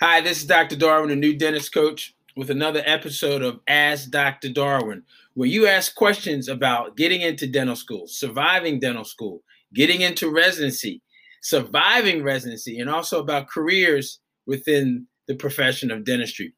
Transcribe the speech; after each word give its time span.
Hi, 0.00 0.20
this 0.20 0.38
is 0.38 0.46
Dr. 0.46 0.76
Darwin, 0.76 1.10
a 1.10 1.16
new 1.16 1.36
dentist 1.36 1.74
coach, 1.74 2.14
with 2.36 2.50
another 2.50 2.84
episode 2.86 3.42
of 3.42 3.58
Ask 3.66 4.10
Dr. 4.10 4.48
Darwin, 4.48 5.02
where 5.34 5.48
you 5.48 5.66
ask 5.66 5.92
questions 5.96 6.46
about 6.46 6.96
getting 6.96 7.20
into 7.20 7.48
dental 7.48 7.74
school, 7.74 8.06
surviving 8.06 8.78
dental 8.78 9.02
school, 9.02 9.42
getting 9.74 10.02
into 10.02 10.30
residency, 10.30 11.02
surviving 11.42 12.22
residency, 12.22 12.78
and 12.78 12.88
also 12.88 13.18
about 13.18 13.48
careers 13.48 14.20
within 14.46 15.08
the 15.26 15.34
profession 15.34 15.90
of 15.90 16.04
dentistry. 16.04 16.52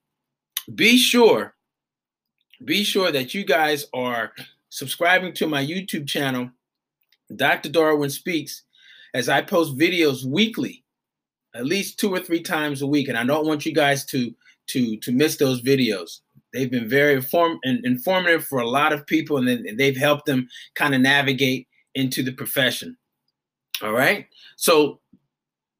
Be 0.74 0.98
sure, 0.98 1.54
be 2.62 2.84
sure 2.84 3.10
that 3.10 3.32
you 3.32 3.42
guys 3.46 3.86
are 3.94 4.34
subscribing 4.68 5.32
to 5.36 5.46
my 5.46 5.64
YouTube 5.64 6.06
channel, 6.06 6.50
Dr. 7.34 7.70
Darwin 7.70 8.10
Speaks, 8.10 8.64
as 9.14 9.30
I 9.30 9.40
post 9.40 9.78
videos 9.78 10.26
weekly, 10.26 10.84
at 11.54 11.66
least 11.66 11.98
two 11.98 12.12
or 12.12 12.20
three 12.20 12.42
times 12.42 12.82
a 12.82 12.86
week. 12.86 13.08
And 13.08 13.18
I 13.18 13.24
don't 13.24 13.46
want 13.46 13.66
you 13.66 13.72
guys 13.72 14.04
to 14.06 14.34
to 14.68 14.96
to 14.98 15.12
miss 15.12 15.36
those 15.36 15.62
videos. 15.62 16.20
They've 16.52 16.70
been 16.70 16.88
very 16.88 17.14
inform- 17.14 17.60
and 17.62 17.84
informative 17.84 18.44
for 18.44 18.58
a 18.60 18.68
lot 18.68 18.92
of 18.92 19.06
people, 19.06 19.36
and, 19.36 19.46
then, 19.46 19.64
and 19.66 19.78
they've 19.78 19.96
helped 19.96 20.26
them 20.26 20.48
kind 20.74 20.94
of 20.94 21.00
navigate 21.00 21.68
into 21.94 22.22
the 22.22 22.32
profession. 22.32 22.96
All 23.82 23.92
right. 23.92 24.26
So 24.56 25.00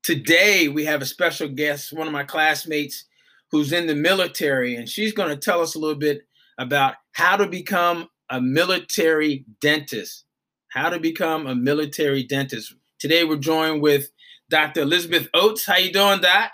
today 0.03 0.69
we 0.69 0.85
have 0.85 1.03
a 1.03 1.07
special 1.07 1.49
guest, 1.49 1.93
one 1.93 2.07
of 2.07 2.13
my 2.13 2.25
classmates 2.25 3.05
who's 3.51 3.73
in 3.73 3.87
the 3.87 3.95
military, 3.97 4.77
and 4.77 4.89
she's 4.89 5.13
going 5.13 5.29
to 5.29 5.37
tell 5.37 5.61
us 5.61 5.75
a 5.75 5.79
little 5.79 5.99
bit 5.99 6.23
about 6.59 6.95
how 7.13 7.37
to 7.37 7.47
become 7.47 8.09
a 8.31 8.41
military 8.41 9.45
dentist. 9.61 10.25
How 10.69 10.89
to 10.89 11.01
become 11.01 11.49
a 11.49 11.55
military 11.55 12.23
dentist. 12.23 12.75
Today 13.01 13.25
we're 13.25 13.37
joined 13.37 13.83
with 13.83 14.11
Dr. 14.51 14.81
Elizabeth 14.83 15.29
Oates. 15.33 15.65
How 15.65 15.77
you 15.77 15.93
doing, 15.93 16.21
Doc? 16.21 16.53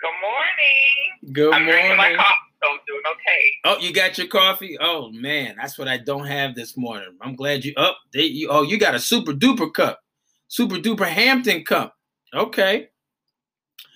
Good 0.00 0.12
morning. 0.22 1.32
Good 1.34 1.52
I'm 1.52 1.64
morning. 1.64 1.82
drinking 1.82 1.96
my 1.96 2.14
coffee, 2.14 2.52
so 2.62 2.68
I'm 2.70 2.78
doing 2.86 3.02
okay. 3.12 3.52
Oh, 3.64 3.78
you 3.80 3.92
got 3.92 4.16
your 4.16 4.28
coffee? 4.28 4.78
Oh 4.80 5.10
man, 5.10 5.56
that's 5.60 5.76
what 5.76 5.88
I 5.88 5.98
don't 5.98 6.26
have 6.26 6.54
this 6.54 6.76
morning. 6.76 7.08
I'm 7.20 7.34
glad 7.34 7.64
you 7.64 7.72
up. 7.76 7.96
Oh, 7.96 8.08
they, 8.12 8.22
you, 8.22 8.48
oh, 8.50 8.62
you 8.62 8.78
got 8.78 8.94
a 8.94 9.00
super 9.00 9.32
duper 9.32 9.72
cup, 9.72 10.00
super 10.46 10.76
duper 10.76 11.06
Hampton 11.06 11.64
cup. 11.64 11.96
Okay. 12.34 12.88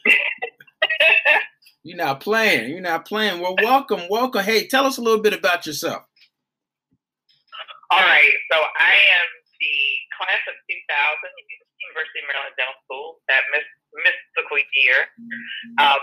You're 1.84 1.96
not 1.98 2.20
playing. 2.20 2.70
You're 2.70 2.80
not 2.80 3.06
playing. 3.06 3.40
Well, 3.40 3.54
welcome, 3.62 4.02
welcome. 4.10 4.44
Hey, 4.44 4.66
tell 4.66 4.86
us 4.86 4.98
a 4.98 5.02
little 5.02 5.22
bit 5.22 5.32
about 5.34 5.66
yourself. 5.66 6.02
All 7.90 8.00
right, 8.00 8.30
so 8.52 8.58
I 8.58 8.92
am 8.92 9.26
the 9.60 9.97
class 10.18 10.42
of 10.50 10.56
2000 10.66 10.74
University 11.78 12.18
of 12.20 12.26
Maryland 12.26 12.56
Dental 12.58 12.78
School, 12.84 13.22
that 13.30 13.46
mystical 13.54 14.58
year. 14.74 15.06
Um, 15.78 16.02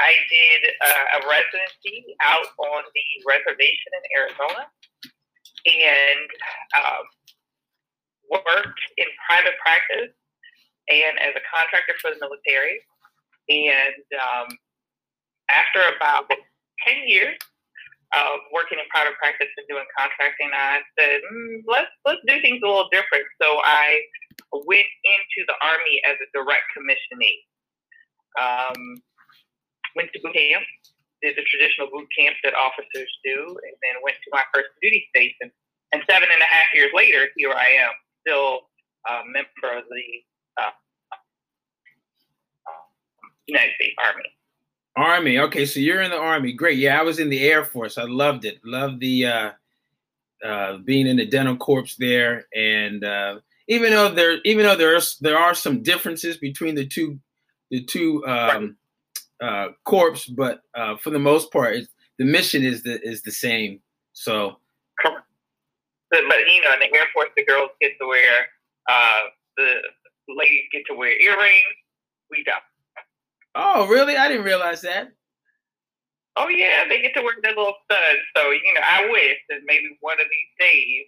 I 0.00 0.16
did 0.32 0.60
uh, 0.80 1.06
a 1.16 1.28
residency 1.28 2.16
out 2.24 2.48
on 2.56 2.82
the 2.96 3.06
reservation 3.28 3.90
in 3.92 4.04
Arizona 4.16 4.64
and 5.68 6.28
um, 6.80 7.04
worked 8.32 8.82
in 8.96 9.06
private 9.28 9.60
practice 9.60 10.16
and 10.88 11.14
as 11.20 11.36
a 11.36 11.44
contractor 11.44 11.92
for 12.00 12.16
the 12.16 12.18
military. 12.24 12.80
And 13.52 14.00
um, 14.16 14.48
after 15.52 15.84
about 15.92 16.30
10 16.88 17.04
years 17.06 17.36
of 18.12 18.44
working 18.52 18.76
in 18.76 18.86
private 18.92 19.16
practice 19.16 19.48
and 19.56 19.66
doing 19.68 19.84
contracting, 19.96 20.52
I 20.52 20.84
said, 20.98 21.24
mm, 21.24 21.64
let's, 21.64 21.92
let's 22.04 22.20
do 22.28 22.36
things 22.44 22.60
a 22.60 22.68
little 22.68 22.88
different. 22.92 23.24
So 23.40 23.60
I 23.64 24.04
went 24.52 24.88
into 25.04 25.40
the 25.48 25.56
Army 25.64 26.00
as 26.04 26.20
a 26.20 26.28
direct 26.36 26.68
commissionee. 26.76 27.40
Um, 28.36 29.00
went 29.96 30.12
to 30.12 30.20
boot 30.20 30.32
camp, 30.32 30.64
did 31.20 31.36
the 31.36 31.44
traditional 31.44 31.88
boot 31.92 32.08
camp 32.16 32.36
that 32.44 32.54
officers 32.56 33.12
do, 33.24 33.36
and 33.48 33.74
then 33.84 34.00
went 34.02 34.16
to 34.24 34.28
my 34.32 34.44
first 34.54 34.72
duty 34.80 35.04
station. 35.14 35.52
And 35.92 36.02
seven 36.08 36.28
and 36.32 36.40
a 36.40 36.48
half 36.48 36.72
years 36.72 36.90
later, 36.94 37.28
here 37.36 37.52
I 37.52 37.68
am, 37.84 37.92
still 38.24 38.72
a 39.08 39.20
member 39.26 39.76
of 39.76 39.84
the 39.88 40.06
uh, 40.56 40.72
United 43.46 43.74
States 43.76 43.96
Army. 44.00 44.28
Army. 44.96 45.38
Okay, 45.38 45.64
so 45.64 45.80
you're 45.80 46.02
in 46.02 46.10
the 46.10 46.18
Army. 46.18 46.52
Great. 46.52 46.78
Yeah, 46.78 46.98
I 46.98 47.02
was 47.02 47.18
in 47.18 47.30
the 47.30 47.42
Air 47.42 47.64
Force. 47.64 47.98
I 47.98 48.04
loved 48.04 48.44
it. 48.44 48.60
Loved 48.64 49.00
the 49.00 49.26
uh, 49.26 49.50
uh, 50.44 50.76
being 50.78 51.06
in 51.06 51.16
the 51.16 51.26
dental 51.26 51.56
corps 51.56 51.94
there, 51.98 52.46
and 52.54 53.04
uh, 53.04 53.40
even 53.68 53.92
though 53.92 54.10
there, 54.10 54.38
even 54.44 54.64
though 54.64 54.76
there's 54.76 55.18
there 55.18 55.38
are 55.38 55.54
some 55.54 55.82
differences 55.82 56.36
between 56.36 56.74
the 56.74 56.86
two, 56.86 57.18
the 57.70 57.82
two 57.84 58.24
um, 58.26 58.76
uh, 59.40 59.68
corps, 59.84 60.26
but 60.36 60.62
uh, 60.74 60.96
for 60.96 61.10
the 61.10 61.18
most 61.18 61.50
part, 61.52 61.76
the 62.18 62.24
mission 62.24 62.62
is 62.62 62.82
the 62.82 63.00
is 63.02 63.22
the 63.22 63.32
same. 63.32 63.80
So. 64.12 64.58
But, 66.10 66.24
but 66.28 66.40
you 66.40 66.60
know, 66.60 66.74
in 66.74 66.80
the 66.80 66.98
Air 66.98 67.06
Force, 67.14 67.30
the 67.34 67.44
girls 67.46 67.70
get 67.80 67.92
to 67.98 68.06
wear, 68.06 68.46
uh, 68.86 69.20
the 69.56 69.76
ladies 70.28 70.64
get 70.70 70.82
to 70.88 70.94
wear 70.94 71.18
earrings. 71.18 71.64
We 72.30 72.44
don't. 72.44 72.62
Oh, 73.54 73.86
really? 73.88 74.16
I 74.16 74.28
didn't 74.28 74.44
realize 74.44 74.80
that. 74.82 75.08
Oh 76.36 76.48
yeah, 76.48 76.88
they 76.88 77.02
get 77.02 77.12
to 77.14 77.22
wear 77.22 77.34
their 77.42 77.54
little 77.54 77.74
studs. 77.84 78.20
So 78.36 78.50
you 78.50 78.74
know, 78.74 78.80
I 78.82 79.08
wish 79.10 79.36
that 79.50 79.60
maybe 79.66 79.96
one 80.00 80.16
of 80.18 80.26
these 80.30 80.66
days 80.66 81.06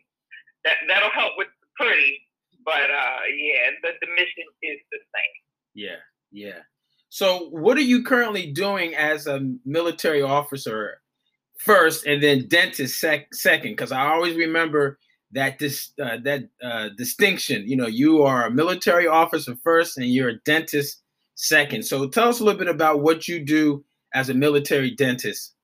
that 0.64 0.74
that'll 0.88 1.10
help 1.10 1.32
with 1.36 1.48
the 1.60 1.66
pretty. 1.76 2.20
But 2.64 2.90
uh, 2.90 3.20
yeah, 3.34 3.70
the, 3.82 3.90
the 4.00 4.12
mission 4.12 4.44
is 4.62 4.78
the 4.90 4.98
same. 4.98 5.34
Yeah, 5.74 5.96
yeah. 6.30 6.60
So, 7.08 7.48
what 7.50 7.76
are 7.76 7.82
you 7.82 8.02
currently 8.02 8.50
doing 8.50 8.94
as 8.94 9.26
a 9.26 9.40
military 9.64 10.20
officer 10.20 11.00
first, 11.58 12.06
and 12.06 12.22
then 12.22 12.48
dentist 12.48 12.98
sec- 12.98 13.32
second? 13.32 13.72
Because 13.72 13.92
I 13.92 14.08
always 14.08 14.36
remember 14.36 14.98
that 15.32 15.58
this 15.58 15.92
uh, 16.02 16.18
that 16.24 16.48
uh, 16.62 16.88
distinction. 16.96 17.68
You 17.68 17.76
know, 17.76 17.86
you 17.86 18.22
are 18.22 18.46
a 18.46 18.50
military 18.50 19.06
officer 19.06 19.56
first, 19.62 19.96
and 19.96 20.06
you're 20.06 20.30
a 20.30 20.40
dentist 20.40 21.03
second. 21.34 21.84
So 21.84 22.08
tell 22.08 22.28
us 22.28 22.40
a 22.40 22.44
little 22.44 22.58
bit 22.58 22.68
about 22.68 23.00
what 23.00 23.28
you 23.28 23.40
do 23.40 23.84
as 24.14 24.28
a 24.28 24.34
military 24.34 24.92
dentist 24.92 25.54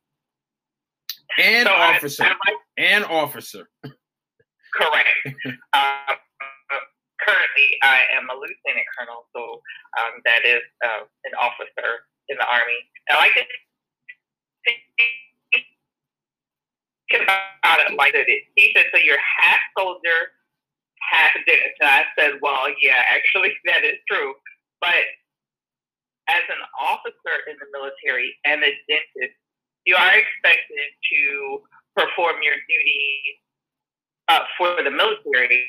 and 1.39 1.67
so 1.67 1.75
officer. 1.75 2.25
I, 2.25 2.29
I 2.29 2.35
and 2.79 3.05
officer. 3.05 3.69
Correct. 4.75 5.09
uh, 5.73 5.75
currently, 7.21 7.69
I 7.83 8.03
am 8.17 8.31
a 8.31 8.35
lieutenant 8.35 8.87
colonel, 8.97 9.27
so 9.35 9.61
um, 10.01 10.23
that 10.25 10.45
is 10.45 10.63
uh, 10.85 11.03
an 11.25 11.33
officer 11.41 12.07
in 12.29 12.37
the 12.39 12.47
army. 12.47 12.79
And 13.09 13.19
I 13.19 13.21
like 13.21 13.35
to 13.35 13.43
think 14.65 14.79
about 17.23 17.81
it 17.81 17.95
like 17.97 18.13
that. 18.15 18.27
He 18.57 18.73
said, 18.75 18.87
"So 18.95 19.01
you're 19.01 19.19
half 19.19 19.61
soldier, 19.79 20.33
half 21.11 21.35
dentist." 21.47 21.75
And 21.81 21.91
I 21.91 22.05
said, 22.19 22.39
"Well, 22.41 22.69
yeah, 22.81 23.05
actually, 23.11 23.53
that 23.67 23.85
is 23.85 23.99
true." 24.11 24.35
But 24.81 25.05
as 26.31 26.45
an 26.47 26.63
officer 26.79 27.37
in 27.51 27.57
the 27.59 27.69
military 27.75 28.31
and 28.47 28.63
a 28.63 28.73
dentist, 28.87 29.37
you 29.85 29.97
are 29.97 30.15
expected 30.15 30.89
to 31.13 31.61
perform 31.97 32.39
your 32.43 32.55
duty 32.55 33.11
uh, 34.29 34.47
for 34.57 34.79
the 34.83 34.91
military 34.91 35.67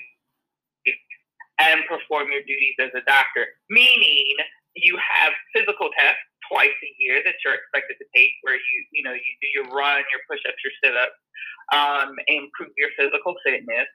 and 1.60 1.82
perform 1.90 2.30
your 2.30 2.42
duties 2.46 2.78
as 2.82 2.90
a 2.94 3.04
doctor, 3.06 3.46
meaning 3.70 4.38
you 4.76 4.98
have 4.98 5.34
physical 5.54 5.90
tests 5.98 6.22
twice 6.50 6.74
a 6.74 6.92
year 6.98 7.22
that 7.26 7.36
you're 7.44 7.54
expected 7.54 7.96
to 8.00 8.08
take 8.16 8.32
where 8.42 8.56
you 8.56 8.78
you 8.92 9.04
know 9.04 9.14
you 9.14 9.34
do 9.44 9.48
your 9.54 9.68
run 9.76 10.00
your 10.10 10.24
push-ups 10.28 10.58
your 10.64 10.74
sit-ups 10.84 11.16
um, 11.72 12.16
improve 12.28 12.72
your 12.78 12.90
physical 12.98 13.36
fitness. 13.46 13.88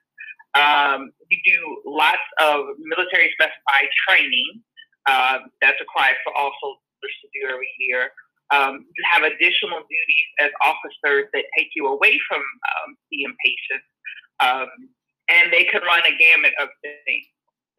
Um, 0.55 1.11
you 1.29 1.37
do 1.45 1.59
lots 1.85 2.23
of 2.41 2.65
military 2.79 3.31
specified 3.37 3.89
training 4.07 4.63
um, 5.07 5.49
that's 5.61 5.79
required 5.79 6.19
for 6.23 6.35
all 6.35 6.51
soldiers 6.61 7.15
to 7.23 7.27
do 7.33 7.47
every 7.47 7.71
year. 7.79 8.11
Um, 8.51 8.85
you 8.87 9.03
have 9.11 9.23
additional 9.23 9.83
duties 9.83 10.29
as 10.39 10.51
officers 10.63 11.27
that 11.33 11.43
take 11.57 11.71
you 11.75 11.87
away 11.87 12.19
from 12.27 12.39
um, 12.39 12.95
seeing 13.09 13.35
patients, 13.43 13.87
um, 14.39 14.69
and 15.27 15.51
they 15.51 15.65
can 15.65 15.81
run 15.83 15.99
a 16.07 16.15
gamut 16.15 16.53
of 16.59 16.69
things 16.81 17.27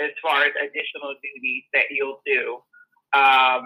as 0.01 0.11
far 0.23 0.45
as 0.45 0.53
additional 0.61 1.17
duties 1.25 1.65
that 1.73 1.89
you'll 1.91 2.21
do. 2.27 2.61
Um, 3.17 3.65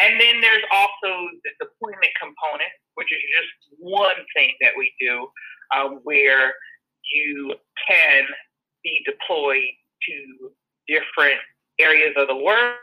and 0.00 0.20
then 0.20 0.40
there's 0.40 0.62
also 0.70 1.10
the 1.42 1.52
deployment 1.58 2.14
component, 2.18 2.70
which 2.94 3.10
is 3.10 3.18
just 3.34 3.78
one 3.78 4.18
thing 4.36 4.54
that 4.60 4.72
we 4.78 4.92
do, 5.00 5.26
um, 5.74 6.00
where 6.04 6.54
you 7.12 7.54
can 7.88 8.24
be 8.82 9.04
deployed 9.04 9.74
to 10.08 10.52
different 10.86 11.40
areas 11.78 12.14
of 12.16 12.28
the 12.28 12.36
world 12.36 12.76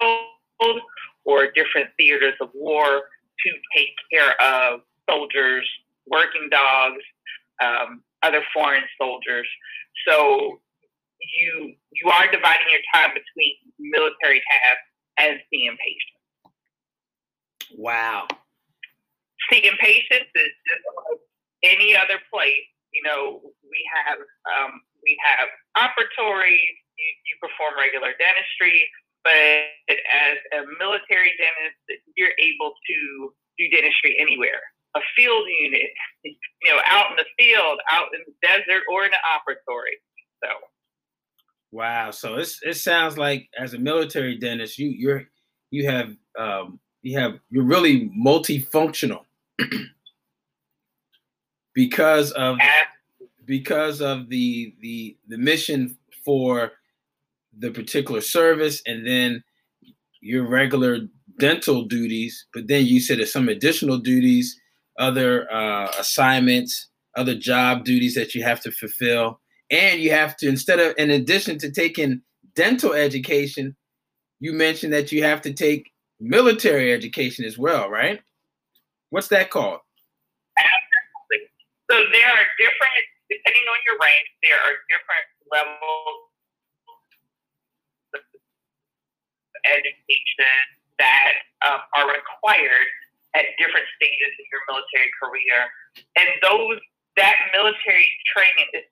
or 0.00 1.46
different 1.54 1.90
theaters 1.98 2.34
of 2.40 2.50
war 2.54 3.02
to 3.44 3.50
take 3.76 3.94
care 4.12 4.34
of 4.40 4.80
soldiers, 5.08 5.68
working 6.06 6.48
dogs, 6.50 7.02
um, 7.62 8.02
other 8.22 8.42
foreign 8.52 8.84
soldiers. 9.00 9.46
So 10.06 10.60
you 11.40 11.74
you 11.92 12.10
are 12.10 12.30
dividing 12.30 12.66
your 12.70 12.80
time 12.94 13.10
between 13.10 13.54
military 13.78 14.40
tasks 14.40 14.88
and 15.18 15.40
seeing 15.50 15.76
patients. 15.76 16.18
Wow. 17.76 18.26
Seeing 19.50 19.76
patients 19.80 20.30
is 20.34 20.52
just 20.66 20.84
like 20.96 21.20
any 21.62 21.96
other 21.96 22.20
place. 22.32 22.68
You 22.92 23.02
know, 23.02 23.40
we 23.62 23.80
have 23.94 24.18
um, 24.18 24.80
we 25.02 25.16
have 25.24 25.48
operatories. 25.76 26.74
You, 26.98 27.10
you 27.30 27.34
perform 27.38 27.78
regular 27.78 28.10
dentistry, 28.18 28.82
but 29.28 29.96
as 29.96 30.38
a 30.52 30.64
military 30.78 31.32
dentist, 31.36 32.04
you're 32.16 32.36
able 32.38 32.72
to 32.72 33.32
do 33.58 33.68
dentistry 33.70 34.16
anywhere. 34.20 34.60
A 34.96 35.00
field 35.16 35.46
unit, 35.60 35.90
you 36.24 36.70
know, 36.70 36.80
out 36.86 37.10
in 37.10 37.16
the 37.16 37.26
field, 37.38 37.78
out 37.92 38.08
in 38.14 38.20
the 38.26 38.32
desert, 38.40 38.82
or 38.90 39.04
in 39.04 39.10
the 39.10 39.20
operatory. 39.28 40.00
So 40.42 40.50
Wow. 41.70 42.10
So 42.10 42.36
it's 42.36 42.60
it 42.62 42.74
sounds 42.74 43.18
like 43.18 43.48
as 43.58 43.74
a 43.74 43.78
military 43.78 44.38
dentist, 44.38 44.78
you 44.78 44.88
you're 44.88 45.24
you 45.70 45.90
have 45.90 46.16
um, 46.38 46.80
you 47.02 47.18
have 47.18 47.38
you're 47.50 47.64
really 47.64 48.10
multifunctional 48.10 49.24
because 51.74 52.32
of 52.32 52.56
because 53.44 54.00
of 54.00 54.30
the 54.30 54.74
the 54.80 55.18
the 55.28 55.36
mission 55.36 55.98
for 56.24 56.72
the 57.58 57.70
particular 57.70 58.20
service 58.20 58.82
and 58.86 59.06
then 59.06 59.42
your 60.20 60.46
regular 60.46 60.98
dental 61.38 61.84
duties 61.84 62.46
but 62.52 62.66
then 62.66 62.84
you 62.84 63.00
said 63.00 63.18
there's 63.18 63.32
some 63.32 63.48
additional 63.48 63.98
duties 63.98 64.60
other 64.98 65.50
uh, 65.52 65.90
assignments 65.98 66.88
other 67.18 67.34
job 67.34 67.84
duties 67.84 68.14
that 68.14 68.34
you 68.34 68.42
have 68.44 68.60
to 68.60 68.70
fulfill. 68.70 69.40
And 69.70 70.00
you 70.00 70.12
have 70.12 70.36
to 70.38 70.48
instead 70.48 70.78
of 70.78 70.94
in 70.96 71.10
addition 71.10 71.58
to 71.58 71.70
taking 71.70 72.22
dental 72.54 72.94
education 72.94 73.76
you 74.40 74.52
mentioned 74.52 74.92
that 74.92 75.12
you 75.12 75.22
have 75.24 75.42
to 75.42 75.52
take 75.52 75.90
military 76.20 76.92
education 76.92 77.44
as 77.44 77.58
well 77.58 77.90
right? 77.90 78.20
What's 79.10 79.28
that 79.28 79.50
called? 79.50 79.80
Absolutely. 80.56 81.50
So 81.90 81.96
there 81.96 82.28
are 82.32 82.46
different 82.56 83.04
depending 83.28 83.66
on 83.68 83.78
your 83.86 83.98
rank 84.00 84.24
there 84.42 84.56
are 84.56 84.74
different 84.88 85.26
levels 85.52 85.78
of 88.14 88.20
education 89.66 90.58
that 90.98 91.34
um, 91.66 91.80
are 91.94 92.06
required 92.10 92.88
at 93.36 93.44
different 93.60 93.86
stages 93.98 94.32
in 94.38 94.46
your 94.50 94.62
military 94.66 95.10
career 95.20 95.58
and 96.16 96.28
those 96.42 96.80
that 97.18 97.34
military 97.50 98.06
training 98.30 98.68
is 98.78 98.86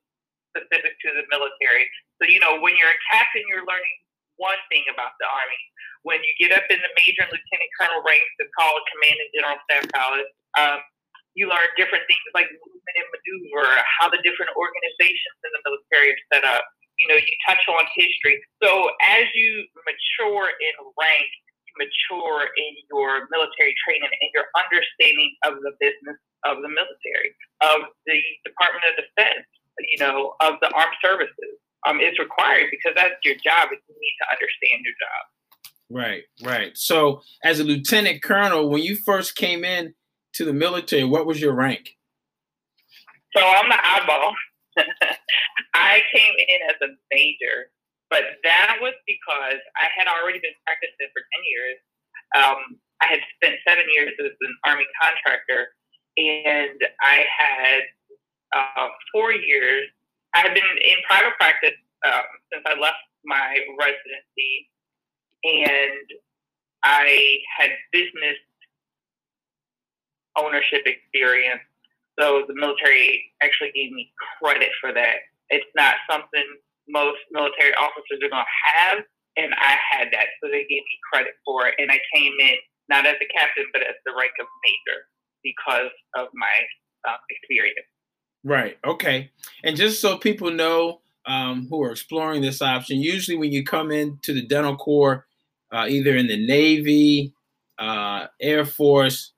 specific 0.50 0.98
to 1.04 1.08
the 1.14 1.24
military. 1.30 1.86
So, 2.18 2.26
you 2.26 2.42
know, 2.42 2.58
when 2.58 2.74
you're 2.74 2.90
a 2.90 3.02
captain, 3.12 3.44
you're 3.46 3.62
learning 3.62 3.96
one 4.40 4.58
thing 4.68 4.82
about 4.90 5.14
the 5.22 5.28
Army. 5.30 5.62
When 6.02 6.18
you 6.22 6.32
get 6.42 6.50
up 6.56 6.66
in 6.68 6.80
the 6.82 6.92
major 6.98 7.22
and 7.22 7.30
lieutenant 7.30 7.70
colonel 7.78 8.00
ranks, 8.02 8.34
it's 8.42 8.52
called 8.56 8.82
command 8.90 9.16
and 9.20 9.30
general 9.30 9.58
staff 9.68 9.84
college. 9.94 10.30
Um, 10.58 10.78
you 11.36 11.46
learn 11.46 11.68
different 11.76 12.02
things 12.08 12.26
like 12.32 12.48
movement 12.48 12.96
and 12.96 13.08
maneuver, 13.12 13.68
how 14.00 14.08
the 14.08 14.20
different 14.24 14.50
organizations 14.56 15.36
in 15.44 15.50
the 15.52 15.60
military 15.68 16.16
are 16.16 16.22
set 16.32 16.44
up. 16.48 16.64
You 17.00 17.08
know, 17.08 17.18
you 17.18 17.34
touch 17.48 17.62
on 17.68 17.84
history. 17.94 18.40
So 18.62 18.90
as 19.04 19.26
you 19.34 19.64
mature 19.84 20.48
in 20.48 20.74
rank, 20.96 21.30
you 21.68 21.74
mature 21.76 22.48
in 22.56 22.72
your 22.88 23.28
military 23.28 23.74
training 23.84 24.08
and 24.08 24.30
your 24.32 24.48
understanding 24.56 25.32
of 25.44 25.60
the 25.60 25.76
business 25.80 26.16
of 26.44 26.62
the 26.64 26.70
military, 26.72 27.36
of 27.60 27.92
the 28.06 28.18
Department 28.44 28.84
of 28.88 28.94
Defense, 28.96 29.44
you 29.84 29.98
know, 30.00 30.34
of 30.40 30.56
the 30.62 30.72
armed 30.72 30.96
services. 31.04 31.60
Um, 31.86 32.00
it's 32.00 32.18
required 32.18 32.72
because 32.72 32.96
that's 32.96 33.14
your 33.24 33.36
job. 33.44 33.68
You 33.70 33.78
need 33.78 34.16
to 34.22 34.26
understand 34.32 34.80
your 34.82 34.96
job. 34.96 35.22
Right, 35.88 36.22
right. 36.42 36.76
So, 36.76 37.22
as 37.44 37.60
a 37.60 37.64
lieutenant 37.64 38.22
colonel, 38.22 38.68
when 38.68 38.82
you 38.82 38.96
first 38.96 39.36
came 39.36 39.64
in 39.64 39.94
to 40.34 40.44
the 40.44 40.52
military, 40.52 41.04
what 41.04 41.26
was 41.26 41.40
your 41.40 41.54
rank? 41.54 41.90
So 43.36 43.42
I'm 43.44 43.68
the 43.68 43.76
eyeball. 43.76 44.34
I 45.74 46.02
came 46.12 46.34
in 46.36 46.58
as 46.68 46.76
a 46.82 46.92
major, 47.12 47.72
but 48.10 48.22
that 48.44 48.78
was 48.80 48.94
because 49.06 49.60
I 49.76 49.88
had 49.96 50.06
already 50.06 50.38
been 50.38 50.56
practicing 50.64 51.08
for 51.12 51.22
10 51.22 51.42
years. 51.48 51.78
Um, 52.36 52.60
I 53.02 53.06
had 53.06 53.20
spent 53.36 53.56
seven 53.66 53.84
years 53.92 54.12
as 54.20 54.32
an 54.40 54.56
Army 54.64 54.86
contractor, 55.00 55.68
and 56.16 56.80
I 57.00 57.24
had 57.28 57.82
uh, 58.54 58.88
four 59.12 59.32
years. 59.32 59.88
I 60.34 60.40
have 60.40 60.54
been 60.54 60.64
in 60.64 60.96
private 61.08 61.36
practice 61.38 61.76
um, 62.04 62.26
since 62.52 62.64
I 62.66 62.78
left 62.78 63.00
my 63.24 63.58
residency, 63.78 64.70
and 65.44 66.06
I 66.84 67.38
had 67.58 67.70
business 67.92 68.36
ownership 70.38 70.82
experience. 70.86 71.62
So 72.18 72.44
the 72.48 72.54
military 72.54 73.32
actually 73.42 73.72
gave 73.74 73.92
me 73.92 74.10
credit 74.40 74.70
for 74.80 74.92
that. 74.92 75.16
It's 75.50 75.66
not 75.76 75.96
something 76.10 76.44
most 76.88 77.18
military 77.30 77.74
officers 77.74 78.18
are 78.22 78.30
going 78.30 78.44
to 78.44 78.56
have, 78.74 78.98
and 79.36 79.52
I 79.54 79.76
had 79.90 80.08
that. 80.12 80.26
So 80.40 80.48
they 80.48 80.64
gave 80.64 80.82
me 80.82 80.96
credit 81.12 81.34
for 81.44 81.66
it, 81.66 81.74
and 81.78 81.90
I 81.90 81.98
came 82.14 82.32
in 82.40 82.56
not 82.88 83.06
as 83.06 83.16
a 83.20 83.28
captain, 83.36 83.66
but 83.72 83.82
as 83.82 83.94
the 84.04 84.12
rank 84.16 84.32
of 84.40 84.46
major 84.64 85.00
because 85.42 85.90
of 86.16 86.28
my 86.34 86.56
uh, 87.08 87.16
experience. 87.30 87.86
Right. 88.44 88.78
Okay. 88.86 89.30
And 89.64 89.76
just 89.76 90.00
so 90.00 90.18
people 90.18 90.50
know 90.50 91.00
um, 91.26 91.66
who 91.68 91.82
are 91.82 91.90
exploring 91.90 92.42
this 92.42 92.62
option, 92.62 93.00
usually 93.00 93.36
when 93.36 93.52
you 93.52 93.64
come 93.64 93.90
into 93.90 94.32
the 94.32 94.46
dental 94.46 94.76
corps, 94.76 95.26
uh, 95.72 95.86
either 95.88 96.16
in 96.16 96.28
the 96.28 96.46
Navy, 96.46 97.34
uh, 97.78 98.26
Air 98.40 98.64
Force, 98.64 99.32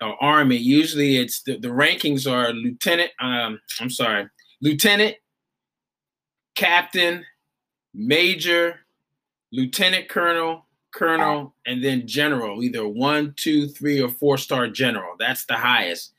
or 0.00 0.22
Army, 0.22 0.56
usually 0.56 1.16
it's 1.16 1.42
the, 1.42 1.58
the 1.58 1.68
rankings 1.68 2.30
are 2.30 2.52
lieutenant. 2.52 3.10
Um, 3.20 3.60
I'm 3.80 3.90
sorry, 3.90 4.28
lieutenant, 4.60 5.16
captain, 6.54 7.24
major, 7.94 8.80
lieutenant 9.52 10.08
colonel, 10.08 10.66
colonel, 10.92 11.54
and 11.66 11.82
then 11.82 12.06
general, 12.06 12.62
either 12.62 12.86
one, 12.86 13.34
two, 13.36 13.68
three, 13.68 14.00
or 14.00 14.08
four 14.08 14.38
star 14.38 14.68
general. 14.68 15.14
That's 15.18 15.44
the 15.46 15.54
highest. 15.54 16.12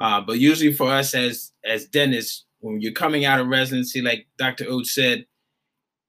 Uh, 0.00 0.20
but 0.20 0.38
usually 0.38 0.72
for 0.72 0.90
us 0.90 1.14
as 1.14 1.52
as 1.64 1.86
dentists, 1.86 2.44
when 2.60 2.80
you're 2.80 2.92
coming 2.92 3.24
out 3.24 3.40
of 3.40 3.46
residency, 3.46 4.02
like 4.02 4.26
Dr. 4.38 4.64
Oates 4.68 4.94
said, 4.94 5.26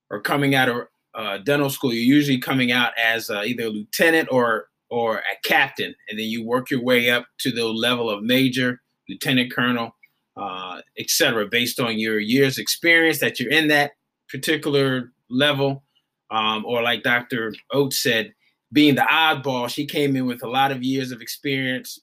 or 0.10 0.22
coming 0.22 0.56
out 0.56 0.70
of 0.70 0.88
uh, 1.14 1.38
dental 1.40 1.70
school, 1.70 1.94
you're 1.94 2.16
usually 2.16 2.40
coming 2.40 2.72
out 2.72 2.92
as 2.98 3.30
uh, 3.30 3.44
either 3.46 3.66
a 3.66 3.70
lieutenant 3.70 4.30
or 4.32 4.70
or 4.90 5.18
a 5.18 5.48
captain, 5.48 5.96
and 6.10 6.20
then 6.20 6.28
you 6.28 6.46
work 6.46 6.70
your 6.70 6.84
way 6.84 7.10
up 7.10 7.26
to 7.40 7.52
the 7.52 7.66
level 7.66 8.10
of 8.10 8.24
major, 8.24 8.82
lieutenant 9.10 9.52
colonel, 9.52 9.96
uh, 10.38 10.82
etc., 10.98 11.48
based 11.48 11.80
on 11.80 11.98
your 11.98 12.20
years 12.20 12.58
experience 12.58 13.20
that 13.20 13.40
you're 13.40 13.52
in 13.52 13.68
that 13.70 13.92
particular 14.30 15.12
level. 15.30 15.84
Um, 16.32 16.66
or 16.66 16.82
like 16.82 17.04
Dr. 17.04 17.54
Oates 17.72 18.02
said, 18.02 18.34
being 18.74 18.96
the 18.96 19.08
oddball, 19.10 19.70
she 19.70 19.86
came 19.86 20.16
in 20.16 20.26
with 20.26 20.44
a 20.44 20.50
lot 20.50 20.72
of 20.72 20.84
years 20.84 21.12
of 21.12 21.22
experience 21.22 22.00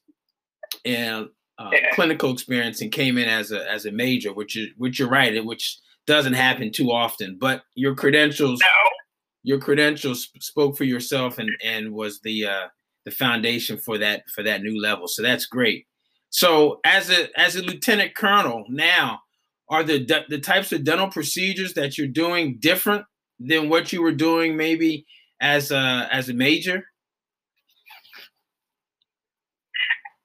and 0.85 1.29
uh, 1.59 1.71
clinical 1.93 2.33
experience 2.33 2.81
and 2.81 2.91
came 2.91 3.19
in 3.19 3.29
as 3.29 3.53
a 3.53 3.71
as 3.71 3.85
a 3.85 3.93
major, 3.93 4.33
which 4.33 4.57
is 4.57 4.69
which 4.79 4.99
you're 4.99 5.09
right, 5.09 5.45
which 5.45 5.79
doesn't 6.07 6.33
happen 6.33 6.73
too 6.73 6.91
often. 6.91 7.37
But 7.39 7.63
your 7.75 7.95
credentials. 7.95 8.61
Your 9.43 9.59
credentials 9.59 10.29
spoke 10.41 10.77
for 10.77 10.85
yourself 10.85 11.39
and 11.39 11.51
and 11.65 11.93
was 11.93 12.21
the 12.21 12.47
uh, 12.47 12.69
the 13.05 13.11
foundation 13.11 13.77
for 13.77 13.99
that 13.99 14.29
for 14.35 14.43
that 14.43 14.63
new 14.63 14.81
level. 14.81 15.09
So 15.09 15.23
that's 15.23 15.47
great. 15.47 15.87
So 16.31 16.81
as 16.85 17.11
a 17.11 17.29
as 17.39 17.57
a 17.57 17.63
lieutenant 17.63 18.15
colonel 18.15 18.65
now, 18.69 19.21
are 19.69 19.83
the 19.83 20.05
the 20.29 20.39
types 20.39 20.73
of 20.73 20.85
dental 20.85 21.09
procedures 21.09 21.75
that 21.75 21.99
you're 21.99 22.07
doing 22.07 22.59
different 22.61 23.05
than 23.39 23.69
what 23.69 23.93
you 23.93 24.03
were 24.03 24.13
doing 24.13 24.57
maybe 24.57 25.07
as 25.41 25.71
a 25.71 26.09
as 26.11 26.29
a 26.29 26.35
major? 26.35 26.85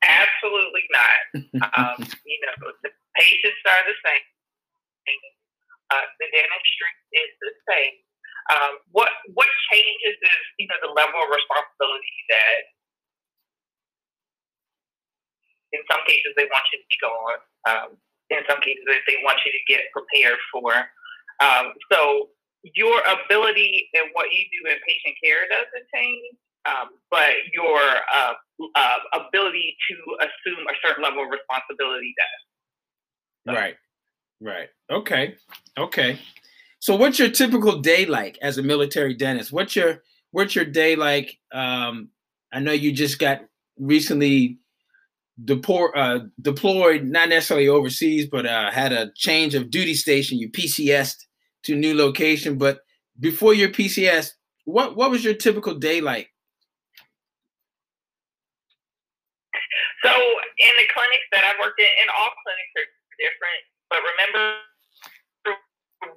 Absolutely 0.03 0.83
not. 0.91 1.73
um, 1.75 1.95
you 2.25 2.39
know, 2.45 2.71
the 2.83 2.89
patients 3.19 3.63
are 3.65 3.83
the 3.85 3.97
same. 4.05 4.21
Uh, 5.89 6.03
the 6.19 6.27
dentistry 6.35 6.91
is 7.13 7.31
the 7.41 7.51
same. 7.71 7.95
Um, 8.47 8.79
what 8.91 9.11
what 9.35 9.47
changes 9.71 10.15
is 10.15 10.41
you 10.59 10.67
know 10.67 10.79
the 10.81 10.93
level 10.95 11.19
of 11.19 11.29
responsibility 11.29 12.17
that 12.31 12.59
in 15.75 15.81
some 15.91 15.99
cases 16.07 16.31
they 16.39 16.47
want 16.47 16.63
you 16.71 16.79
to 16.79 16.87
be 16.87 16.97
going. 17.03 17.41
Um, 17.67 17.89
in 18.31 18.43
some 18.47 18.59
cases 18.59 18.83
they 18.87 19.19
want 19.23 19.39
you 19.43 19.51
to 19.51 19.63
get 19.67 19.87
prepared 19.91 20.39
for. 20.51 20.71
Um, 21.43 21.75
so 21.91 22.31
your 22.75 22.99
ability 23.05 23.87
and 23.93 24.11
what 24.11 24.33
you 24.33 24.43
do 24.51 24.67
in 24.67 24.79
patient 24.83 25.15
care 25.23 25.47
doesn't 25.47 25.87
change 25.93 26.35
um, 26.67 26.89
but 27.09 27.31
your 27.53 27.79
uh, 27.79 28.33
uh, 28.75 28.97
ability 29.13 29.75
to 29.89 29.95
assume 30.19 30.65
a 30.67 30.73
certain 30.85 31.03
level 31.03 31.23
of 31.23 31.29
responsibility 31.29 32.13
does. 32.17 33.53
So. 33.53 33.59
Right, 33.59 33.75
right. 34.41 34.69
Okay, 34.91 35.35
okay. 35.77 36.19
So 36.87 36.95
what's 36.95 37.19
your 37.19 37.29
typical 37.29 37.81
day 37.81 38.05
like 38.05 38.39
as 38.41 38.57
a 38.57 38.63
military 38.63 39.13
dentist? 39.13 39.51
What's 39.51 39.75
your 39.75 40.03
what's 40.31 40.55
your 40.55 40.63
day 40.63 40.95
like? 40.95 41.37
Um, 41.51 42.07
I 42.53 42.61
know 42.61 42.71
you 42.71 42.93
just 42.93 43.19
got 43.19 43.41
recently 43.77 44.59
deport, 45.43 45.97
uh, 45.97 46.19
deployed, 46.41 47.03
not 47.03 47.27
necessarily 47.27 47.67
overseas, 47.67 48.29
but 48.31 48.45
uh, 48.45 48.71
had 48.71 48.93
a 48.93 49.11
change 49.17 49.53
of 49.53 49.69
duty 49.69 49.95
station. 49.95 50.37
You 50.37 50.49
PCSed 50.49 51.17
to 51.63 51.75
new 51.75 51.93
location, 51.93 52.57
but 52.57 52.79
before 53.19 53.53
your 53.53 53.67
PCS, 53.67 54.29
what 54.63 54.95
what 54.95 55.11
was 55.11 55.25
your 55.25 55.33
typical 55.33 55.75
day 55.75 55.99
like? 55.99 56.29
So 60.05 60.11
in 60.13 60.71
the 60.79 60.87
clinics 60.93 61.27
that 61.33 61.43
I've 61.43 61.59
worked 61.59 61.81
in, 61.81 61.87
and 61.99 62.09
all 62.17 62.29
clinics 62.29 62.71
are 62.79 62.87
different, 63.19 63.61
but 63.89 63.99
remember 64.15 64.61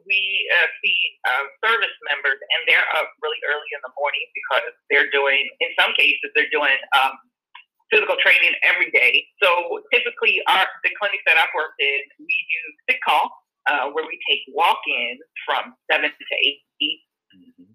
we 0.05 0.21
uh, 0.53 0.69
see 0.85 0.99
uh, 1.25 1.45
service 1.65 1.97
members, 2.09 2.37
and 2.37 2.61
they're 2.69 2.89
up 3.01 3.09
really 3.25 3.41
early 3.49 3.71
in 3.73 3.81
the 3.81 3.93
morning 3.97 4.27
because 4.37 4.67
they're 4.93 5.11
doing, 5.11 5.41
in 5.61 5.71
some 5.79 5.97
cases, 5.97 6.29
they're 6.37 6.53
doing 6.53 6.77
um, 6.97 7.17
physical 7.89 8.17
training 8.21 8.55
every 8.65 8.93
day. 8.93 9.25
So 9.43 9.81
typically, 9.93 10.41
our 10.47 10.67
the 10.85 10.93
clinics 11.01 11.25
that 11.27 11.37
I've 11.41 11.53
worked 11.57 11.81
in, 11.81 12.01
we 12.21 12.37
do 12.51 12.63
sick 12.91 13.01
call, 13.03 13.31
uh, 13.67 13.91
where 13.93 14.05
we 14.05 14.17
take 14.29 14.45
walk-ins 14.53 15.21
from 15.45 15.75
seven 15.91 16.11
to 16.13 16.35
8 16.37 16.61
mm-hmm. 16.85 17.73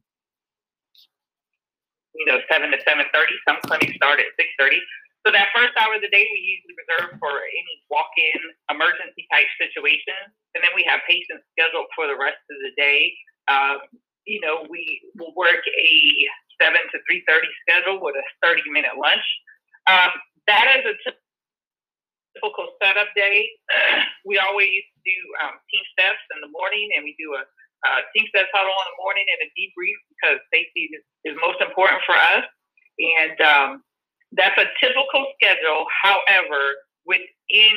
You 2.15 2.25
know, 2.31 2.39
seven 2.47 2.71
to 2.71 2.79
seven 2.87 3.03
thirty. 3.11 3.35
Some 3.43 3.59
clinics 3.67 3.91
start 3.99 4.23
at 4.23 4.31
six 4.39 4.47
thirty. 4.55 4.79
So 5.25 5.33
that 5.33 5.49
first 5.57 5.73
hour 5.81 5.97
of 5.97 6.05
the 6.05 6.13
day, 6.13 6.29
we 6.29 6.37
usually 6.37 6.77
reserve 6.77 7.17
for 7.17 7.33
any 7.33 7.75
walk-in 7.89 8.37
emergency 8.69 9.25
type 9.33 9.49
situation, 9.57 10.13
and 10.53 10.61
then 10.61 10.69
we 10.77 10.85
have 10.85 11.01
patients 11.09 11.41
scheduled 11.57 11.89
for 11.97 12.05
the 12.05 12.13
rest 12.13 12.37
of 12.53 12.57
the 12.61 12.69
day. 12.77 13.09
Um, 13.49 13.81
you 14.29 14.37
know, 14.37 14.69
we 14.69 15.01
will 15.17 15.33
work 15.33 15.65
a 15.65 15.91
seven 16.61 16.85
to 16.93 16.97
three 17.09 17.25
thirty 17.25 17.49
schedule 17.65 17.97
with 18.05 18.13
a 18.13 18.25
thirty-minute 18.45 19.01
lunch. 19.01 19.25
Um, 19.89 20.13
that 20.45 20.77
is 20.77 20.93
a 20.93 20.95
typical 22.37 22.77
setup 22.77 23.09
day. 23.17 23.49
we 24.29 24.37
always 24.37 24.85
do 25.01 25.17
um, 25.41 25.57
team 25.73 25.85
steps 25.97 26.21
in 26.37 26.45
the 26.45 26.53
morning, 26.53 26.85
and 26.93 27.01
we 27.01 27.17
do 27.17 27.33
a 27.33 27.41
uh, 27.85 28.01
TeamSTEPPS 28.13 28.49
huddle 28.53 28.73
in 28.73 28.87
the 28.93 28.97
morning 29.01 29.25
and 29.29 29.39
a 29.45 29.49
debrief 29.53 29.97
because 30.09 30.39
safety 30.49 30.89
is, 30.89 31.05
is 31.21 31.33
most 31.37 31.61
important 31.61 32.01
for 32.05 32.17
us. 32.17 32.45
And 32.97 33.37
um, 33.41 33.84
that's 34.37 34.57
a 34.59 34.67
typical 34.79 35.25
schedule. 35.39 35.85
However, 36.03 36.59
within 37.05 37.75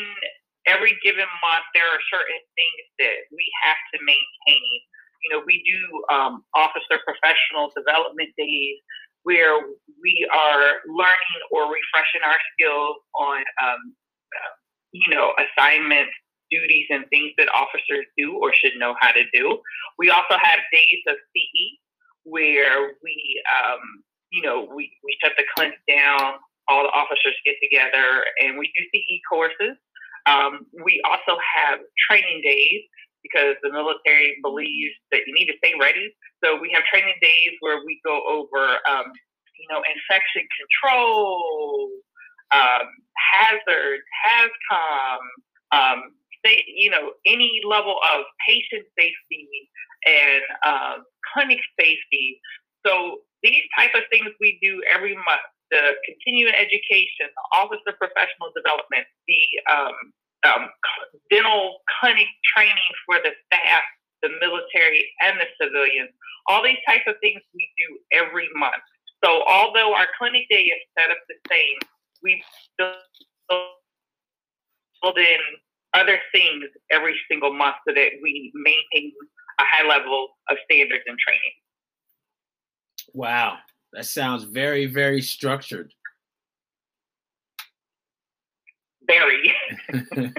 every 0.66 0.98
given 1.02 1.26
month, 1.42 1.66
there 1.74 1.86
are 1.86 2.02
certain 2.10 2.40
things 2.54 2.84
that 2.98 3.16
we 3.32 3.46
have 3.64 3.80
to 3.94 3.98
maintain. 4.04 4.70
You 5.24 5.30
know, 5.34 5.42
we 5.46 5.62
do 5.66 6.14
um, 6.14 6.44
officer 6.54 7.00
professional 7.02 7.70
development 7.74 8.30
days 8.36 8.78
where 9.22 9.58
we 10.02 10.28
are 10.34 10.82
learning 10.86 11.40
or 11.50 11.66
refreshing 11.66 12.22
our 12.24 12.38
skills 12.54 12.96
on, 13.18 13.38
um, 13.62 13.94
uh, 14.34 14.54
you 14.92 15.14
know, 15.14 15.32
assignments, 15.38 16.12
duties, 16.50 16.86
and 16.90 17.04
things 17.10 17.32
that 17.36 17.48
officers 17.52 18.06
do 18.16 18.38
or 18.40 18.54
should 18.54 18.72
know 18.78 18.94
how 19.00 19.10
to 19.10 19.24
do. 19.34 19.58
We 19.98 20.10
also 20.10 20.38
have 20.40 20.60
days 20.72 21.02
of 21.08 21.16
CE 21.34 21.78
where 22.24 22.92
we, 23.02 23.42
um, 23.52 23.80
you 24.30 24.42
know, 24.42 24.68
we, 24.74 24.92
we 25.04 25.16
shut 25.22 25.32
the 25.36 25.44
clinic 25.54 25.78
down 25.88 26.34
all 26.68 26.82
the 26.84 26.92
officers 26.92 27.34
get 27.44 27.56
together 27.62 28.24
and 28.42 28.58
we 28.58 28.70
do 28.76 28.82
CE 28.92 29.20
courses. 29.28 29.76
Um, 30.26 30.66
we 30.84 31.00
also 31.04 31.40
have 31.40 31.80
training 32.08 32.42
days 32.44 32.82
because 33.22 33.56
the 33.62 33.72
military 33.72 34.36
believes 34.42 34.94
that 35.10 35.20
you 35.26 35.34
need 35.34 35.46
to 35.46 35.56
stay 35.64 35.72
ready. 35.80 36.14
So 36.44 36.60
we 36.60 36.70
have 36.74 36.84
training 36.84 37.16
days 37.20 37.52
where 37.60 37.80
we 37.84 38.00
go 38.04 38.20
over, 38.28 38.78
um, 38.88 39.10
you 39.58 39.66
know, 39.70 39.82
infection 39.82 40.46
control, 40.54 41.90
um, 42.52 42.86
hazards, 43.16 44.04
HAZCOM, 44.24 45.18
um, 45.72 46.02
say, 46.44 46.64
you 46.66 46.90
know, 46.90 47.12
any 47.26 47.60
level 47.66 47.96
of 48.14 48.24
patient 48.46 48.86
safety 48.98 49.48
and 50.06 50.42
uh, 50.64 50.94
clinic 51.32 51.58
safety. 51.78 52.40
So 52.86 53.18
these 53.42 53.62
type 53.76 53.90
of 53.94 54.02
things 54.10 54.28
we 54.40 54.58
do 54.62 54.82
every 54.94 55.14
month 55.14 55.48
the 55.70 55.94
continuing 56.04 56.54
education, 56.54 57.28
the 57.28 57.46
Office 57.56 57.82
of 57.86 57.98
Professional 57.98 58.50
Development, 58.56 59.04
the 59.26 59.42
um, 59.68 59.96
um, 60.46 60.62
dental 61.30 61.80
clinic 62.00 62.28
training 62.54 62.92
for 63.06 63.16
the 63.22 63.32
staff, 63.46 63.84
the 64.22 64.30
military, 64.40 65.08
and 65.20 65.38
the 65.40 65.48
civilians. 65.60 66.10
All 66.48 66.62
these 66.62 66.80
types 66.86 67.04
of 67.06 67.16
things 67.20 67.40
we 67.54 67.68
do 67.76 67.98
every 68.12 68.48
month. 68.56 68.82
So 69.24 69.42
although 69.46 69.94
our 69.94 70.06
clinic 70.18 70.46
day 70.48 70.70
is 70.70 70.80
set 70.96 71.10
up 71.10 71.18
the 71.28 71.36
same, 71.50 71.78
we 72.22 72.42
build 72.78 72.96
in 75.18 75.40
other 75.94 76.18
things 76.32 76.64
every 76.90 77.16
single 77.30 77.52
month 77.52 77.76
so 77.86 77.94
that 77.94 78.10
we 78.22 78.52
maintain 78.54 79.12
a 79.60 79.64
high 79.64 79.86
level 79.86 80.28
of 80.50 80.56
standards 80.64 81.02
and 81.06 81.18
training. 81.18 81.54
Wow. 83.14 83.58
That 83.92 84.06
sounds 84.06 84.44
very, 84.44 84.86
very 84.86 85.22
structured. 85.22 85.92
Very. 89.06 89.54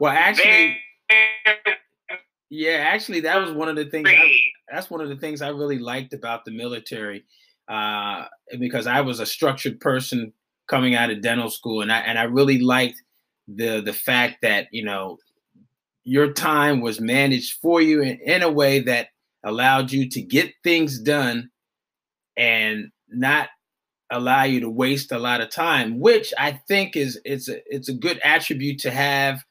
well, 0.00 0.12
actually, 0.12 0.76
yeah, 2.50 2.88
actually, 2.92 3.20
that 3.20 3.40
was 3.40 3.52
one 3.52 3.68
of 3.68 3.76
the 3.76 3.86
things. 3.86 4.08
I, 4.10 4.30
that's 4.70 4.90
one 4.90 5.00
of 5.00 5.08
the 5.08 5.16
things 5.16 5.40
I 5.40 5.48
really 5.48 5.78
liked 5.78 6.12
about 6.12 6.44
the 6.44 6.50
military, 6.50 7.24
uh, 7.68 8.26
because 8.58 8.86
I 8.86 9.00
was 9.00 9.20
a 9.20 9.26
structured 9.26 9.80
person 9.80 10.32
coming 10.68 10.94
out 10.94 11.10
of 11.10 11.22
dental 11.22 11.50
school, 11.50 11.80
and 11.80 11.90
I 11.90 12.00
and 12.00 12.18
I 12.18 12.24
really 12.24 12.60
liked 12.60 13.02
the 13.48 13.80
the 13.80 13.94
fact 13.94 14.42
that 14.42 14.68
you 14.70 14.84
know 14.84 15.16
your 16.04 16.32
time 16.32 16.80
was 16.80 17.00
managed 17.00 17.58
for 17.60 17.80
you 17.80 18.02
in, 18.02 18.18
in 18.20 18.42
a 18.42 18.50
way 18.50 18.80
that 18.80 19.08
allowed 19.44 19.92
you 19.92 20.08
to 20.08 20.22
get 20.22 20.52
things 20.62 20.98
done 20.98 21.50
and 22.38 22.86
not 23.10 23.48
allow 24.10 24.44
you 24.44 24.60
to 24.60 24.70
waste 24.70 25.12
a 25.12 25.18
lot 25.18 25.42
of 25.42 25.50
time, 25.50 26.00
which 26.00 26.32
I 26.38 26.52
think 26.68 26.96
is 26.96 27.20
it's 27.24 27.48
a 27.48 27.58
it's 27.66 27.90
a 27.90 27.94
good 27.94 28.18
attribute 28.24 28.78
to 28.80 28.90
have 28.90 29.44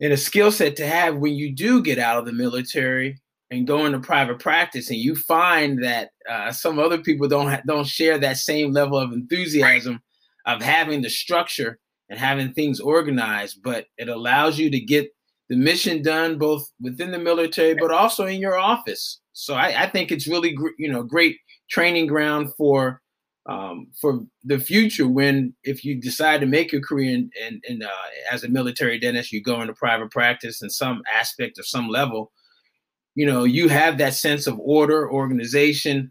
and 0.00 0.12
a 0.12 0.16
skill 0.16 0.52
set 0.52 0.76
to 0.76 0.86
have 0.86 1.16
when 1.16 1.34
you 1.34 1.54
do 1.54 1.82
get 1.82 1.98
out 1.98 2.18
of 2.18 2.26
the 2.26 2.32
military 2.32 3.20
and 3.50 3.66
go 3.66 3.86
into 3.86 3.98
private 3.98 4.38
practice 4.38 4.90
and 4.90 4.98
you 4.98 5.16
find 5.16 5.82
that 5.82 6.10
uh, 6.28 6.52
some 6.52 6.78
other 6.78 6.98
people 6.98 7.28
don't 7.28 7.48
ha- 7.48 7.62
don't 7.66 7.86
share 7.86 8.18
that 8.18 8.36
same 8.36 8.72
level 8.72 8.98
of 8.98 9.12
enthusiasm 9.12 10.00
of 10.46 10.62
having 10.62 11.02
the 11.02 11.10
structure 11.10 11.78
and 12.08 12.18
having 12.18 12.52
things 12.52 12.80
organized 12.80 13.60
but 13.62 13.86
it 13.96 14.08
allows 14.08 14.58
you 14.58 14.70
to 14.70 14.80
get 14.80 15.08
the 15.48 15.56
mission 15.56 16.02
done 16.02 16.38
both 16.38 16.70
within 16.80 17.10
the 17.10 17.18
military 17.18 17.74
but 17.74 17.90
also 17.90 18.26
in 18.26 18.40
your 18.40 18.58
office. 18.58 19.20
So 19.32 19.54
i, 19.54 19.84
I 19.84 19.88
think 19.88 20.12
it's 20.12 20.28
really 20.28 20.52
gr- 20.52 20.76
you 20.78 20.92
know 20.92 21.02
great 21.02 21.36
training 21.70 22.06
ground 22.06 22.52
for 22.56 23.00
um, 23.46 23.86
for 23.98 24.20
the 24.44 24.58
future 24.58 25.08
when 25.08 25.54
if 25.64 25.84
you 25.84 25.98
decide 25.98 26.40
to 26.40 26.46
make 26.46 26.70
your 26.70 26.82
career 26.82 27.14
in, 27.14 27.30
in, 27.40 27.60
in 27.64 27.82
uh, 27.82 27.88
as 28.30 28.44
a 28.44 28.48
military 28.48 28.98
dentist 28.98 29.32
you 29.32 29.42
go 29.42 29.60
into 29.62 29.72
private 29.72 30.10
practice 30.10 30.62
in 30.62 30.68
some 30.68 31.02
aspect 31.12 31.58
or 31.58 31.62
some 31.62 31.88
level 31.88 32.30
you 33.14 33.24
know 33.24 33.44
you 33.44 33.68
have 33.68 33.98
that 33.98 34.14
sense 34.14 34.46
of 34.46 34.58
order 34.60 35.10
organization 35.10 36.10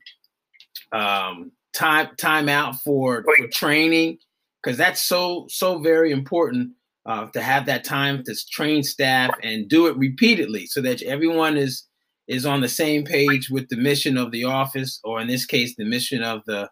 um, 0.91 1.51
time 1.73 2.09
time 2.17 2.49
out 2.49 2.75
for, 2.83 3.23
for 3.37 3.47
training 3.47 4.17
because 4.61 4.77
that's 4.77 5.03
so 5.03 5.45
so 5.49 5.79
very 5.79 6.11
important 6.11 6.71
uh, 7.05 7.27
to 7.27 7.41
have 7.41 7.65
that 7.65 7.83
time 7.83 8.23
to 8.23 8.35
train 8.51 8.83
staff 8.83 9.33
and 9.43 9.69
do 9.69 9.87
it 9.87 9.95
repeatedly 9.95 10.65
so 10.65 10.81
that 10.81 11.01
everyone 11.03 11.55
is 11.55 11.86
is 12.27 12.45
on 12.45 12.61
the 12.61 12.69
same 12.69 13.05
page 13.05 13.49
with 13.49 13.69
the 13.69 13.77
mission 13.77 14.17
of 14.17 14.31
the 14.31 14.43
office, 14.43 14.99
or 15.03 15.21
in 15.21 15.27
this 15.27 15.45
case, 15.45 15.75
the 15.75 15.85
mission 15.85 16.23
of 16.23 16.43
the 16.45 16.69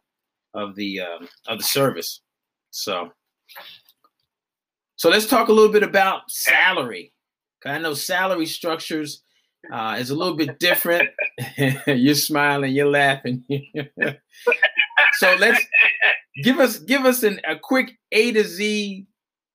of 0.54 0.76
the 0.76 1.02
um, 1.02 1.28
of 1.48 1.60
the 1.60 1.64
service. 1.64 2.22
So, 2.72 3.12
so 4.96 5.10
let's 5.10 5.28
talk 5.28 5.48
a 5.48 5.54
little 5.54 5.72
bit 5.72 5.84
about 5.84 6.30
salary. 6.30 7.14
I 7.66 7.80
know 7.80 7.94
salary 7.94 8.46
structures 8.46 9.24
uh, 9.72 9.98
is 10.00 10.10
a 10.10 10.16
little 10.16 10.36
bit 10.36 10.60
different. 10.60 11.10
you're 11.88 12.16
smiling, 12.16 12.74
you're 12.74 12.90
laughing. 12.90 13.44
so 15.14 15.36
let's 15.40 15.64
give 16.44 16.60
us 16.60 16.80
give 16.80 17.06
us 17.06 17.24
an, 17.24 17.40
a 17.48 17.58
quick 17.58 17.98
A 18.12 18.32
to 18.34 18.44
Z 18.44 19.08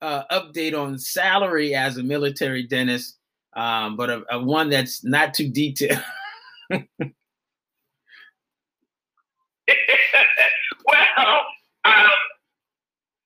uh, 0.02 0.23
update 0.30 0.78
on 0.78 0.99
salary 0.99 1.75
as 1.75 1.99
a 1.99 2.02
military 2.02 2.66
dentist 2.66 3.20
um, 3.54 3.97
but 3.97 4.11
a, 4.11 4.23
a, 4.30 4.42
one 4.42 4.71
that's 4.71 5.04
not 5.04 5.35
too 5.35 5.49
detailed. 5.49 6.02
well, 6.71 6.87
um, 11.85 12.19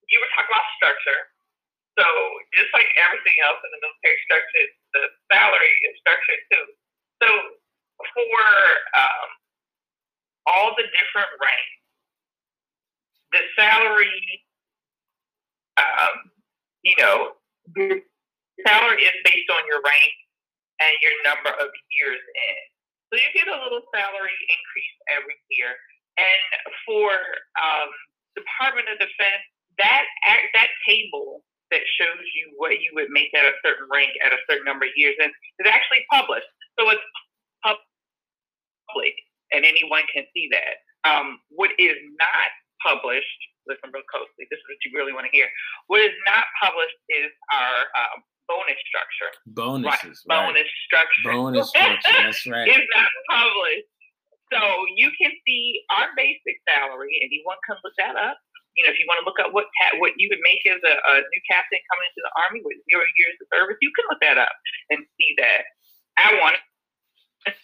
you 0.09 0.19
were 0.21 0.31
talking 0.37 0.51
about 0.51 0.67
structure. 0.77 1.21
So 1.99 2.07
just 2.59 2.71
like 2.75 2.91
everything 2.99 3.39
else 3.47 3.63
in 3.63 3.71
the 3.71 3.81
military 3.83 4.19
structure, 4.27 4.67
the 4.95 5.03
salary 5.31 5.75
is 5.91 5.95
structured 6.03 6.43
too. 6.51 6.67
So 7.23 7.29
for 8.03 8.43
um, 8.99 9.29
all 10.47 10.75
the 10.75 10.87
different 10.91 11.31
ranks, 11.39 11.79
the 13.31 13.43
salary, 13.55 14.43
um, 15.79 16.15
you 16.83 16.95
know, 16.99 17.39
salary 18.63 19.03
is 19.03 19.17
based 19.27 19.51
on 19.51 19.63
your 19.67 19.83
rank 19.83 20.15
and 20.79 20.95
your 21.03 21.15
number 21.27 21.51
of 21.59 21.69
years 21.99 22.23
in. 22.23 22.59
So 23.11 23.19
you 23.19 23.29
get 23.35 23.51
a 23.51 23.59
little 23.63 23.83
salary 23.95 24.35
increase 24.51 24.97
every 25.11 25.39
year. 25.55 25.75
And 26.19 26.51
for 26.87 27.11
um, 27.59 27.91
Department 28.39 28.87
of 28.91 28.99
Defense, 29.03 29.43
that 29.79 30.07
that 30.55 30.71
table 30.87 31.43
that 31.75 31.83
shows 31.99 32.23
you 32.39 32.55
what 32.55 32.79
you 32.79 32.95
would 32.95 33.11
make 33.11 33.35
at 33.35 33.43
a 33.43 33.55
certain 33.67 33.91
rank 33.91 34.15
at 34.23 34.31
a 34.31 34.39
certain 34.47 34.63
number 34.63 34.87
of 34.87 34.95
years, 34.95 35.19
and 35.19 35.35
is 35.59 35.67
actually 35.67 36.07
published. 36.07 36.47
So 36.79 36.87
it's 36.91 37.03
public, 37.63 39.15
and 39.51 39.67
anyone 39.67 40.07
can 40.13 40.23
see 40.35 40.51
that. 40.55 40.83
Um, 41.03 41.43
what 41.51 41.71
is 41.79 41.99
not 42.19 42.51
published, 42.83 43.41
listen 43.67 43.91
real 43.91 44.07
closely, 44.11 44.47
this 44.51 44.59
is 44.59 44.67
what 44.71 44.79
you 44.87 44.91
really 44.95 45.13
want 45.13 45.27
to 45.27 45.35
hear. 45.35 45.49
What 45.87 46.01
is 46.01 46.15
not 46.27 46.47
published 46.63 46.99
is 47.11 47.31
our 47.51 47.79
um, 47.99 48.19
bonus 48.65 48.81
structure. 48.89 49.31
Bonuses. 49.47 50.17
Right. 50.25 50.47
Bonus 50.47 50.69
structure. 50.89 51.29
Bonus 51.29 51.69
structure. 51.75 52.17
That's 52.25 52.43
right. 52.49 52.69
it's 52.69 52.89
not 52.97 53.11
published. 53.29 53.89
So 54.53 54.61
you 54.97 55.11
can 55.21 55.33
see 55.45 55.83
our 55.91 56.13
basic 56.17 56.57
salary. 56.69 57.11
Anyone 57.21 57.59
can 57.67 57.77
look 57.83 57.97
that 57.99 58.17
up. 58.17 58.39
You 58.77 58.83
know, 58.85 58.91
if 58.91 58.99
you 58.99 59.07
want 59.07 59.23
to 59.23 59.27
look 59.27 59.39
up 59.39 59.55
what 59.55 59.71
ta- 59.79 59.99
what 60.03 60.19
you 60.19 60.27
would 60.31 60.43
make 60.43 60.63
as 60.67 60.83
a, 60.83 60.95
a 60.99 61.15
new 61.23 61.43
captain 61.47 61.79
coming 61.91 62.07
into 62.11 62.23
the 62.27 62.33
army 62.43 62.61
with 62.67 62.79
zero 62.91 63.07
years 63.19 63.39
of 63.39 63.47
service, 63.55 63.79
you 63.79 63.91
can 63.95 64.05
look 64.11 64.19
that 64.23 64.39
up 64.39 64.55
and 64.91 65.07
see 65.15 65.31
that. 65.39 65.63
I 66.19 66.35
want 66.43 66.59
to 66.59 67.55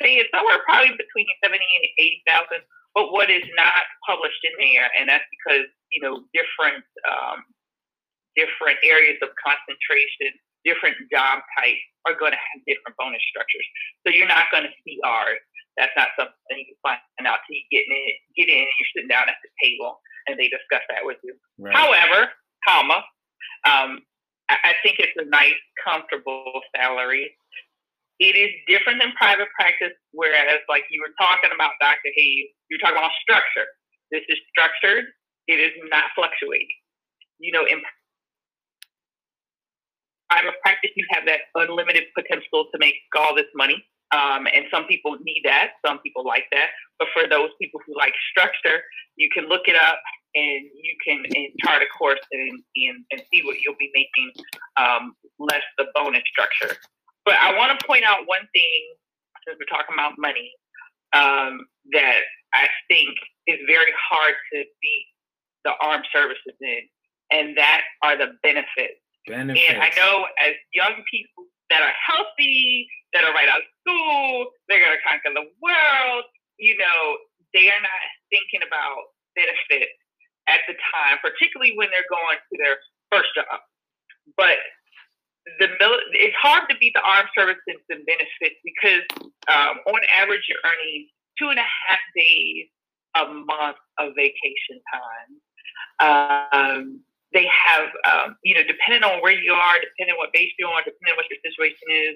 say 0.00 0.16
it's 0.16 0.32
somewhere 0.32 0.64
probably 0.64 0.96
between 0.96 1.28
seventy 1.44 1.64
and 1.64 1.84
eighty 2.00 2.24
thousand. 2.24 2.64
But 2.96 3.12
what 3.12 3.28
is 3.28 3.44
not 3.58 3.84
published 4.06 4.40
in 4.48 4.54
there, 4.64 4.88
and 4.96 5.08
that's 5.08 5.28
because 5.28 5.68
you 5.92 6.00
know 6.00 6.24
different 6.32 6.84
um, 7.04 7.44
different 8.36 8.78
areas 8.82 9.18
of 9.22 9.30
concentration, 9.38 10.34
different 10.64 10.96
job 11.12 11.44
types 11.58 11.84
are 12.06 12.16
going 12.16 12.32
to 12.32 12.40
have 12.40 12.58
different 12.66 12.96
bonus 12.96 13.22
structures. 13.30 13.64
So 14.04 14.12
you're 14.12 14.28
not 14.28 14.50
going 14.52 14.64
to 14.64 14.74
see 14.84 14.98
ours. 15.04 15.40
That's 15.76 15.94
not 15.96 16.14
something 16.14 16.58
you 16.58 16.76
find 16.82 17.00
out 17.26 17.42
till 17.46 17.58
you 17.58 17.66
get 17.70 17.84
in, 17.88 18.06
get 18.38 18.48
in, 18.48 18.62
and 18.62 18.76
you're 18.78 18.92
sitting 18.94 19.10
down 19.10 19.26
at 19.26 19.38
the 19.42 19.50
table, 19.58 19.98
and 20.26 20.38
they 20.38 20.46
discuss 20.46 20.86
that 20.90 21.02
with 21.02 21.18
you. 21.24 21.34
Right. 21.58 21.74
However, 21.74 22.30
comma, 22.62 23.02
um, 23.66 24.04
I, 24.48 24.56
I 24.70 24.72
think 24.86 25.02
it's 25.02 25.16
a 25.18 25.26
nice, 25.26 25.58
comfortable 25.82 26.62
salary. 26.76 27.34
It 28.22 28.38
is 28.38 28.54
different 28.70 29.02
than 29.02 29.10
private 29.18 29.50
practice, 29.58 29.96
whereas, 30.14 30.62
like 30.68 30.86
you 30.90 31.02
were 31.02 31.14
talking 31.18 31.50
about, 31.50 31.74
Dr. 31.82 32.14
Hayes, 32.14 32.54
you're 32.70 32.78
talking 32.78 32.98
about 32.98 33.10
structure. 33.18 33.66
This 34.14 34.22
is 34.30 34.38
structured. 34.54 35.10
It 35.50 35.58
is 35.58 35.74
not 35.90 36.14
fluctuating. 36.14 36.70
You 37.42 37.50
know, 37.50 37.66
in 37.66 37.82
private 40.34 40.60
practice, 40.62 40.90
you 40.96 41.06
have 41.10 41.24
that 41.26 41.46
unlimited 41.54 42.04
potential 42.14 42.66
to 42.72 42.78
make 42.78 42.94
all 43.16 43.34
this 43.34 43.50
money. 43.54 43.84
Um, 44.12 44.46
and 44.54 44.66
some 44.70 44.84
people 44.86 45.16
need 45.22 45.42
that. 45.44 45.72
Some 45.86 45.98
people 46.00 46.24
like 46.24 46.44
that. 46.52 46.68
But 46.98 47.08
for 47.14 47.28
those 47.28 47.50
people 47.60 47.80
who 47.86 47.96
like 47.96 48.14
structure, 48.30 48.82
you 49.16 49.28
can 49.32 49.48
look 49.48 49.62
it 49.66 49.76
up 49.76 49.98
and 50.34 50.66
you 50.74 50.94
can 51.04 51.24
and 51.24 51.48
chart 51.64 51.82
a 51.82 51.86
course 51.96 52.20
and, 52.32 52.50
and, 52.50 53.04
and 53.10 53.22
see 53.32 53.42
what 53.44 53.56
you'll 53.62 53.78
be 53.78 53.90
making 53.94 54.44
um, 54.76 55.14
less 55.38 55.62
the 55.78 55.86
bonus 55.94 56.22
structure. 56.26 56.76
But 57.24 57.34
I 57.40 57.56
want 57.56 57.78
to 57.78 57.86
point 57.86 58.04
out 58.04 58.26
one 58.26 58.46
thing 58.52 58.80
since 59.46 59.58
we're 59.58 59.70
talking 59.70 59.94
about 59.94 60.14
money 60.18 60.52
um, 61.12 61.66
that 61.92 62.22
I 62.54 62.66
think 62.88 63.14
is 63.46 63.58
very 63.66 63.92
hard 64.10 64.34
to 64.52 64.64
beat 64.82 65.06
the 65.64 65.72
armed 65.80 66.06
services 66.12 66.54
in, 66.60 66.80
and 67.30 67.56
that 67.56 67.82
are 68.02 68.18
the 68.18 68.36
benefits 68.42 69.00
Benefits. 69.26 69.64
And 69.68 69.82
I 69.82 69.90
know 69.96 70.26
as 70.38 70.54
young 70.72 71.00
people 71.10 71.48
that 71.70 71.80
are 71.80 71.96
healthy, 71.96 72.88
that 73.12 73.24
are 73.24 73.32
right 73.32 73.48
out 73.48 73.62
of 73.62 73.68
school, 73.80 74.50
they're 74.68 74.82
going 74.82 74.96
to 74.96 75.04
conquer 75.06 75.32
the 75.32 75.48
world, 75.62 76.24
you 76.58 76.76
know, 76.76 77.16
they 77.54 77.70
are 77.70 77.82
not 77.82 78.02
thinking 78.30 78.66
about 78.66 79.14
benefits 79.34 79.94
at 80.48 80.60
the 80.68 80.74
time, 80.74 81.18
particularly 81.22 81.72
when 81.78 81.88
they're 81.90 82.10
going 82.10 82.38
to 82.38 82.54
their 82.58 82.76
first 83.10 83.30
job. 83.34 83.62
But 84.36 84.58
the 85.60 85.68
mil- 85.78 86.08
it's 86.12 86.36
hard 86.36 86.68
to 86.68 86.76
beat 86.78 86.92
the 86.94 87.04
armed 87.04 87.28
services 87.36 87.80
and 87.88 88.04
benefits 88.04 88.58
because 88.64 89.06
um, 89.48 89.78
on 89.86 90.00
average 90.10 90.42
you're 90.48 90.62
earning 90.64 91.08
two 91.38 91.48
and 91.48 91.58
a 91.58 91.62
half 91.62 92.02
days 92.16 92.66
a 93.16 93.26
month 93.26 93.78
of 93.98 94.12
vacation 94.16 94.82
time. 94.90 95.30
Um, 96.02 97.00
they 97.34 97.50
have, 97.50 97.90
um, 98.06 98.36
you 98.46 98.54
know, 98.54 98.62
depending 98.62 99.02
on 99.02 99.20
where 99.20 99.34
you 99.34 99.52
are, 99.52 99.76
depending 99.82 100.14
on 100.14 100.22
what 100.22 100.32
base 100.32 100.54
you're 100.58 100.70
on, 100.70 100.86
depending 100.86 101.12
on 101.12 101.18
what 101.18 101.26
your 101.28 101.42
situation 101.42 101.88
is, 101.90 102.14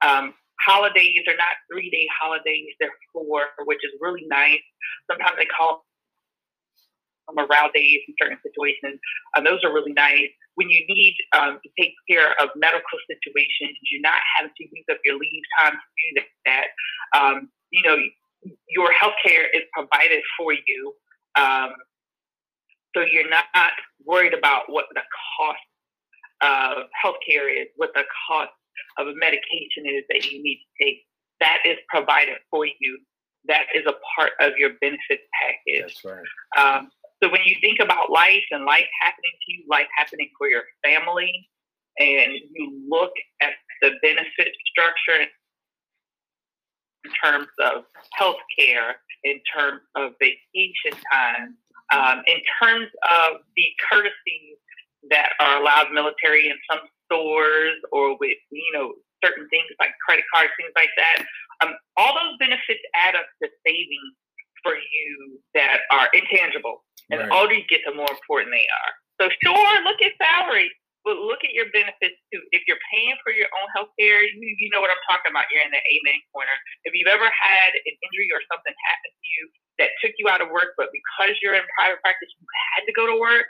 um, 0.00 0.34
holidays 0.64 1.20
are 1.28 1.36
not 1.36 1.60
three 1.70 1.90
day 1.90 2.08
holidays, 2.08 2.72
they're 2.80 2.96
four, 3.12 3.52
which 3.68 3.84
is 3.84 3.92
really 4.00 4.24
nice. 4.26 4.64
Sometimes 5.10 5.36
they 5.36 5.46
call 5.46 5.84
them 7.28 7.44
around 7.44 7.72
days 7.76 8.00
in 8.08 8.14
certain 8.20 8.38
situations. 8.40 9.00
Um, 9.36 9.44
those 9.44 9.60
are 9.64 9.72
really 9.72 9.92
nice. 9.92 10.32
When 10.56 10.70
you 10.70 10.80
need 10.88 11.16
um, 11.36 11.58
to 11.60 11.68
take 11.80 11.92
care 12.08 12.32
of 12.40 12.48
medical 12.56 12.98
situations, 13.10 13.76
you're 13.90 14.02
not 14.02 14.20
having 14.36 14.52
to 14.56 14.64
use 14.64 14.86
up 14.90 14.98
your 15.04 15.18
leave 15.18 15.44
time 15.60 15.74
to 15.74 15.88
do 16.14 16.22
that. 16.46 16.66
Um, 17.12 17.48
you 17.70 17.82
know, 17.82 17.98
your 18.68 18.92
health 18.92 19.18
care 19.24 19.44
is 19.52 19.62
provided 19.72 20.22
for 20.38 20.52
you. 20.52 20.94
Um, 21.36 21.74
so 22.94 23.02
you're 23.02 23.28
not 23.28 23.44
worried 24.04 24.34
about 24.34 24.62
what 24.68 24.86
the 24.94 25.02
cost 25.36 25.58
of 26.42 26.84
healthcare 27.04 27.50
is, 27.50 27.68
what 27.76 27.90
the 27.94 28.04
cost 28.28 28.50
of 28.98 29.08
a 29.08 29.14
medication 29.14 29.86
is 29.86 30.04
that 30.10 30.30
you 30.30 30.42
need 30.42 30.56
to 30.56 30.84
take. 30.84 30.98
That 31.40 31.58
is 31.64 31.76
provided 31.88 32.36
for 32.50 32.66
you. 32.66 32.98
That 33.46 33.66
is 33.74 33.84
a 33.86 33.94
part 34.16 34.32
of 34.40 34.56
your 34.56 34.70
benefit 34.80 35.20
package. 35.40 36.00
That's 36.04 36.04
right. 36.04 36.76
Um, 36.76 36.90
so 37.22 37.30
when 37.30 37.42
you 37.44 37.56
think 37.60 37.78
about 37.80 38.10
life 38.10 38.44
and 38.50 38.64
life 38.64 38.86
happening 39.00 39.32
to 39.46 39.52
you, 39.52 39.64
life 39.68 39.86
happening 39.96 40.30
for 40.38 40.48
your 40.48 40.62
family, 40.82 41.48
and 41.98 42.32
you 42.52 42.82
look 42.88 43.12
at 43.40 43.52
the 43.82 43.92
benefit 44.02 44.52
structure 44.70 45.26
in 47.04 47.10
terms 47.22 47.48
of 47.64 47.84
health 48.12 48.36
care, 48.58 48.96
in 49.24 49.40
terms 49.54 49.80
of 49.94 50.12
vacation 50.20 50.98
time, 51.12 51.56
um, 51.92 52.22
in 52.26 52.38
terms 52.60 52.88
of 53.04 53.42
the 53.56 53.66
courtesies 53.90 54.56
that 55.10 55.30
are 55.40 55.60
allowed 55.60 55.92
military 55.92 56.48
in 56.48 56.56
some 56.70 56.80
stores 57.04 57.76
or 57.92 58.16
with, 58.18 58.38
you 58.50 58.72
know, 58.72 58.94
certain 59.24 59.48
things 59.48 59.68
like 59.80 59.90
credit 60.04 60.24
cards, 60.32 60.52
things 60.56 60.72
like 60.76 60.92
that, 60.96 61.24
um, 61.62 61.74
all 61.96 62.14
those 62.14 62.36
benefits 62.38 62.80
add 62.94 63.14
up 63.14 63.26
to 63.42 63.48
savings 63.66 64.14
for 64.62 64.74
you 64.76 65.38
that 65.54 65.84
are 65.92 66.08
intangible. 66.12 66.84
And 67.10 67.20
right. 67.20 67.28
the 67.28 67.34
older 67.34 67.54
you 67.54 67.64
get, 67.68 67.80
the 67.84 67.94
more 67.94 68.08
important 68.08 68.52
they 68.52 68.64
are. 68.64 68.92
So 69.20 69.28
sure, 69.44 69.84
look 69.84 70.00
at 70.00 70.12
salary, 70.16 70.70
but 71.04 71.20
look 71.20 71.44
at 71.44 71.52
your 71.52 71.68
benefits 71.70 72.16
too. 72.32 72.40
If 72.56 72.64
you're 72.64 72.80
paying 72.88 73.14
for 73.20 73.30
your 73.30 73.52
own 73.52 73.68
health 73.76 73.92
care, 74.00 74.24
you, 74.24 74.40
you 74.40 74.72
know 74.72 74.80
what 74.80 74.88
I'm 74.88 75.04
talking 75.04 75.28
about. 75.28 75.46
You're 75.52 75.62
in 75.62 75.70
the 75.70 75.80
amen 75.80 76.18
corner. 76.32 76.56
If 76.88 76.96
you've 76.96 77.12
ever 77.12 77.28
had 77.28 77.70
an 77.76 77.94
injury 77.94 78.28
or 78.32 78.40
something 78.48 78.72
happen 78.72 79.12
to 79.12 79.26
you 79.36 79.42
that 79.84 79.92
took 80.00 80.16
you 80.16 80.32
out 80.32 80.40
of 80.40 80.48
work, 80.48 80.72
but 80.80 80.88
because 80.90 81.36
you're 81.44 81.54
in 81.54 81.64
private 81.76 82.00
practice, 82.00 82.32
you 82.32 82.48
had 82.72 82.88
to 82.88 82.94
go 82.96 83.04
to 83.04 83.16
work, 83.20 83.44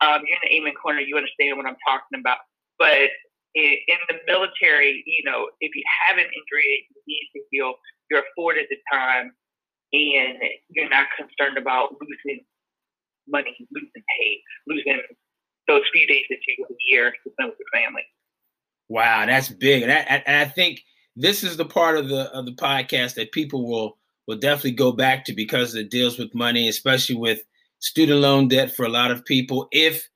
um, 0.00 0.22
you're 0.22 0.38
in 0.38 0.44
the 0.46 0.52
amen 0.62 0.78
corner. 0.78 1.02
You 1.02 1.18
understand 1.18 1.58
what 1.58 1.66
I'm 1.66 1.78
talking 1.82 2.22
about. 2.22 2.46
But 2.78 3.10
in 3.54 3.98
the 4.08 4.16
military, 4.30 5.02
you 5.06 5.26
know, 5.26 5.50
if 5.60 5.74
you 5.74 5.82
have 6.06 6.16
an 6.16 6.30
injury, 6.30 6.86
you 6.94 7.02
need 7.06 7.26
to 7.34 7.40
heal. 7.50 7.74
You're 8.10 8.22
afforded 8.30 8.66
the 8.70 8.78
time, 8.92 9.34
and 9.92 10.38
you're 10.70 10.88
not 10.88 11.10
concerned 11.18 11.58
about 11.58 11.94
losing 11.98 12.46
money, 13.28 13.54
losing 13.74 14.04
pay, 14.18 14.42
losing 14.66 15.02
those 15.70 15.82
few 15.92 16.06
days 16.06 16.24
that 16.28 16.38
you 16.46 16.66
a 16.68 16.74
year 16.88 17.10
to 17.10 17.30
spend 17.32 17.50
with 17.50 17.58
your 17.58 17.82
family. 17.82 18.02
Wow, 18.88 19.26
that's 19.26 19.48
big, 19.48 19.82
and 19.84 19.92
I, 19.92 20.22
and 20.26 20.36
I 20.36 20.44
think 20.46 20.82
this 21.16 21.44
is 21.44 21.56
the 21.56 21.64
part 21.64 21.96
of 21.96 22.08
the 22.08 22.30
of 22.32 22.46
the 22.46 22.54
podcast 22.54 23.14
that 23.14 23.32
people 23.32 23.68
will 23.68 23.98
will 24.26 24.36
definitely 24.38 24.72
go 24.72 24.92
back 24.92 25.24
to 25.24 25.32
because 25.32 25.74
it 25.74 25.90
deals 25.90 26.18
with 26.18 26.34
money, 26.34 26.68
especially 26.68 27.16
with 27.16 27.40
student 27.78 28.20
loan 28.20 28.48
debt 28.48 28.74
for 28.74 28.84
a 28.84 28.88
lot 28.88 29.10
of 29.10 29.24
people. 29.24 29.68
If 29.70 30.08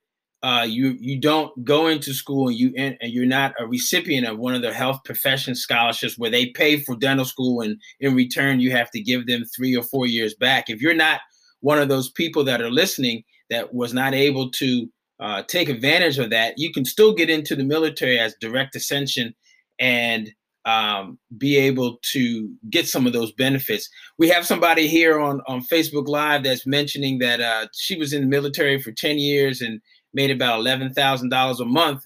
uh, 0.43 0.65
you 0.67 0.95
you 0.99 1.19
don't 1.19 1.63
go 1.63 1.87
into 1.87 2.13
school 2.13 2.49
and 2.49 2.57
you 2.57 2.73
and 2.77 2.97
you're 3.01 3.25
not 3.25 3.53
a 3.59 3.65
recipient 3.65 4.27
of 4.27 4.37
one 4.37 4.53
of 4.53 4.61
the 4.61 4.73
health 4.73 4.99
profession 5.05 5.55
scholarships 5.55 6.17
where 6.17 6.29
they 6.29 6.47
pay 6.47 6.79
for 6.79 6.95
dental 6.95 7.25
school 7.25 7.61
and 7.61 7.79
in 7.99 8.13
return 8.13 8.59
you 8.59 8.71
have 8.71 8.91
to 8.91 9.01
give 9.01 9.25
them 9.25 9.43
three 9.55 9.75
or 9.75 9.83
four 9.83 10.05
years 10.05 10.35
back. 10.35 10.69
If 10.69 10.81
you're 10.81 10.93
not 10.93 11.21
one 11.61 11.79
of 11.79 11.87
those 11.87 12.11
people 12.11 12.43
that 12.43 12.61
are 12.61 12.69
listening 12.69 13.23
that 13.49 13.73
was 13.73 13.93
not 13.93 14.13
able 14.13 14.51
to 14.51 14.87
uh, 15.19 15.43
take 15.43 15.69
advantage 15.69 16.17
of 16.19 16.29
that, 16.29 16.55
you 16.57 16.71
can 16.71 16.85
still 16.85 17.13
get 17.13 17.29
into 17.29 17.55
the 17.55 17.63
military 17.63 18.19
as 18.19 18.35
direct 18.39 18.75
accession 18.75 19.33
and 19.79 20.31
um, 20.65 21.19
be 21.37 21.57
able 21.57 21.99
to 22.11 22.51
get 22.69 22.87
some 22.87 23.05
of 23.05 23.13
those 23.13 23.31
benefits. 23.33 23.87
We 24.17 24.29
have 24.29 24.47
somebody 24.47 24.87
here 24.87 25.19
on, 25.19 25.41
on 25.47 25.61
Facebook 25.61 26.07
Live 26.07 26.43
that's 26.43 26.65
mentioning 26.65 27.19
that 27.19 27.39
uh, 27.39 27.67
she 27.75 27.97
was 27.97 28.13
in 28.13 28.21
the 28.21 28.27
military 28.27 28.81
for 28.81 28.91
10 28.91 29.19
years 29.19 29.61
and 29.61 29.79
made 30.13 30.31
about 30.31 30.61
$11,000 30.61 31.59
a 31.59 31.65
month 31.65 32.01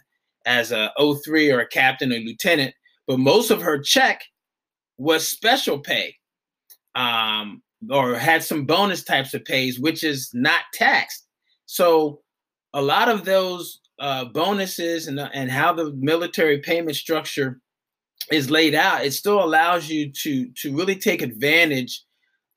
as 0.45 0.71
a 0.71 0.91
03 1.23 1.51
or 1.51 1.59
a 1.61 1.67
captain 1.67 2.11
or 2.11 2.17
lieutenant, 2.17 2.73
but 3.07 3.19
most 3.19 3.49
of 3.49 3.61
her 3.61 3.79
check 3.79 4.21
was 4.97 5.27
special 5.27 5.79
pay 5.79 6.15
um, 6.95 7.61
or 7.89 8.15
had 8.15 8.43
some 8.43 8.65
bonus 8.65 9.03
types 9.03 9.33
of 9.33 9.45
pays, 9.45 9.79
which 9.79 10.03
is 10.03 10.29
not 10.33 10.61
taxed. 10.73 11.25
So 11.65 12.21
a 12.73 12.82
lot 12.82 13.10
of 13.10 13.25
those 13.25 13.79
uh, 13.99 14.25
bonuses 14.25 15.08
and, 15.08 15.19
and 15.19 15.51
how 15.51 15.73
the 15.73 15.91
military 15.93 16.60
payment 16.60 16.95
structure 16.95 17.60
is 18.32 18.49
laid 18.49 18.75
out, 18.75 19.05
it 19.05 19.13
still 19.13 19.43
allows 19.43 19.89
you 19.89 20.12
to 20.12 20.49
to 20.51 20.75
really 20.75 20.95
take 20.95 21.21
advantage 21.21 22.03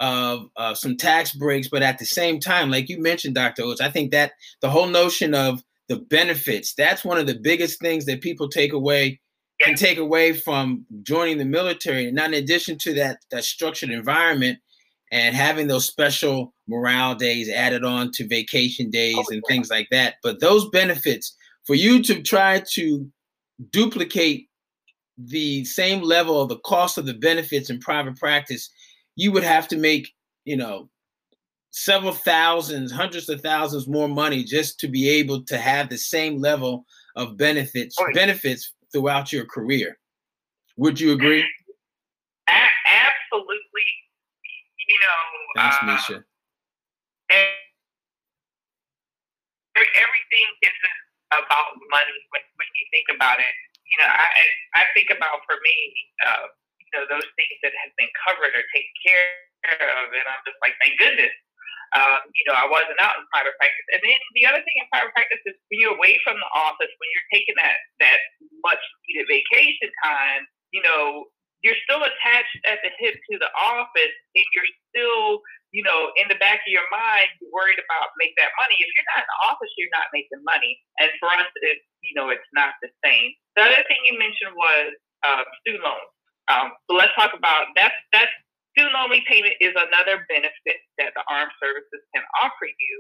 of 0.01 0.49
uh, 0.57 0.75
some 0.75 0.97
tax 0.97 1.33
breaks, 1.33 1.69
but 1.69 1.83
at 1.83 1.99
the 1.99 2.05
same 2.05 2.41
time, 2.41 2.71
like 2.71 2.89
you 2.89 3.01
mentioned, 3.01 3.37
Dr. 3.37 3.63
Oates, 3.63 3.81
I 3.81 3.89
think 3.89 4.11
that 4.11 4.33
the 4.61 4.69
whole 4.69 4.89
notion 4.89 5.33
of 5.33 5.63
the 5.89 5.97
benefits, 5.97 6.75
that's 6.75 7.05
one 7.05 7.19
of 7.19 7.29
the 7.29 7.39
biggest 7.41 7.81
things 7.81 8.05
that 8.07 8.21
people 8.21 8.49
take 8.49 8.73
away 8.73 9.21
and 9.65 9.77
take 9.77 9.99
away 9.99 10.33
from 10.33 10.85
joining 11.05 11.39
the 11.39 11.45
military. 11.45 12.09
And 12.09 12.19
in 12.19 12.35
addition 12.35 12.79
to 12.79 12.95
that, 12.95 13.19
that 13.31 13.45
structured 13.45 13.91
environment 13.91 14.59
and 15.13 15.37
having 15.37 15.69
those 15.69 15.87
special 15.87 16.53
morale 16.69 17.15
days 17.15 17.49
added 17.49 17.85
on 17.85 18.11
to 18.13 18.27
vacation 18.27 18.91
days 18.91 19.17
oh, 19.19 19.25
and 19.31 19.43
things 19.49 19.71
like 19.71 19.89
that. 19.91 20.15
But 20.23 20.41
those 20.41 20.69
benefits 20.71 21.37
for 21.67 21.75
you 21.75 22.03
to 22.05 22.23
try 22.23 22.63
to 22.73 23.11
duplicate 23.71 24.49
the 25.19 25.65
same 25.65 26.03
level 26.03 26.41
of 26.41 26.49
the 26.49 26.59
cost 26.59 26.99
of 26.99 27.07
the 27.07 27.15
benefits 27.15 27.71
in 27.71 27.79
private 27.79 28.17
practice, 28.17 28.71
you 29.17 29.33
would 29.33 29.45
have 29.45 29.69
to 29.69 29.77
make, 29.77 30.13
you 30.45 30.57
know, 30.57 30.89
several 31.71 32.13
thousands, 32.13 32.93
hundreds 32.93 33.29
of 33.29 33.41
thousands 33.41 33.89
more 33.89 34.09
money 34.09 34.45
just 34.45 34.79
to 34.81 34.89
be 34.89 35.09
able 35.09 35.43
to 35.45 35.59
have 35.59 35.89
the 35.89 35.99
same 35.99 36.39
level 36.39 36.85
of 37.17 37.37
benefits 37.37 37.97
oh, 38.01 38.07
benefits 38.15 38.73
throughout 38.93 39.33
your 39.33 39.47
career. 39.47 39.99
Would 40.77 41.01
you 41.01 41.13
agree? 41.13 41.45
Absolutely. 42.49 43.59
You 44.89 44.99
know, 45.01 45.63
uh, 45.63 45.87
Misha. 45.87 46.25
Everything 49.99 50.49
isn't 50.63 51.01
about 51.33 51.75
money 51.89 52.19
when, 52.31 52.45
when 52.61 52.71
you 52.77 52.85
think 52.93 53.09
about 53.17 53.41
it 53.41 53.57
you 53.93 53.99
know, 54.01 54.09
I 54.09 54.27
I 54.73 54.83
think 54.97 55.13
about 55.13 55.45
for 55.45 55.61
me, 55.61 55.77
uh, 56.25 56.49
you 56.81 56.91
know, 56.97 57.05
those 57.13 57.29
things 57.37 57.57
that 57.61 57.77
have 57.77 57.93
been 58.01 58.09
covered 58.25 58.57
or 58.57 58.65
taken 58.73 58.97
care 59.05 59.29
of, 60.01 60.09
and 60.17 60.25
I'm 60.25 60.43
just 60.49 60.57
like, 60.65 60.73
thank 60.81 60.97
goodness. 60.97 61.33
Um, 61.93 62.25
you 62.33 62.49
know, 62.49 62.57
I 62.57 62.65
wasn't 62.65 62.97
out 63.05 63.21
in 63.21 63.29
private 63.29 63.53
practice. 63.61 63.85
And 63.93 64.01
then 64.01 64.17
the 64.33 64.49
other 64.49 64.65
thing 64.65 64.81
in 64.81 64.89
private 64.89 65.13
practice 65.13 65.45
is 65.45 65.53
when 65.69 65.77
you're 65.77 65.93
away 65.93 66.17
from 66.25 66.41
the 66.41 66.51
office, 66.57 66.89
when 66.89 67.09
you're 67.13 67.31
taking 67.37 67.53
that 67.61 67.77
that 68.01 68.21
much 68.65 68.81
needed 69.05 69.29
vacation 69.29 69.93
time, 70.01 70.49
you 70.73 70.81
know, 70.81 71.29
you're 71.61 71.79
still 71.85 72.01
attached 72.01 72.59
at 72.65 72.81
the 72.81 72.89
hip 72.97 73.21
to 73.29 73.35
the 73.37 73.53
office, 73.61 74.17
and 74.33 74.47
you're 74.57 74.73
still 74.89 75.45
you 75.73 75.81
know, 75.81 76.13
in 76.21 76.29
the 76.29 76.37
back 76.37 76.61
of 76.61 76.71
your 76.71 76.85
mind, 76.93 77.33
you're 77.41 77.53
worried 77.53 77.81
about 77.81 78.13
make 78.21 78.37
that 78.37 78.53
money. 78.61 78.77
If 78.77 78.93
you're 78.93 79.09
not 79.17 79.25
in 79.25 79.29
the 79.29 79.41
office, 79.49 79.73
you're 79.81 79.97
not 79.97 80.13
making 80.13 80.45
money. 80.45 80.77
And 81.01 81.09
for 81.17 81.33
us, 81.33 81.49
it, 81.65 81.81
you 82.05 82.13
know, 82.13 82.29
it's 82.29 82.47
not 82.53 82.77
the 82.85 82.93
same. 83.01 83.33
The 83.57 83.65
other 83.65 83.83
thing 83.89 83.97
you 84.05 84.21
mentioned 84.21 84.53
was 84.53 84.93
uh, 85.25 85.43
student 85.65 85.83
loans. 85.83 86.13
Um, 86.53 86.77
so 86.87 87.01
let's 87.01 87.17
talk 87.17 87.33
about 87.33 87.73
that's 87.73 87.97
that's 88.13 88.31
student 88.77 88.93
loan 88.93 89.09
repayment 89.09 89.57
is 89.65 89.73
another 89.73 90.29
benefit 90.29 90.79
that 91.01 91.17
the 91.17 91.25
armed 91.33 91.57
services 91.57 92.03
can 92.13 92.25
offer 92.45 92.69
you. 92.69 92.97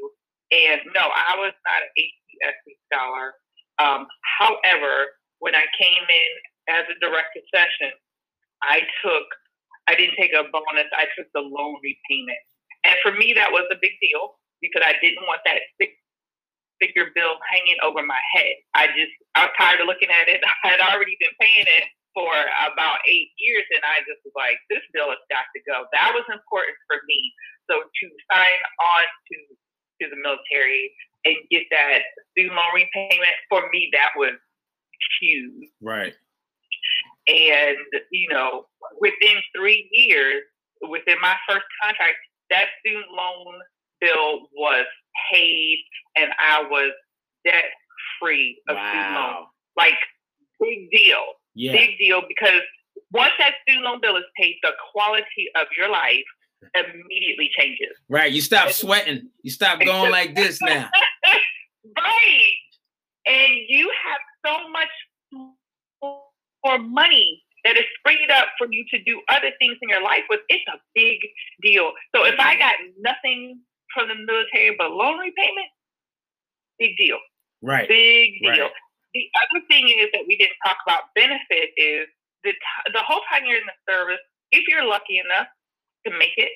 And 0.52 0.80
no, 0.96 1.12
I 1.12 1.36
was 1.36 1.52
not 1.68 1.80
an 1.84 1.92
HPSP 1.96 2.76
scholar. 2.88 3.36
Um, 3.80 4.08
however, 4.40 5.16
when 5.44 5.52
I 5.56 5.64
came 5.76 6.04
in 6.08 6.32
as 6.72 6.84
a 6.88 6.96
direct 7.04 7.36
accession, 7.36 7.92
I 8.64 8.80
took 9.04 9.28
I 9.90 9.98
didn't 9.98 10.14
take 10.14 10.30
a 10.32 10.46
bonus. 10.48 10.86
I 10.94 11.10
took 11.18 11.26
the 11.34 11.42
loan 11.42 11.76
repayment. 11.82 12.38
And 12.84 12.96
for 13.02 13.12
me, 13.12 13.32
that 13.34 13.52
was 13.52 13.66
a 13.70 13.78
big 13.80 13.94
deal 14.02 14.38
because 14.60 14.82
I 14.84 14.94
didn't 15.02 15.26
want 15.26 15.40
that 15.44 15.62
six 15.80 15.92
figure 16.82 17.14
bill 17.14 17.38
hanging 17.46 17.78
over 17.86 18.02
my 18.02 18.18
head. 18.34 18.58
I 18.74 18.90
just, 18.90 19.14
I 19.38 19.46
was 19.46 19.54
tired 19.54 19.78
of 19.78 19.86
looking 19.86 20.10
at 20.10 20.26
it. 20.26 20.42
I 20.64 20.74
had 20.74 20.82
already 20.82 21.14
been 21.22 21.34
paying 21.38 21.66
it 21.66 21.86
for 22.12 22.32
about 22.68 23.00
eight 23.08 23.32
years, 23.38 23.64
and 23.72 23.82
I 23.86 24.04
just 24.04 24.20
was 24.26 24.36
like, 24.36 24.58
this 24.68 24.84
bill 24.92 25.08
has 25.08 25.22
got 25.32 25.48
to 25.54 25.60
go. 25.64 25.88
That 25.94 26.12
was 26.12 26.26
important 26.28 26.76
for 26.90 27.00
me. 27.08 27.32
So 27.70 27.78
to 27.80 28.04
sign 28.28 28.60
on 28.82 29.04
to 29.06 29.36
to 30.02 30.10
the 30.10 30.18
military 30.18 30.90
and 31.24 31.36
get 31.50 31.62
that 31.70 32.02
student 32.34 32.58
loan 32.58 32.74
repayment 32.74 33.36
for 33.48 33.70
me, 33.70 33.88
that 33.94 34.10
was 34.16 34.34
huge. 35.20 35.70
Right. 35.80 36.14
And 37.28 37.78
you 38.10 38.28
know, 38.28 38.66
within 39.00 39.38
three 39.56 39.88
years, 39.92 40.42
within 40.82 41.16
my 41.22 41.36
first 41.48 41.64
contract, 41.82 42.18
that 42.52 42.68
student 42.80 43.06
loan 43.10 43.60
bill 44.00 44.48
was 44.54 44.86
paid 45.32 45.78
and 46.16 46.30
I 46.38 46.62
was 46.62 46.92
debt 47.44 47.64
free 48.20 48.60
of 48.68 48.76
wow. 48.76 48.90
student 48.90 49.14
loan. 49.14 49.46
Like 49.76 49.98
big 50.60 50.90
deal. 50.90 51.24
Yeah. 51.54 51.72
Big 51.72 51.98
deal 51.98 52.22
because 52.28 52.60
once 53.12 53.32
that 53.38 53.54
student 53.62 53.84
loan 53.84 54.00
bill 54.00 54.16
is 54.16 54.24
paid, 54.38 54.56
the 54.62 54.72
quality 54.92 55.48
of 55.56 55.66
your 55.76 55.90
life 55.90 56.24
immediately 56.74 57.50
changes. 57.58 57.96
Right. 58.08 58.32
You 58.32 58.40
stop 58.40 58.70
sweating. 58.70 59.28
You 59.42 59.50
stop 59.50 59.80
going 59.80 60.10
like 60.10 60.34
this 60.34 60.60
now. 60.60 60.88
right. 61.96 62.52
And 63.26 63.54
you 63.68 63.90
have 64.04 64.20
so 64.46 64.68
much 64.70 64.88
more 66.02 66.78
money 66.78 67.42
that 67.64 67.76
is 67.76 67.84
freed 68.04 68.30
up 68.30 68.46
for 68.58 68.66
you 68.70 68.84
to 68.90 69.02
do 69.04 69.20
other 69.28 69.50
things 69.58 69.76
in 69.82 69.88
your 69.88 70.02
life 70.02 70.22
with, 70.28 70.40
it's 70.48 70.64
a 70.68 70.78
big 70.94 71.18
deal. 71.62 71.92
So 72.14 72.24
if 72.26 72.34
I 72.38 72.58
got 72.58 72.74
nothing 72.98 73.60
from 73.94 74.08
the 74.08 74.14
military 74.14 74.74
but 74.76 74.90
loan 74.90 75.18
repayment, 75.18 75.70
big 76.78 76.96
deal. 76.96 77.18
Right. 77.62 77.88
Big 77.88 78.34
deal. 78.42 78.50
Right. 78.50 78.70
The 79.14 79.24
other 79.38 79.64
thing 79.68 79.88
is 79.88 80.08
that 80.12 80.24
we 80.26 80.36
didn't 80.36 80.56
talk 80.64 80.76
about 80.86 81.02
benefit 81.14 81.70
is 81.76 82.08
the, 82.44 82.52
t- 82.52 82.92
the 82.92 83.02
whole 83.06 83.20
time 83.30 83.42
you're 83.46 83.58
in 83.58 83.66
the 83.66 83.92
service, 83.92 84.18
if 84.50 84.64
you're 84.68 84.84
lucky 84.86 85.18
enough 85.18 85.46
to 86.06 86.18
make 86.18 86.34
it 86.36 86.50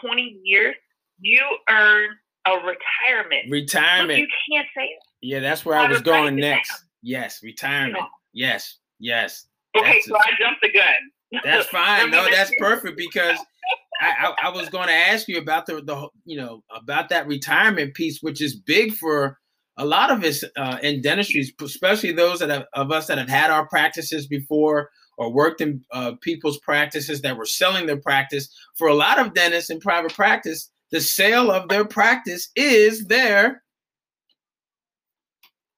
20 0.00 0.40
years, 0.44 0.76
you 1.18 1.42
earn 1.68 2.10
a 2.46 2.52
retirement. 2.52 3.50
Retirement. 3.50 4.18
you 4.18 4.28
can't 4.50 4.68
say 4.76 4.84
it. 4.84 5.02
Yeah, 5.22 5.40
that's 5.40 5.64
where 5.64 5.76
I 5.76 5.88
was 5.88 6.02
going 6.02 6.36
next. 6.36 6.84
Yes, 7.02 7.40
retirement. 7.42 8.04
Yes, 8.32 8.78
yes. 8.98 9.46
Okay, 9.76 10.00
so 10.02 10.16
I 10.16 10.30
jumped 10.38 10.60
the 10.62 10.72
gun. 10.72 11.42
That's 11.44 11.66
fine. 11.70 12.10
no, 12.10 12.28
that's 12.30 12.52
perfect 12.58 12.96
because 12.96 13.38
I, 14.00 14.28
I, 14.28 14.48
I, 14.48 14.50
was 14.50 14.68
going 14.68 14.88
to 14.88 14.94
ask 14.94 15.28
you 15.28 15.38
about 15.38 15.66
the 15.66 15.82
the 15.82 16.08
you 16.24 16.36
know 16.36 16.62
about 16.74 17.08
that 17.08 17.26
retirement 17.26 17.94
piece, 17.94 18.20
which 18.22 18.42
is 18.42 18.54
big 18.54 18.92
for 18.94 19.38
a 19.76 19.84
lot 19.84 20.10
of 20.10 20.22
us 20.22 20.44
uh, 20.56 20.78
in 20.82 21.02
dentistry, 21.02 21.44
especially 21.60 22.12
those 22.12 22.38
that 22.38 22.50
have, 22.50 22.66
of 22.74 22.92
us 22.92 23.06
that 23.08 23.18
have 23.18 23.28
had 23.28 23.50
our 23.50 23.66
practices 23.66 24.26
before 24.26 24.90
or 25.16 25.32
worked 25.32 25.60
in 25.60 25.84
uh, 25.92 26.12
people's 26.20 26.58
practices 26.60 27.22
that 27.22 27.36
were 27.36 27.46
selling 27.46 27.86
their 27.86 28.00
practice. 28.00 28.48
For 28.76 28.88
a 28.88 28.94
lot 28.94 29.18
of 29.18 29.34
dentists 29.34 29.70
in 29.70 29.80
private 29.80 30.12
practice, 30.12 30.70
the 30.90 31.00
sale 31.00 31.50
of 31.50 31.68
their 31.68 31.84
practice 31.84 32.50
is 32.56 33.06
their 33.06 33.62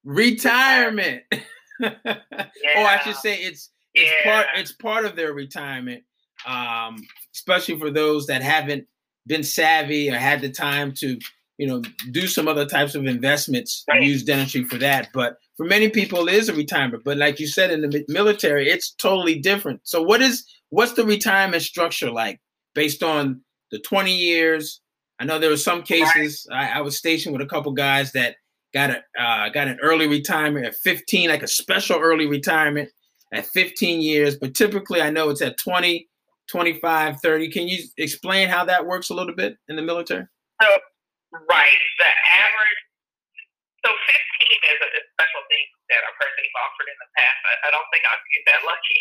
retirement. 0.04 1.22
yeah. 1.32 1.90
or 2.04 2.86
I 2.86 3.00
should 3.04 3.16
say 3.16 3.36
it's 3.36 3.70
it's 3.96 4.12
yeah. 4.24 4.32
part 4.32 4.46
it's 4.56 4.72
part 4.72 5.04
of 5.06 5.16
their 5.16 5.32
retirement, 5.32 6.04
um, 6.46 6.96
especially 7.34 7.78
for 7.78 7.90
those 7.90 8.26
that 8.26 8.42
haven't 8.42 8.86
been 9.26 9.42
savvy 9.42 10.10
or 10.10 10.16
had 10.16 10.40
the 10.40 10.50
time 10.50 10.92
to 10.92 11.18
you 11.58 11.66
know 11.66 11.82
do 12.10 12.26
some 12.26 12.46
other 12.46 12.66
types 12.66 12.94
of 12.94 13.06
investments 13.06 13.84
right. 13.88 14.02
use 14.02 14.22
dentistry 14.22 14.64
for 14.64 14.76
that. 14.78 15.08
But 15.12 15.38
for 15.56 15.64
many 15.64 15.88
people, 15.88 16.28
it 16.28 16.34
is 16.34 16.48
a 16.48 16.54
retirement. 16.54 17.04
But 17.04 17.16
like 17.16 17.40
you 17.40 17.46
said 17.46 17.70
in 17.70 17.80
the 17.80 18.04
military, 18.08 18.68
it's 18.68 18.92
totally 18.92 19.38
different. 19.38 19.80
So 19.84 20.02
what 20.02 20.20
is 20.20 20.46
what's 20.68 20.92
the 20.92 21.06
retirement 21.06 21.62
structure 21.62 22.10
like 22.10 22.40
based 22.74 23.02
on 23.02 23.40
the 23.72 23.78
20 23.78 24.14
years? 24.14 24.80
I 25.18 25.24
know 25.24 25.38
there 25.38 25.48
were 25.48 25.56
some 25.56 25.82
cases 25.82 26.46
I, 26.52 26.68
I 26.68 26.80
was 26.82 26.98
stationed 26.98 27.32
with 27.32 27.40
a 27.40 27.48
couple 27.48 27.72
guys 27.72 28.12
that 28.12 28.36
got 28.74 28.90
a 28.90 29.02
uh, 29.18 29.48
got 29.48 29.68
an 29.68 29.78
early 29.80 30.06
retirement 30.06 30.66
at 30.66 30.74
15, 30.74 31.30
like 31.30 31.42
a 31.42 31.48
special 31.48 31.98
early 31.98 32.26
retirement 32.26 32.90
at 33.32 33.46
15 33.46 34.00
years, 34.00 34.36
but 34.36 34.54
typically 34.54 35.00
I 35.02 35.10
know 35.10 35.30
it's 35.30 35.42
at 35.42 35.58
20, 35.58 36.08
25, 36.48 37.20
30. 37.20 37.50
Can 37.50 37.68
you 37.68 37.82
explain 37.98 38.48
how 38.48 38.64
that 38.64 38.86
works 38.86 39.10
a 39.10 39.14
little 39.14 39.34
bit 39.34 39.58
in 39.68 39.76
the 39.76 39.82
military? 39.82 40.26
So, 40.62 40.68
right. 41.50 41.80
The 41.98 42.10
average, 42.38 42.80
so 43.84 43.90
15 43.90 44.70
is 44.70 44.78
a 44.78 44.90
special 45.14 45.42
thing 45.50 45.66
that 45.90 46.02
I've 46.02 46.18
heard 46.18 46.32
they've 46.38 46.58
offered 46.62 46.88
in 46.90 46.98
the 46.98 47.10
past. 47.18 47.40
I, 47.46 47.54
I 47.66 47.68
don't 47.74 47.88
think 47.90 48.02
I'll 48.06 48.24
get 48.30 48.44
that 48.50 48.62
lucky. 48.66 49.00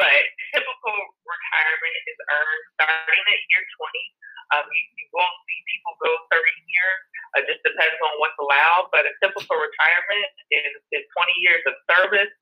but 0.00 0.20
typical 0.56 0.96
retirement 1.24 1.94
is 2.08 2.18
earned 2.32 2.64
starting 2.80 3.24
at 3.28 3.40
year 3.52 3.64
20. 3.64 4.20
Um, 4.50 4.66
you, 4.66 4.82
you 4.98 5.06
won't 5.14 5.38
see 5.46 5.58
people 5.70 5.94
go 6.02 6.12
30 6.34 6.42
years. 6.42 7.00
It 7.38 7.44
just 7.46 7.62
depends 7.62 7.98
on 8.02 8.12
what's 8.18 8.38
allowed. 8.42 8.90
But 8.90 9.06
a 9.06 9.14
typical 9.22 9.54
retirement 9.54 10.30
is, 10.50 10.74
is 10.90 11.04
20 11.14 11.30
years 11.38 11.62
of 11.70 11.74
service, 11.86 12.32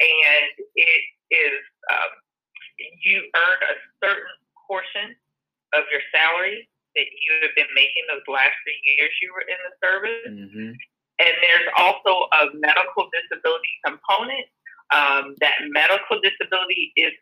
and 0.00 0.48
it 0.76 1.02
is 1.30 1.60
um, 1.92 2.10
you 3.04 3.28
earn 3.36 3.58
a 3.68 3.74
certain 4.00 4.36
portion 4.64 5.12
of 5.76 5.84
your 5.92 6.00
salary 6.10 6.66
that 6.96 7.06
you 7.06 7.30
have 7.46 7.54
been 7.54 7.70
making 7.76 8.02
those 8.10 8.24
last 8.26 8.56
three 8.66 8.80
years 8.96 9.12
you 9.22 9.30
were 9.30 9.46
in 9.46 9.58
the 9.62 9.72
service. 9.78 10.26
Mm-hmm. 10.26 10.72
And 11.20 11.34
there's 11.44 11.68
also 11.76 12.26
a 12.32 12.48
medical 12.56 13.06
disability 13.12 13.74
component. 13.84 14.48
Um, 14.90 15.38
that 15.38 15.62
medical 15.70 16.18
disability 16.18 16.90
is 16.96 17.14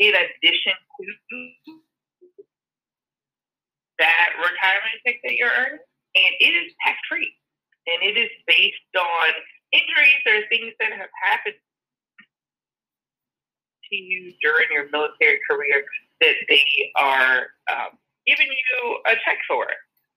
in 0.00 0.12
addition 0.12 0.74
to 0.74 1.04
that 4.00 4.28
retirement 4.40 4.96
check 5.06 5.20
that 5.22 5.36
you're 5.36 5.52
earning, 5.52 5.84
and 6.16 6.32
it 6.40 6.52
is 6.56 6.72
tax 6.84 6.98
free. 7.08 7.30
And 7.86 8.02
it 8.02 8.18
is 8.18 8.30
based 8.46 8.92
on 8.96 9.28
injuries 9.72 10.24
or 10.26 10.42
things 10.48 10.74
that 10.80 10.92
have 10.92 11.12
happened 11.22 11.56
to 13.90 13.96
you 13.96 14.32
during 14.42 14.68
your 14.72 14.88
military 14.90 15.40
career 15.48 15.84
that 16.20 16.36
they 16.48 16.64
are 16.96 17.52
um, 17.72 17.98
giving 18.26 18.48
you 18.48 18.98
a 19.06 19.14
check 19.24 19.38
for. 19.48 19.66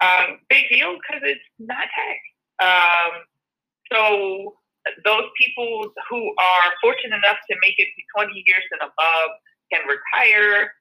Um, 0.02 0.40
big 0.50 0.68
deal 0.70 0.98
because 1.00 1.22
it's 1.24 1.48
not 1.60 1.88
tax. 1.96 2.20
Um, 2.60 3.12
so 3.92 4.56
those 5.06 5.28
people 5.40 5.92
who 6.10 6.22
are 6.38 6.74
fortunate 6.82 7.16
enough 7.16 7.38
to 7.50 7.56
make 7.62 7.76
it 7.78 7.88
to 7.96 8.02
20 8.24 8.44
years 8.46 8.64
and 8.72 8.82
above 8.82 9.32
can 9.72 9.82
retire 9.88 10.74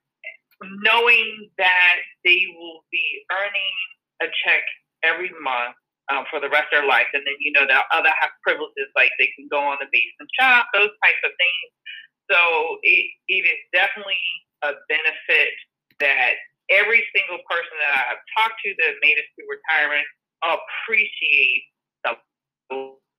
knowing 0.82 1.50
that 1.58 1.96
they 2.24 2.46
will 2.58 2.84
be 2.90 3.04
earning 3.30 3.76
a 4.22 4.26
check 4.44 4.62
every 5.02 5.30
month 5.42 5.76
um, 6.10 6.24
for 6.30 6.40
the 6.40 6.50
rest 6.50 6.70
of 6.72 6.82
their 6.82 6.88
life. 6.88 7.06
And 7.14 7.22
then, 7.26 7.34
you 7.40 7.52
know, 7.52 7.66
the 7.66 7.78
other 7.94 8.10
have 8.10 8.32
privileges 8.42 8.90
like 8.96 9.10
they 9.18 9.30
can 9.34 9.46
go 9.50 9.58
on 9.58 9.78
the 9.80 9.88
base 9.90 10.14
and 10.18 10.28
shop, 10.38 10.66
those 10.74 10.90
types 11.02 11.22
of 11.24 11.32
things. 11.34 11.68
So 12.30 12.38
it, 12.82 13.04
it 13.28 13.44
is 13.46 13.60
definitely 13.72 14.22
a 14.62 14.78
benefit 14.88 15.52
that 16.00 16.38
every 16.70 17.02
single 17.14 17.42
person 17.50 17.74
that 17.82 18.14
I've 18.14 18.24
talked 18.38 18.58
to 18.64 18.70
that 18.82 19.02
made 19.02 19.18
it 19.18 19.26
to 19.26 19.40
retirement 19.46 20.06
appreciate 20.42 21.62
the 22.02 22.18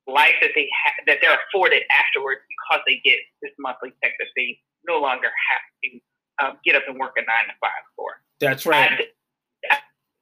life 0.07 0.35
that 0.41 0.51
they 0.55 0.67
ha- 0.67 1.03
that 1.07 1.19
they're 1.21 1.39
afforded 1.47 1.83
afterwards 1.91 2.41
because 2.47 2.83
they 2.87 2.99
get 3.03 3.19
this 3.41 3.51
monthly 3.59 3.95
check 4.03 4.11
that 4.19 4.31
they 4.35 4.59
no 4.87 4.99
longer 4.99 5.31
have 5.31 5.63
to 5.83 5.99
um, 6.41 6.57
get 6.65 6.75
up 6.75 6.83
and 6.87 6.99
work 6.99 7.13
a 7.17 7.21
nine 7.21 7.47
to 7.47 7.53
five 7.59 7.71
for. 7.95 8.11
That's 8.39 8.65
right. 8.65 8.91
I, 9.69 9.77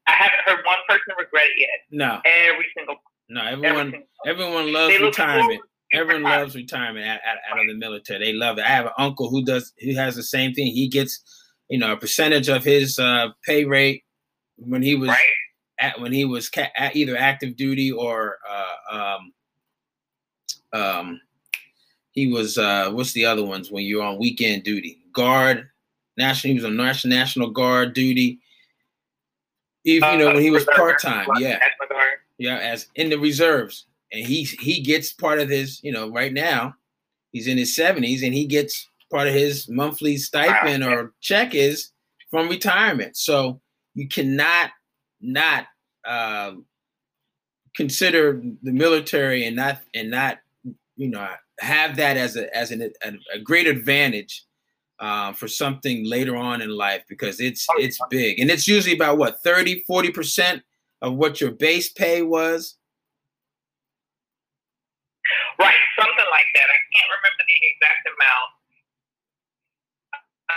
I 0.07 0.11
haven't 0.11 0.39
heard 0.45 0.65
one 0.65 0.77
person 0.87 1.13
regret 1.17 1.45
it 1.45 1.59
yet. 1.59 1.69
No. 1.91 2.21
Every 2.25 2.65
single. 2.75 2.97
No, 3.29 3.43
everyone. 3.43 3.87
Every 4.25 4.45
everyone 4.45 4.73
loves 4.73 4.99
retirement. 4.99 5.61
Everyone 5.93 6.23
loves 6.23 6.55
retirement 6.55 7.05
out, 7.05 7.19
out, 7.27 7.37
out, 7.51 7.59
of 7.59 7.67
the 7.67 7.75
military. 7.75 8.19
They 8.19 8.33
love 8.33 8.57
it. 8.57 8.63
I 8.63 8.69
have 8.69 8.85
an 8.85 8.93
uncle 8.97 9.29
who 9.29 9.43
does. 9.43 9.73
Who 9.81 9.95
has 9.95 10.15
the 10.15 10.23
same 10.23 10.53
thing. 10.53 10.67
He 10.67 10.87
gets, 10.87 11.21
you 11.69 11.77
know, 11.77 11.93
a 11.93 11.97
percentage 11.97 12.49
of 12.49 12.63
his 12.63 12.97
uh, 12.97 13.29
pay 13.45 13.65
rate 13.65 14.03
when 14.57 14.81
he 14.81 14.95
was 14.95 15.09
right. 15.09 15.19
at 15.79 15.99
when 15.99 16.13
he 16.13 16.25
was 16.25 16.49
ca- 16.49 16.71
at 16.75 16.95
either 16.95 17.17
active 17.17 17.55
duty 17.55 17.91
or 17.91 18.37
uh, 18.49 18.95
um, 18.95 19.33
um, 20.73 21.21
he 22.11 22.27
was 22.27 22.57
uh, 22.57 22.91
what's 22.91 23.13
the 23.13 23.25
other 23.25 23.43
ones 23.43 23.71
when 23.71 23.85
you're 23.85 24.03
on 24.03 24.19
weekend 24.19 24.63
duty? 24.63 24.99
Guard, 25.13 25.69
national. 26.21 26.53
He 26.53 26.55
was 26.55 26.65
on 26.65 26.77
national 26.77 27.15
national 27.15 27.49
guard 27.49 27.93
duty. 27.93 28.39
Even 29.83 30.11
you 30.13 30.17
know 30.19 30.27
when 30.27 30.41
he 30.41 30.51
was 30.51 30.65
part 30.75 31.01
time, 31.01 31.27
yeah, 31.39 31.59
yeah, 32.37 32.57
as 32.57 32.87
in 32.95 33.09
the 33.09 33.17
reserves 33.17 33.85
and 34.11 34.25
he 34.25 34.43
he 34.43 34.81
gets 34.81 35.13
part 35.13 35.39
of 35.39 35.49
his, 35.49 35.81
you 35.83 35.91
know, 35.91 36.09
right 36.09 36.33
now 36.33 36.75
he's 37.31 37.47
in 37.47 37.57
his 37.57 37.75
70s 37.75 38.23
and 38.23 38.33
he 38.33 38.45
gets 38.45 38.87
part 39.09 39.27
of 39.27 39.33
his 39.33 39.69
monthly 39.69 40.17
stipend 40.17 40.83
or 40.83 41.13
check 41.21 41.55
is 41.55 41.91
from 42.29 42.49
retirement. 42.49 43.15
So 43.17 43.61
you 43.93 44.07
cannot 44.07 44.71
not 45.21 45.67
uh, 46.05 46.53
consider 47.75 48.41
the 48.63 48.71
military 48.71 49.45
and 49.45 49.55
not 49.55 49.79
and 49.93 50.09
not 50.09 50.39
you 50.95 51.09
know 51.09 51.27
have 51.59 51.95
that 51.97 52.17
as 52.17 52.35
a 52.35 52.55
as 52.55 52.71
an, 52.71 52.91
a, 53.03 53.13
a 53.33 53.39
great 53.39 53.67
advantage 53.67 54.45
uh, 55.01 55.33
for 55.33 55.47
something 55.47 56.07
later 56.07 56.37
on 56.37 56.61
in 56.61 56.69
life 56.69 57.03
because 57.09 57.39
it's 57.39 57.65
it's 57.77 57.99
big 58.09 58.39
and 58.39 58.49
it's 58.49 58.67
usually 58.67 58.95
about 58.95 59.17
what 59.17 59.41
30 59.43 59.83
40 59.87 60.11
percent 60.11 60.63
of 61.01 61.15
what 61.15 61.41
your 61.41 61.51
base 61.51 61.89
pay 61.89 62.21
was 62.21 62.77
Right, 65.59 65.77
something 65.99 66.29
like 66.33 66.49
that. 66.57 66.67
I 66.67 66.79
can't 66.89 67.11
remember 67.21 67.43
the 67.45 67.59
exact 67.69 68.03
amount, 68.09 68.49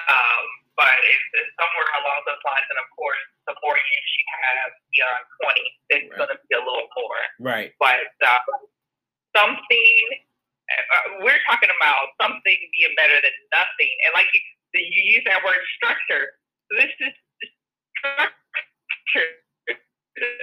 um, 0.08 0.44
but 0.80 0.96
it's, 1.04 1.28
it's, 1.44 1.52
somewhere 1.60 1.90
along 2.00 2.24
those 2.24 2.40
lines. 2.42 2.66
And 2.72 2.80
of 2.80 2.88
course, 2.96 3.24
the 3.44 3.54
more 3.60 3.76
years 3.76 4.08
you 4.16 4.24
have 4.32 4.70
beyond 4.90 5.22
20, 5.44 5.60
it's 5.92 6.08
right. 6.08 6.18
going 6.24 6.32
to 6.32 6.38
be 6.40 6.52
a 6.56 6.62
little 6.64 6.88
more. 6.96 7.20
Right. 7.36 7.70
But 7.76 8.08
uh, 8.24 8.40
something, 9.36 10.00
we're 11.20 11.42
talking 11.48 11.70
about 11.70 12.14
something 12.20 12.58
being 12.72 12.94
better 12.96 13.18
than 13.20 13.36
nothing. 13.52 13.92
And 14.08 14.12
like 14.16 14.28
you, 14.32 14.40
you 14.74 15.02
use 15.18 15.24
that 15.26 15.44
word 15.44 15.60
structure. 15.76 16.36
This 16.72 16.92
is 17.00 17.14
structure 18.00 19.28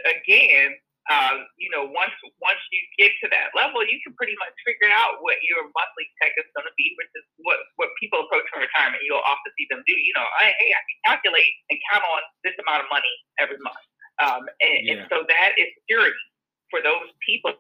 again 0.06 0.78
um, 1.10 1.50
you 1.58 1.74
know, 1.74 1.90
once 1.90 2.14
once 2.38 2.62
you 2.70 2.82
get 3.02 3.10
to 3.26 3.28
that 3.34 3.52
level, 3.58 3.82
you 3.82 3.98
can 4.06 4.14
pretty 4.14 4.38
much 4.38 4.54
figure 4.62 4.94
out 4.94 5.18
what 5.26 5.42
your 5.42 5.66
monthly 5.74 6.06
check 6.22 6.38
is 6.38 6.46
going 6.54 6.70
to 6.70 6.76
be, 6.78 6.94
which 7.02 7.10
is 7.18 7.26
what 7.42 7.58
what 7.82 7.90
people 7.98 8.22
approaching 8.22 8.62
retirement 8.62 9.02
you'll 9.02 9.26
often 9.26 9.50
see 9.58 9.66
them 9.74 9.82
do. 9.90 9.98
You 9.98 10.14
know, 10.14 10.28
I, 10.38 10.54
hey, 10.54 10.70
I 10.72 10.82
can 10.86 11.00
calculate 11.10 11.52
and 11.74 11.78
count 11.90 12.06
on 12.06 12.22
this 12.46 12.54
amount 12.62 12.86
of 12.86 12.88
money 12.94 13.16
every 13.42 13.58
month, 13.66 13.82
um, 14.22 14.46
and, 14.62 14.80
yeah. 14.86 14.92
and 14.94 15.00
so 15.10 15.26
that 15.26 15.58
is 15.58 15.74
security 15.82 16.26
for 16.70 16.86
those 16.86 17.10
people. 17.26 17.58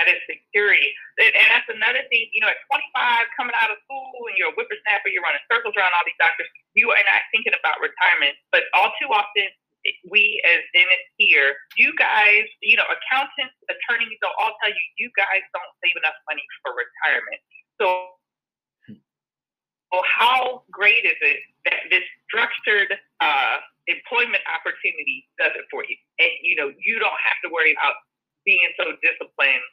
That, 0.00 0.08
is 0.08 0.24
security, 0.24 0.96
and, 1.20 1.36
and 1.36 1.46
that's 1.52 1.68
another 1.68 2.00
thing. 2.08 2.32
You 2.32 2.40
know, 2.40 2.48
at 2.48 2.56
25, 2.72 3.36
coming 3.36 3.52
out 3.60 3.68
of 3.68 3.76
school, 3.84 4.08
and 4.32 4.34
you're 4.40 4.48
a 4.48 4.56
whippersnapper, 4.56 5.12
you're 5.12 5.20
running 5.20 5.44
circles 5.52 5.76
around 5.76 5.92
all 5.92 6.04
these 6.08 6.16
doctors. 6.16 6.48
You 6.72 6.88
are 6.88 7.04
not 7.04 7.20
thinking 7.36 7.52
about 7.52 7.84
retirement, 7.84 8.40
but 8.48 8.64
all 8.72 8.96
too 8.96 9.12
often 9.12 9.52
we 10.08 10.42
as 10.44 10.60
dentists 10.74 11.12
here, 11.16 11.56
you 11.76 11.92
guys, 11.96 12.44
you 12.60 12.76
know, 12.76 12.84
accountants, 12.88 13.56
attorneys, 13.68 14.16
they'll 14.20 14.36
all 14.40 14.52
tell 14.60 14.72
you, 14.72 14.84
you 14.96 15.08
guys 15.16 15.40
don't 15.56 15.72
save 15.80 15.96
enough 15.96 16.16
money 16.28 16.44
for 16.60 16.76
retirement. 16.76 17.40
So, 17.80 17.86
well, 19.92 20.04
how 20.06 20.62
great 20.70 21.04
is 21.04 21.18
it 21.20 21.40
that 21.64 21.88
this 21.90 22.04
structured 22.28 22.94
uh, 23.20 23.56
employment 23.88 24.44
opportunity 24.46 25.26
does 25.40 25.56
it 25.56 25.64
for 25.72 25.82
you? 25.88 25.96
And, 26.20 26.30
you 26.44 26.54
know, 26.54 26.70
you 26.76 27.00
don't 27.00 27.20
have 27.24 27.40
to 27.42 27.48
worry 27.50 27.72
about 27.72 27.96
being 28.44 28.68
so 28.76 28.94
disciplined 29.02 29.64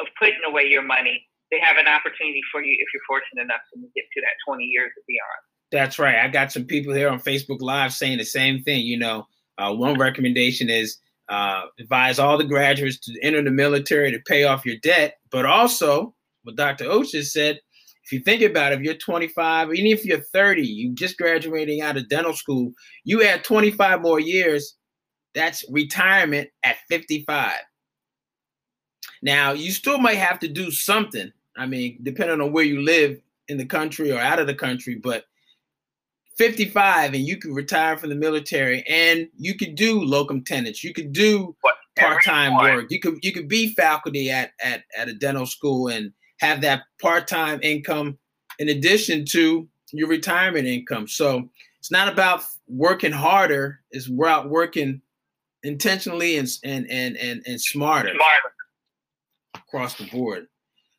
of 0.00 0.06
putting 0.18 0.40
away 0.46 0.64
your 0.64 0.82
money. 0.82 1.24
They 1.50 1.60
have 1.60 1.76
an 1.78 1.86
opportunity 1.86 2.40
for 2.52 2.62
you 2.62 2.76
if 2.78 2.88
you're 2.92 3.02
fortunate 3.08 3.42
enough 3.42 3.60
to 3.72 3.80
get 3.94 4.04
to 4.12 4.20
that 4.20 4.36
20 4.46 4.64
years 4.64 4.92
and 4.96 5.04
beyond. 5.06 5.40
That's 5.70 5.98
right. 5.98 6.16
I 6.16 6.28
got 6.28 6.52
some 6.52 6.64
people 6.64 6.94
here 6.94 7.08
on 7.08 7.20
Facebook 7.20 7.60
Live 7.60 7.92
saying 7.92 8.18
the 8.18 8.24
same 8.24 8.62
thing. 8.62 8.84
You 8.84 8.98
know, 8.98 9.26
uh, 9.58 9.74
one 9.74 9.98
recommendation 9.98 10.70
is 10.70 10.98
uh, 11.28 11.64
advise 11.78 12.18
all 12.18 12.38
the 12.38 12.44
graduates 12.44 12.98
to 13.00 13.12
enter 13.22 13.42
the 13.42 13.50
military 13.50 14.10
to 14.10 14.20
pay 14.26 14.44
off 14.44 14.64
your 14.64 14.76
debt, 14.82 15.18
but 15.30 15.44
also 15.44 16.14
what 16.44 16.56
Dr. 16.56 16.86
Just 17.04 17.32
said. 17.32 17.60
If 18.04 18.12
you 18.12 18.20
think 18.20 18.40
about 18.40 18.72
it, 18.72 18.78
if 18.78 18.84
you're 18.84 18.94
25, 18.94 19.74
even 19.74 19.90
if 19.90 20.02
you're 20.02 20.22
30, 20.32 20.66
you 20.66 20.94
just 20.94 21.18
graduating 21.18 21.82
out 21.82 21.98
of 21.98 22.08
dental 22.08 22.32
school, 22.32 22.72
you 23.04 23.22
add 23.22 23.44
25 23.44 24.00
more 24.00 24.18
years, 24.18 24.76
that's 25.34 25.62
retirement 25.70 26.48
at 26.62 26.76
55. 26.88 27.52
Now, 29.22 29.52
you 29.52 29.72
still 29.72 29.98
might 29.98 30.18
have 30.18 30.38
to 30.40 30.48
do 30.48 30.70
something. 30.70 31.32
I 31.56 31.66
mean, 31.66 31.98
depending 32.02 32.40
on 32.40 32.52
where 32.52 32.64
you 32.64 32.82
live 32.82 33.20
in 33.48 33.56
the 33.56 33.66
country 33.66 34.12
or 34.12 34.18
out 34.18 34.38
of 34.38 34.46
the 34.46 34.54
country, 34.54 34.94
but 34.94 35.24
55 36.36 37.14
and 37.14 37.26
you 37.26 37.36
can 37.36 37.52
retire 37.52 37.98
from 37.98 38.10
the 38.10 38.14
military 38.14 38.84
and 38.88 39.28
you 39.36 39.56
could 39.56 39.74
do 39.74 40.00
locum 40.00 40.44
tenens. 40.44 40.84
You 40.84 40.94
could 40.94 41.12
do 41.12 41.56
part-time 41.98 42.56
work. 42.56 42.86
You 42.90 43.00
could 43.00 43.18
you 43.22 43.32
could 43.32 43.48
be 43.48 43.74
faculty 43.74 44.30
at, 44.30 44.52
at 44.62 44.84
at 44.96 45.08
a 45.08 45.14
dental 45.14 45.46
school 45.46 45.88
and 45.88 46.12
have 46.38 46.60
that 46.60 46.82
part-time 47.02 47.58
income 47.62 48.18
in 48.60 48.68
addition 48.68 49.24
to 49.26 49.68
your 49.92 50.08
retirement 50.08 50.68
income. 50.68 51.08
So 51.08 51.48
it's 51.80 51.90
not 51.90 52.12
about 52.12 52.44
working 52.68 53.12
harder. 53.12 53.80
It's 53.90 54.08
about 54.08 54.48
working 54.48 55.02
intentionally 55.64 56.36
and 56.36 56.48
and 56.62 56.88
and 56.88 57.16
and, 57.16 57.42
and 57.46 57.60
smarter, 57.60 58.10
smarter 58.10 58.47
across 59.68 59.96
the 59.96 60.06
board 60.06 60.46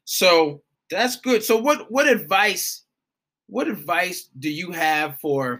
so 0.05 0.63
That's 0.89 1.17
good. 1.17 1.43
So 1.43 1.55
what 1.57 1.91
what 1.91 2.07
advice 2.07 2.83
what 3.47 3.67
advice 3.67 4.29
do 4.39 4.49
you 4.49 4.71
have 4.71 5.19
for 5.19 5.59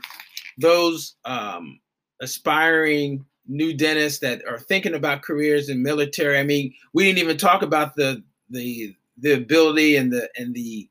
those 0.57 1.15
um, 1.25 1.79
aspiring 2.21 3.25
new 3.47 3.73
dentists 3.73 4.19
that 4.19 4.43
are 4.47 4.59
thinking 4.59 4.95
about 4.95 5.21
careers 5.21 5.69
in 5.69 5.83
military? 5.83 6.39
I 6.39 6.43
mean, 6.43 6.73
we 6.93 7.03
didn't 7.03 7.19
even 7.19 7.37
talk 7.37 7.61
about 7.61 7.95
the 7.95 8.23
the 8.49 8.95
the 9.19 9.33
ability 9.33 9.95
and 9.95 10.11
the 10.11 10.29
and 10.35 10.55
the 10.55 10.89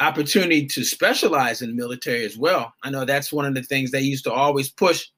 opportunity 0.00 0.66
to 0.66 0.84
specialize 0.84 1.62
in 1.62 1.76
military 1.76 2.24
as 2.24 2.36
well. 2.36 2.72
I 2.82 2.90
know 2.90 3.04
that's 3.04 3.32
one 3.32 3.46
of 3.46 3.54
the 3.54 3.62
things 3.62 3.90
they 3.90 4.00
used 4.00 4.24
to 4.24 4.32
always 4.32 4.70
push 4.70 5.08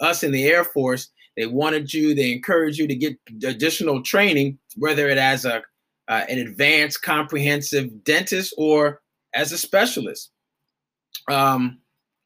us 0.00 0.22
in 0.22 0.32
the 0.32 0.46
Air 0.46 0.64
Force. 0.64 1.08
They 1.36 1.46
wanted 1.46 1.94
you, 1.94 2.14
they 2.14 2.32
encouraged 2.32 2.78
you 2.78 2.86
to 2.86 2.94
get 2.94 3.16
additional 3.44 4.02
training, 4.02 4.58
whether 4.76 5.08
it 5.08 5.18
as 5.18 5.46
a 5.46 5.62
uh, 6.10 6.24
an 6.28 6.38
advanced 6.40 7.00
comprehensive 7.02 8.04
dentist 8.04 8.52
or 8.58 9.00
as 9.32 9.52
a 9.52 9.58
specialist. 9.58 10.32
Um, 11.30 11.78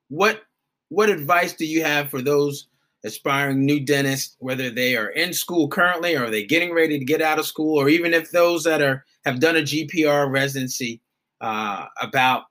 what 0.09 0.43
what 0.89 1.11
advice 1.11 1.53
do 1.53 1.67
you 1.67 1.85
have 1.85 2.09
for 2.09 2.23
those 2.23 2.69
aspiring 3.05 3.65
new 3.65 3.81
dentists, 3.81 4.37
whether 4.39 4.71
they 4.71 4.97
are 4.97 5.11
in 5.11 5.35
school 5.35 5.69
currently 5.69 6.17
or 6.17 6.25
are 6.25 6.31
they 6.31 6.45
getting 6.45 6.73
ready 6.73 6.99
to 6.99 7.05
get 7.05 7.21
out 7.21 7.39
of 7.39 7.47
school, 7.47 7.79
or 7.79 7.91
even 7.91 8.15
if 8.15 8.31
those 8.31 8.65
that 8.65 8.81
are 8.81 9.05
have 9.27 9.39
done 9.41 9.57
a 9.57 9.61
GPR 9.61 10.31
residency 10.31 11.03
uh, 11.43 11.87
about 12.01 12.45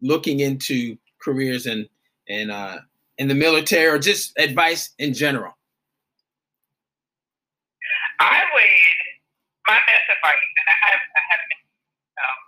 looking 0.00 0.40
into 0.40 0.96
careers 1.20 1.66
in 1.66 1.88
in 2.28 2.50
uh, 2.50 2.78
in 3.18 3.26
the 3.26 3.34
military 3.34 3.86
or 3.86 3.98
just 3.98 4.38
advice 4.38 4.90
in 4.98 5.12
general? 5.12 5.52
I 8.20 8.44
would 8.52 8.97
my 9.68 9.76
best 9.84 10.08
advice, 10.08 10.40
and 10.40 10.66
I 10.72 10.76
have 10.88 11.02
I 11.04 11.20
have 11.28 11.42
um, 12.18 12.40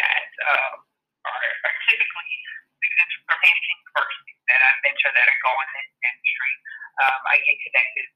that 0.00 0.28
um, 0.48 0.74
are, 1.28 1.50
are 1.68 1.76
typically 1.84 2.32
students 2.80 3.14
from 3.28 3.36
Hampton 3.44 3.76
University 3.76 4.32
that 4.48 4.60
I 4.64 4.70
mentor 4.80 5.12
that 5.12 5.26
are 5.28 5.42
going 5.44 5.68
in 5.76 5.86
industry. 6.00 6.54
Um, 7.04 7.20
I 7.28 7.36
get 7.44 7.56
connected 7.60 8.06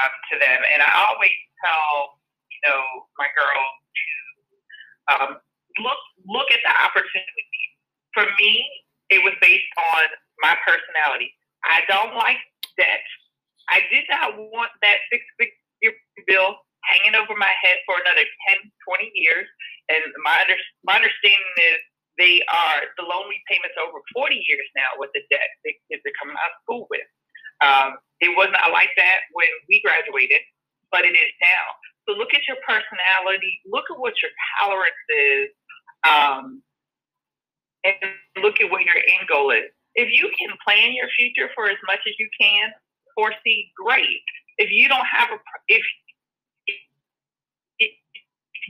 um, 0.00 0.12
to 0.32 0.34
them, 0.40 0.60
and 0.72 0.80
I 0.80 0.90
always 1.04 1.36
tell 1.60 2.16
you 2.48 2.60
know 2.64 2.80
my 3.20 3.28
girls 3.36 3.76
to 3.92 4.08
um, 5.12 5.30
look 5.84 6.00
look 6.24 6.48
at 6.48 6.64
the 6.64 6.74
opportunity. 6.80 7.60
For 8.16 8.24
me, 8.40 8.64
it 9.12 9.20
was 9.20 9.36
based 9.44 9.68
on 9.76 10.02
my 10.40 10.56
personality. 10.64 11.36
I 11.68 11.84
don't 11.92 12.16
like 12.16 12.40
debt. 12.80 13.04
I 13.68 13.84
did 13.92 14.08
not 14.08 14.34
want 14.34 14.72
that 14.80 15.04
six 15.12 15.22
figure 15.36 15.94
bill 16.26 16.56
hanging 16.88 17.16
over 17.16 17.36
my 17.36 17.52
head 17.60 17.80
for 17.84 17.96
another 18.00 18.24
10, 18.48 18.58
20 18.88 19.10
years. 19.14 19.46
And 19.88 20.02
my, 20.24 20.44
under, 20.44 20.58
my 20.84 20.96
understanding 20.96 21.56
is 21.72 21.78
they 22.18 22.44
are 22.48 22.78
the 23.00 23.04
loan 23.04 23.28
repayments 23.28 23.76
over 23.80 24.00
40 24.12 24.36
years 24.36 24.68
now 24.76 24.96
with 25.00 25.10
the 25.16 25.24
debt 25.32 25.50
that 25.64 25.74
kids 25.88 26.04
are 26.04 26.16
coming 26.20 26.36
out 26.36 26.52
of 26.52 26.60
school 26.64 26.84
with. 26.92 27.08
Um, 27.60 28.00
it 28.20 28.32
wasn't 28.36 28.60
like 28.72 28.92
that 28.96 29.28
when 29.32 29.48
we 29.68 29.80
graduated, 29.80 30.40
but 30.92 31.04
it 31.04 31.16
is 31.16 31.32
now. 31.40 31.64
So 32.08 32.16
look 32.16 32.32
at 32.32 32.44
your 32.48 32.56
personality, 32.64 33.60
look 33.68 33.88
at 33.92 33.98
what 34.00 34.14
your 34.20 34.32
tolerance 34.58 35.06
is, 35.08 35.48
um, 36.04 36.62
and 37.84 37.96
look 38.42 38.60
at 38.60 38.70
what 38.70 38.84
your 38.84 38.96
end 38.96 39.28
goal 39.28 39.50
is. 39.50 39.68
If 39.94 40.08
you 40.12 40.30
can 40.36 40.56
plan 40.64 40.92
your 40.92 41.08
future 41.16 41.50
for 41.54 41.68
as 41.68 41.80
much 41.86 42.00
as 42.06 42.14
you 42.18 42.28
can, 42.40 42.70
foresee, 43.16 43.72
great. 43.76 44.22
If 44.58 44.70
you 44.70 44.88
don't 44.88 45.06
have 45.06 45.28
a, 45.32 45.38
if 45.68 45.82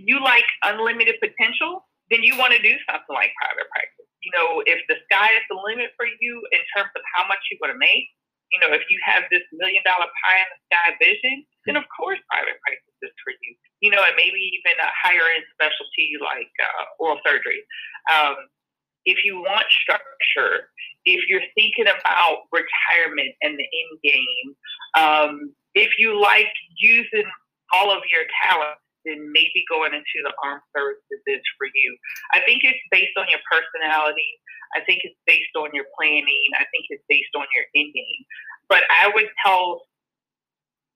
you 0.05 0.23
like 0.23 0.47
unlimited 0.65 1.17
potential, 1.21 1.87
then 2.11 2.23
you 2.23 2.37
want 2.37 2.53
to 2.53 2.63
do 2.63 2.75
something 2.89 3.15
like 3.15 3.31
private 3.39 3.69
practice. 3.71 4.09
You 4.21 4.33
know, 4.37 4.49
if 4.67 4.81
the 4.91 5.01
sky 5.09 5.33
is 5.37 5.45
the 5.49 5.57
limit 5.57 5.97
for 5.97 6.05
you 6.05 6.33
in 6.53 6.63
terms 6.77 6.93
of 6.93 7.03
how 7.17 7.25
much 7.25 7.41
you 7.49 7.57
want 7.63 7.73
to 7.73 7.81
make, 7.81 8.11
you 8.53 8.59
know, 8.59 8.75
if 8.75 8.83
you 8.91 8.99
have 9.07 9.31
this 9.31 9.47
million 9.55 9.81
dollar 9.87 10.11
pie 10.11 10.43
in 10.43 10.49
the 10.51 10.61
sky 10.69 10.89
vision, 10.99 11.47
then 11.67 11.79
of 11.79 11.87
course 11.95 12.19
private 12.29 12.59
practice 12.67 12.99
is 13.01 13.15
for 13.23 13.33
you. 13.41 13.55
You 13.81 13.95
know, 13.95 14.03
and 14.03 14.15
maybe 14.19 14.43
even 14.59 14.77
a 14.77 14.91
higher 14.93 15.25
end 15.25 15.47
specialty 15.55 16.19
like 16.21 16.51
uh, 16.61 16.85
oral 16.99 17.23
surgery. 17.25 17.63
Um, 18.11 18.37
if 19.07 19.25
you 19.25 19.41
want 19.41 19.65
structure, 19.71 20.69
if 21.07 21.25
you're 21.29 21.47
thinking 21.55 21.89
about 21.89 22.51
retirement 22.53 23.33
and 23.41 23.57
the 23.57 23.65
end 23.65 23.93
game, 24.05 24.49
um, 24.99 25.33
if 25.75 25.91
you 25.97 26.21
like 26.21 26.53
using 26.77 27.25
all 27.73 27.91
of 27.91 28.03
your 28.11 28.27
talent, 28.43 28.77
then 29.05 29.33
maybe 29.33 29.65
going 29.69 29.95
into 29.95 30.19
the 30.23 30.33
armed 30.45 30.65
services 30.77 31.21
is 31.27 31.45
for 31.57 31.69
you. 31.73 31.91
I 32.35 32.41
think 32.45 32.63
it's 32.65 32.81
based 32.91 33.17
on 33.17 33.27
your 33.31 33.41
personality. 33.49 34.31
I 34.77 34.81
think 34.85 35.03
it's 35.05 35.17
based 35.27 35.55
on 35.57 35.71
your 35.73 35.87
planning. 35.99 36.47
I 36.59 36.65
think 36.71 36.87
it's 36.91 37.05
based 37.09 37.33
on 37.35 37.47
your 37.57 37.67
end 37.75 37.93
game. 37.95 38.23
But 38.69 38.85
I 38.89 39.11
would 39.11 39.29
tell 39.45 39.83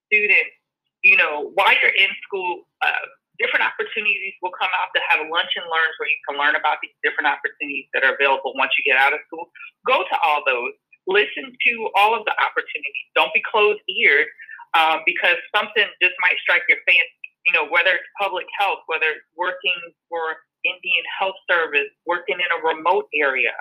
students, 0.06 0.54
you 1.02 1.16
know, 1.16 1.50
while 1.54 1.74
you're 1.74 1.96
in 1.96 2.10
school, 2.22 2.64
uh, 2.82 3.04
different 3.42 3.66
opportunities 3.66 4.34
will 4.42 4.54
come 4.54 4.70
out 4.70 4.90
to 4.94 5.00
have 5.10 5.26
lunch 5.26 5.50
and 5.58 5.66
learns 5.66 5.94
where 5.98 6.06
you 6.06 6.20
can 6.28 6.38
learn 6.38 6.54
about 6.54 6.78
these 6.82 6.94
different 7.02 7.26
opportunities 7.26 7.90
that 7.92 8.06
are 8.06 8.14
available 8.14 8.54
once 8.54 8.70
you 8.78 8.86
get 8.86 8.94
out 8.94 9.10
of 9.10 9.20
school. 9.26 9.50
Go 9.86 10.06
to 10.06 10.16
all 10.22 10.46
those. 10.46 10.74
Listen 11.10 11.52
to 11.52 11.72
all 11.98 12.16
of 12.16 12.24
the 12.24 12.34
opportunities. 12.40 13.06
Don't 13.18 13.34
be 13.34 13.42
closed 13.44 13.82
eared 13.90 14.30
um, 14.78 15.02
because 15.04 15.36
something 15.54 15.84
just 16.00 16.16
might 16.22 16.38
strike 16.40 16.62
your 16.70 16.78
fancy. 16.86 17.23
You 17.46 17.52
know, 17.52 17.68
whether 17.68 17.92
it's 17.92 18.10
public 18.20 18.46
health, 18.58 18.80
whether 18.86 19.06
it's 19.12 19.28
working 19.36 19.76
for 20.08 20.22
Indian 20.64 21.04
Health 21.20 21.36
Service, 21.48 21.92
working 22.06 22.40
in 22.40 22.48
a 22.48 22.60
remote 22.64 23.06
area, 23.12 23.52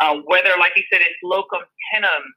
um, 0.00 0.24
whether, 0.26 0.56
like 0.58 0.72
you 0.76 0.84
said, 0.92 1.00
it's 1.00 1.20
locum 1.22 1.60
tenens, 1.92 2.32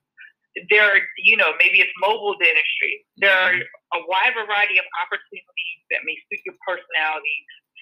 there 0.69 0.83
are, 0.83 0.99
you 1.23 1.37
know, 1.37 1.55
maybe 1.59 1.79
it's 1.79 1.93
mobile 2.01 2.35
dentistry. 2.35 3.05
There 3.17 3.31
are 3.31 3.53
a 3.55 3.99
wide 4.11 4.35
variety 4.35 4.75
of 4.75 4.85
opportunities 5.05 5.79
that 5.91 6.03
may 6.03 6.17
suit 6.27 6.41
your 6.43 6.57
personality, 6.67 7.37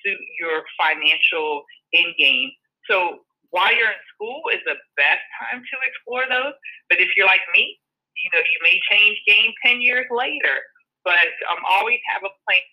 suit 0.05 0.19
your 0.37 0.61
financial 0.77 1.63
end 1.95 2.13
game. 2.19 2.51
So 2.85 3.25
while 3.49 3.71
you're 3.73 3.91
in 3.91 4.03
school 4.13 4.43
is 4.53 4.61
the 4.65 4.75
best 4.99 5.23
time 5.39 5.63
to 5.63 5.75
explore 5.87 6.25
those. 6.27 6.55
But 6.89 6.99
if 6.99 7.09
you're 7.15 7.27
like 7.27 7.43
me, 7.55 7.79
you 8.17 8.29
know, 8.33 8.43
you 8.43 8.59
may 8.63 8.77
change 8.91 9.15
game 9.27 9.51
10 9.63 9.81
years 9.81 10.07
later, 10.11 10.57
but 11.05 11.31
um, 11.53 11.61
always 11.63 11.99
have 12.11 12.23
a 12.25 12.33
plan 12.43 12.63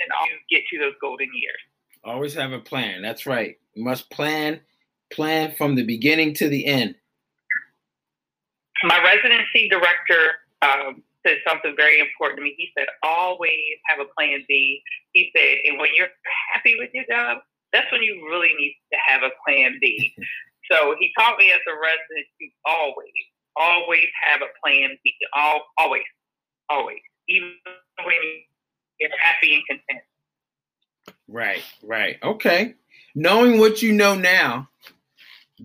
and 0.00 0.08
you 0.28 0.56
get 0.56 0.64
to 0.70 0.78
those 0.78 0.94
golden 1.00 1.28
years. 1.34 1.56
Always 2.04 2.34
have 2.34 2.52
a 2.52 2.60
plan. 2.60 3.02
That's 3.02 3.26
right. 3.26 3.58
You 3.74 3.84
must 3.84 4.10
plan 4.10 4.60
plan 5.10 5.54
from 5.56 5.74
the 5.74 5.84
beginning 5.84 6.34
to 6.34 6.48
the 6.48 6.66
end? 6.66 6.94
My 8.82 9.02
residency 9.02 9.68
director 9.68 10.32
um, 10.62 11.02
said 11.26 11.38
something 11.46 11.74
very 11.76 12.00
important 12.00 12.38
to 12.38 12.44
me. 12.44 12.54
He 12.56 12.70
said, 12.76 12.86
always 13.02 13.78
have 13.86 14.00
a 14.00 14.08
plan 14.16 14.44
B. 14.48 14.82
He 15.12 15.30
said, 15.34 15.58
and 15.64 15.78
when 15.80 15.90
you're 15.96 16.12
happy 16.52 16.76
with 16.78 16.90
your 16.92 17.04
job, 17.08 17.38
that's 17.72 17.90
when 17.90 18.02
you 18.02 18.26
really 18.28 18.52
need 18.58 18.76
to 18.92 18.98
have 19.06 19.22
a 19.22 19.30
plan 19.44 19.78
B. 19.80 20.14
so 20.70 20.94
he 21.00 21.10
taught 21.18 21.38
me 21.38 21.50
as 21.52 21.60
a 21.66 21.74
resident 21.74 22.26
to 22.40 22.48
always, 22.64 23.24
always 23.56 24.06
have 24.24 24.42
a 24.42 24.52
plan 24.62 24.96
B. 25.02 25.14
All, 25.34 25.62
always, 25.78 26.04
always, 26.68 27.00
even 27.28 27.52
when 28.04 28.16
you're 29.00 29.10
happy 29.18 29.54
and 29.54 29.62
content. 29.66 30.04
Right, 31.28 31.62
right. 31.82 32.16
Okay. 32.22 32.74
Knowing 33.14 33.58
what 33.58 33.82
you 33.82 33.92
know 33.92 34.14
now, 34.14 34.68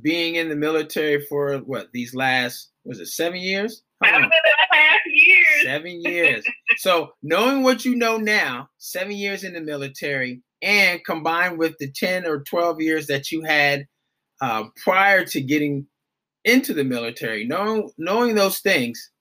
being 0.01 0.35
in 0.35 0.49
the 0.49 0.55
military 0.55 1.25
for 1.25 1.57
what 1.59 1.89
these 1.91 2.15
last 2.15 2.69
was 2.83 2.99
it 2.99 3.07
seven 3.07 3.39
years? 3.39 3.83
Seven 4.03 4.23
and 4.23 4.31
a 4.31 4.75
half 4.75 5.01
years. 5.05 5.63
Seven 5.63 6.01
years. 6.01 6.43
so 6.77 7.13
knowing 7.21 7.61
what 7.61 7.85
you 7.85 7.95
know 7.95 8.17
now, 8.17 8.69
seven 8.77 9.13
years 9.13 9.43
in 9.43 9.53
the 9.53 9.61
military, 9.61 10.41
and 10.61 11.03
combined 11.05 11.57
with 11.57 11.77
the 11.77 11.91
ten 11.91 12.25
or 12.25 12.41
twelve 12.41 12.81
years 12.81 13.07
that 13.07 13.31
you 13.31 13.43
had 13.43 13.85
uh, 14.41 14.63
prior 14.83 15.25
to 15.25 15.41
getting 15.41 15.85
into 16.45 16.73
the 16.73 16.83
military, 16.83 17.45
knowing 17.45 17.91
knowing 17.97 18.33
those 18.35 18.59
things, 18.59 19.11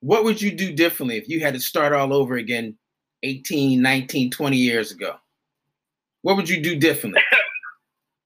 what 0.00 0.24
would 0.24 0.40
you 0.40 0.50
do 0.50 0.72
differently 0.72 1.16
if 1.16 1.28
you 1.28 1.40
had 1.40 1.54
to 1.54 1.60
start 1.60 1.92
all 1.92 2.14
over 2.14 2.36
again 2.36 2.76
18, 3.22 3.80
19, 3.80 4.30
20 4.30 4.56
years 4.56 4.92
ago? 4.92 5.16
What 6.22 6.36
would 6.36 6.48
you 6.48 6.62
do 6.62 6.78
differently? 6.78 7.22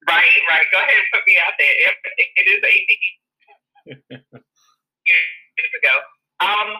Right, 0.04 0.36
right. 0.52 0.68
Go 0.70 0.76
ahead 0.84 1.00
and 1.00 1.08
put 1.16 1.24
me 1.24 1.40
out 1.40 1.56
there. 1.56 1.74
it, 2.20 2.28
it 2.36 2.44
is 2.44 2.60
18 2.60 4.04
years 5.08 5.72
ago. 5.80 5.94
Um, 6.44 6.76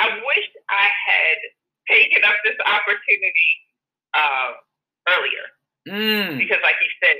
I 0.00 0.08
wish 0.08 0.48
I 0.72 0.88
had 0.88 1.38
taken 1.84 2.24
up 2.24 2.40
this 2.48 2.56
opportunity 2.64 3.50
uh, 4.16 4.56
earlier. 5.12 5.44
Mm. 5.88 6.38
Because, 6.38 6.62
like 6.62 6.78
you 6.80 6.90
said, 7.02 7.18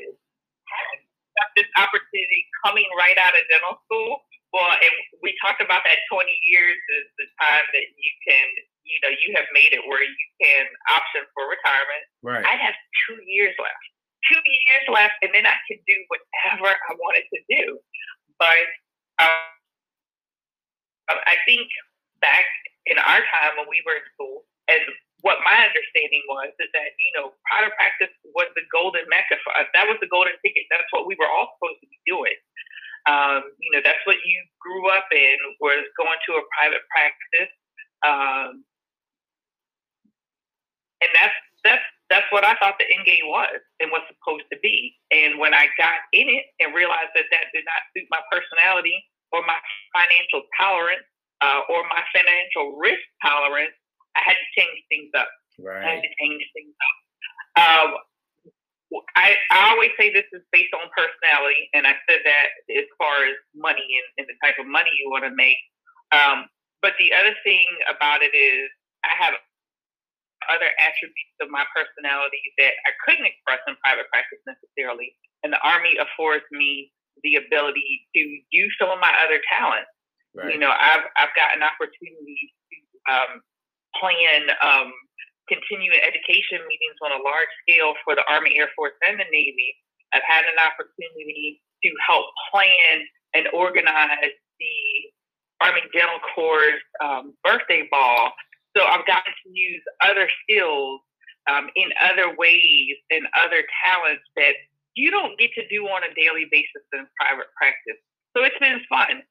this 1.57 1.69
opportunity 1.77 2.47
coming 2.65 2.87
right 2.97 3.19
out 3.19 3.35
of 3.35 3.43
dental 3.51 3.77
school. 3.85 4.25
Well, 4.53 4.73
and 4.73 4.95
we 5.25 5.35
talked 5.41 5.65
about 5.65 5.83
that 5.85 5.99
20 6.13 6.29
years 6.29 6.79
is 7.01 7.07
the 7.19 7.27
time 7.41 7.67
that 7.73 7.87
you 7.97 8.13
can, 8.25 8.49
you 8.85 8.99
know, 9.03 9.11
you 9.11 9.35
have 9.39 9.47
made 9.55 9.73
it 9.73 9.81
where 9.87 10.03
you 10.03 10.27
can 10.43 10.67
option 10.91 11.23
for 11.35 11.47
retirement. 11.47 12.05
Right. 12.23 12.45
I 12.45 12.57
have 12.59 12.75
two 13.07 13.19
years 13.27 13.55
left. 13.59 13.83
Two 14.31 14.39
years 14.39 14.87
left, 14.87 15.19
and 15.23 15.35
then 15.35 15.47
I 15.47 15.59
can 15.67 15.79
do 15.83 15.97
whatever 16.07 16.71
I 16.71 16.93
wanted 16.95 17.27
to 17.35 17.41
do. 17.51 17.79
But 18.39 18.67
um, 19.19 21.19
I 21.27 21.35
think 21.43 21.67
back 22.23 22.47
in 22.87 22.99
our 22.99 23.19
time 23.19 23.59
when 23.59 23.67
we 23.67 23.83
were 23.83 23.99
in 23.99 24.07
school, 24.15 24.47
and 24.71 24.79
what 25.27 25.43
my 25.43 25.59
understanding 25.59 26.23
was 26.31 26.55
is 26.59 26.71
that 26.71 26.95
you 26.99 27.13
know 27.19 27.35
private 27.51 27.75
practice 27.75 28.15
was 28.35 28.47
the 28.55 28.63
golden 28.71 29.03
mecca 29.11 29.43
for 29.43 29.51
us. 29.59 29.67
That 29.75 29.91
was 29.91 29.99
the 29.99 30.11
golden 30.11 30.39
ticket. 30.43 30.71
That's 30.71 30.87
what 30.95 31.11
we 31.11 31.19
were 31.19 31.31
all 31.31 31.59
supposed 31.59 31.83
to 31.83 31.89
be 31.91 31.99
doing. 32.07 32.39
Um, 33.11 33.43
you 33.59 33.75
know, 33.75 33.83
that's 33.83 34.03
what 34.07 34.23
you 34.23 34.39
grew 34.63 34.87
up 34.95 35.11
in 35.11 35.35
was 35.59 35.83
going 35.99 36.19
to 36.31 36.39
a 36.39 36.43
private 36.55 36.87
practice, 36.87 37.51
um, 38.07 38.63
and 41.03 41.11
that's 41.19 41.35
that's 41.67 41.87
that's 42.11 42.29
what 42.31 42.45
I 42.45 42.55
thought 42.61 42.77
the 42.77 42.87
end 42.87 43.09
game 43.09 43.25
was 43.27 43.57
and 43.81 43.89
was 43.89 44.05
supposed 44.13 44.45
to 44.53 44.59
be. 44.61 44.95
And 45.11 45.41
when 45.41 45.57
I 45.57 45.73
got 45.81 46.05
in 46.13 46.29
it 46.29 46.45
and 46.61 46.77
realized 46.77 47.17
that 47.17 47.25
that 47.33 47.49
did 47.57 47.65
not 47.65 47.81
suit 47.97 48.05
my 48.13 48.21
personality 48.29 49.01
or 49.33 49.41
my 49.49 49.57
financial 49.97 50.45
tolerance 50.61 51.09
uh, 51.41 51.65
or 51.73 51.89
my 51.89 52.05
financial 52.13 52.77
risk 52.77 53.01
tolerance, 53.25 53.73
I 54.13 54.29
had 54.29 54.37
to 54.37 54.47
change 54.53 54.77
things 54.93 55.09
up. 55.17 55.33
Right. 55.57 55.81
I 55.81 55.89
had 55.97 56.05
to 56.05 56.13
change 56.21 56.45
things 56.53 56.77
up. 56.77 56.97
Um, 57.57 57.89
I, 59.17 59.33
I 59.49 59.73
always 59.73 59.97
say 59.97 60.13
this 60.13 60.29
is 60.37 60.45
based 60.53 60.77
on 60.77 60.85
personality, 60.93 61.73
and 61.73 61.89
I 61.89 61.97
said 62.05 62.21
that 62.29 62.47
as 62.77 62.85
far 63.01 63.25
as 63.25 63.41
money 63.57 63.89
and, 63.89 64.09
and 64.21 64.27
the 64.29 64.37
type 64.45 64.61
of 64.61 64.69
money 64.69 64.93
you 65.01 65.09
want 65.09 65.25
to 65.25 65.33
make. 65.33 65.57
Um, 66.13 66.45
but 66.85 66.93
the 67.01 67.09
other 67.17 67.33
thing 67.41 67.65
about 67.89 68.21
it 68.21 68.37
is 68.37 68.69
I 69.01 69.17
have 69.17 69.33
other 70.49 70.71
attributes 70.81 71.37
of 71.43 71.51
my 71.51 71.63
personality 71.75 72.43
that 72.59 72.75
I 72.89 72.93
couldn't 73.05 73.27
express 73.27 73.63
in 73.69 73.77
private 73.85 74.09
practice 74.11 74.43
necessarily, 74.47 75.15
and 75.43 75.53
the 75.53 75.63
Army 75.63 75.99
affords 75.99 76.47
me 76.51 76.91
the 77.23 77.37
ability 77.37 78.09
to 78.17 78.23
use 78.51 78.73
some 78.81 78.89
of 78.89 78.99
my 78.99 79.13
other 79.23 79.39
talents. 79.53 79.91
Right. 80.33 80.55
You 80.55 80.59
know, 80.59 80.73
I've 80.73 81.05
I've 81.21 81.35
gotten 81.37 81.61
opportunities 81.61 82.51
to 82.73 82.77
um, 83.13 83.33
plan 84.01 84.49
um, 84.65 84.89
continuing 85.49 86.01
education 86.01 86.65
meetings 86.65 86.99
on 87.05 87.13
a 87.13 87.21
large 87.21 87.53
scale 87.67 87.93
for 88.05 88.17
the 88.17 88.25
Army, 88.31 88.57
Air 88.57 88.73
Force, 88.73 88.97
and 89.05 89.21
the 89.21 89.29
Navy. 89.29 89.77
I've 90.17 90.25
had 90.25 90.45
an 90.49 90.57
opportunity 90.57 91.61
to 91.85 91.91
help 92.07 92.27
plan 92.53 93.05
and 93.35 93.49
organize 93.53 94.33
the 94.61 94.77
Army 95.61 95.83
Dental 95.93 96.21
Corps 96.35 96.79
um, 97.03 97.35
birthday 97.45 97.89
ball. 97.91 98.33
So 98.77 98.85
I've 98.85 99.07
gotten 99.07 99.33
to 99.33 99.49
use 99.53 99.83
other 100.01 100.29
skills 100.43 101.01
um, 101.51 101.69
in 101.77 101.91
other 102.03 102.35
ways 102.37 102.97
and 103.11 103.27
other 103.37 103.65
talents 103.85 104.25
that 104.37 104.55
you 104.95 105.11
don't 105.11 105.39
get 105.39 105.51
to 105.55 105.67
do 105.69 105.85
on 105.87 106.03
a 106.05 106.15
daily 106.15 106.47
basis 106.51 106.85
in 106.93 107.07
private 107.19 107.49
practice. 107.57 108.01
So 108.37 108.45
it's 108.45 108.59
been 108.61 108.81
fun. 108.89 109.23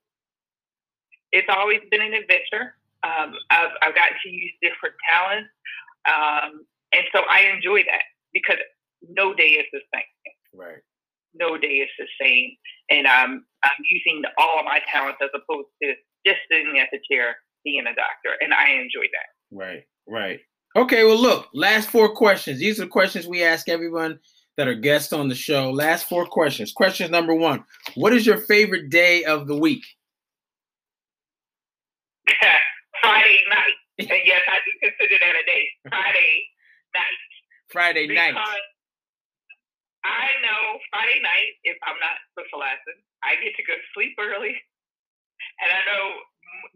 It's 1.32 1.48
always 1.50 1.80
been 1.89 2.02
an 2.02 2.14
adventure. 2.14 2.76
Um, 3.04 3.34
I've, 3.50 3.72
I've 3.82 3.96
gotten 3.96 4.18
to 4.24 4.30
use 4.30 4.54
different 4.62 4.96
talents. 5.10 5.50
Um, 6.06 6.66
and 6.94 7.06
so 7.14 7.22
I 7.30 7.52
enjoy 7.56 7.84
that 7.84 8.04
because 8.34 8.58
no 9.10 9.34
day 9.34 9.58
is 9.58 9.66
the 9.72 9.82
same. 9.94 10.34
Right. 10.54 10.82
No 11.34 11.58
day 11.58 11.82
is 11.82 11.89
the 11.98 12.08
same. 12.22 12.52
And 12.89 13.08
I'm, 13.08 13.46
I'm 13.64 13.82
using 13.89 14.24
all 14.38 14.60
of 14.60 14.66
my 14.66 14.82
talents 14.92 15.20
as 15.24 15.30
opposed 15.34 15.70
to 15.82 15.94
just 16.26 16.39
sitting 16.52 16.80
at 16.80 16.89
the 16.92 17.00
chair 17.10 17.38
being 17.64 17.86
a 17.86 17.95
doctor. 17.95 18.38
And 18.39 18.53
I 18.53 18.72
enjoy 18.72 19.07
that. 19.12 19.55
Right, 19.55 19.84
right. 20.07 20.39
Okay, 20.76 21.03
well, 21.03 21.20
look, 21.20 21.47
last 21.53 21.89
four 21.89 22.14
questions. 22.14 22.59
These 22.59 22.80
are 22.80 22.86
the 22.86 22.89
questions 22.89 23.28
we 23.28 23.43
ask 23.43 23.68
everyone 23.68 24.20
that 24.57 24.68
are 24.68 24.76
guests 24.76 25.12
on 25.12 25.28
the 25.28 25.36
show. 25.36 25.72
Last 25.72 26.07
four 26.07 26.26
questions. 26.26 26.72
Question 26.72 27.12
number 27.12 27.36
one 27.36 27.64
What 27.95 28.14
is 28.14 28.26
your 28.26 28.38
favorite 28.38 28.89
day 28.89 29.24
of 29.24 29.47
the 29.47 29.57
week? 29.57 29.84
Friday 33.01 33.43
night. 33.49 33.78
And 33.99 34.22
yes, 34.26 34.41
I 34.47 34.57
do 34.64 34.72
consider 34.89 35.16
that 35.20 35.36
a 35.36 35.43
day. 35.45 35.64
Friday 35.89 36.45
night. 36.95 37.20
Friday 37.70 38.07
because 38.07 38.34
night. 38.34 38.62
I 40.03 40.28
know 40.41 40.80
Friday 40.89 41.20
night, 41.22 41.62
if 41.64 41.78
I'm 41.86 41.99
not 42.01 42.18
socializing, 42.34 43.05
I 43.24 43.38
get 43.38 43.53
to 43.53 43.64
go 43.64 43.78
to 43.78 43.86
sleep 43.93 44.18
early. 44.18 44.57
And 45.62 45.70
I 45.70 45.82
know 45.86 46.05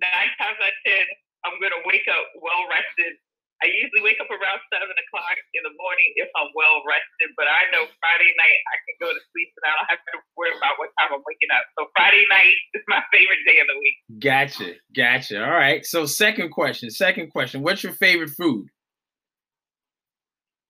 nine 0.01 0.31
times 0.39 0.59
out 0.59 0.71
of 0.71 0.79
ten, 0.83 1.05
I'm 1.47 1.57
going 1.61 1.75
to 1.75 1.83
wake 1.85 2.07
up 2.09 2.25
well 2.41 2.65
rested 2.71 3.19
I 3.63 3.71
usually 3.71 4.03
wake 4.03 4.19
up 4.19 4.27
around 4.27 4.59
seven 4.67 4.91
o'clock 4.91 5.37
in 5.55 5.63
the 5.63 5.71
morning 5.79 6.09
if 6.19 6.27
I'm 6.35 6.51
well 6.51 6.83
rested, 6.83 7.31
but 7.39 7.47
I 7.47 7.63
know 7.71 7.87
Friday 8.03 8.35
night 8.35 8.59
I 8.67 8.75
can 8.83 8.95
go 8.99 9.09
to 9.15 9.21
sleep 9.31 9.49
and 9.55 9.63
I 9.63 9.71
don't 9.79 9.89
have 9.95 10.03
to 10.11 10.15
worry 10.35 10.51
about 10.51 10.75
what 10.75 10.91
time 10.99 11.15
I'm 11.15 11.23
waking 11.23 11.51
up. 11.55 11.63
So 11.79 11.87
Friday 11.95 12.27
night 12.27 12.55
is 12.75 12.83
my 12.91 12.99
favorite 13.15 13.39
day 13.47 13.63
of 13.63 13.67
the 13.71 13.77
week. 13.79 13.97
Gotcha, 14.19 14.69
gotcha. 14.91 15.39
All 15.39 15.55
right. 15.55 15.87
So 15.87 16.03
second 16.03 16.51
question, 16.51 16.91
second 16.91 17.31
question. 17.31 17.63
What's 17.63 17.79
your 17.79 17.95
favorite 17.95 18.35
food? 18.35 18.67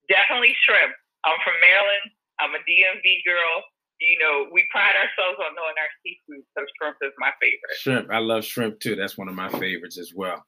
Definitely 0.06 0.54
shrimp. 0.62 0.94
I'm 1.26 1.38
from 1.42 1.58
Maryland. 1.58 2.06
I'm 2.38 2.54
a 2.54 2.62
DMV 2.62 3.06
girl. 3.26 3.54
You 4.00 4.18
know, 4.18 4.46
we 4.52 4.66
pride 4.70 4.94
ourselves 4.94 5.38
on 5.40 5.54
knowing 5.56 5.74
our 5.80 5.92
seafood, 6.02 6.44
so 6.56 6.64
shrimp 6.76 6.96
is 7.02 7.12
my 7.18 7.30
favorite. 7.40 7.76
Shrimp. 7.78 8.10
I 8.12 8.18
love 8.18 8.44
shrimp 8.44 8.80
too. 8.80 8.94
That's 8.94 9.16
one 9.16 9.28
of 9.28 9.34
my 9.34 9.48
favorites 9.48 9.98
as 9.98 10.12
well. 10.14 10.44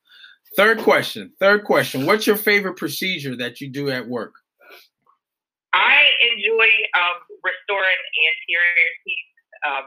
Third 0.56 0.78
question. 0.80 1.32
Third 1.40 1.64
question. 1.64 2.06
What's 2.06 2.26
your 2.26 2.36
favorite 2.36 2.76
procedure 2.76 3.36
that 3.36 3.60
you 3.60 3.70
do 3.70 3.90
at 3.90 4.06
work? 4.06 4.34
I 5.72 6.00
enjoy 6.32 6.68
um, 6.96 7.20
restoring 7.44 8.00
anterior 8.32 8.90
teeth, 9.04 9.30
um, 9.66 9.84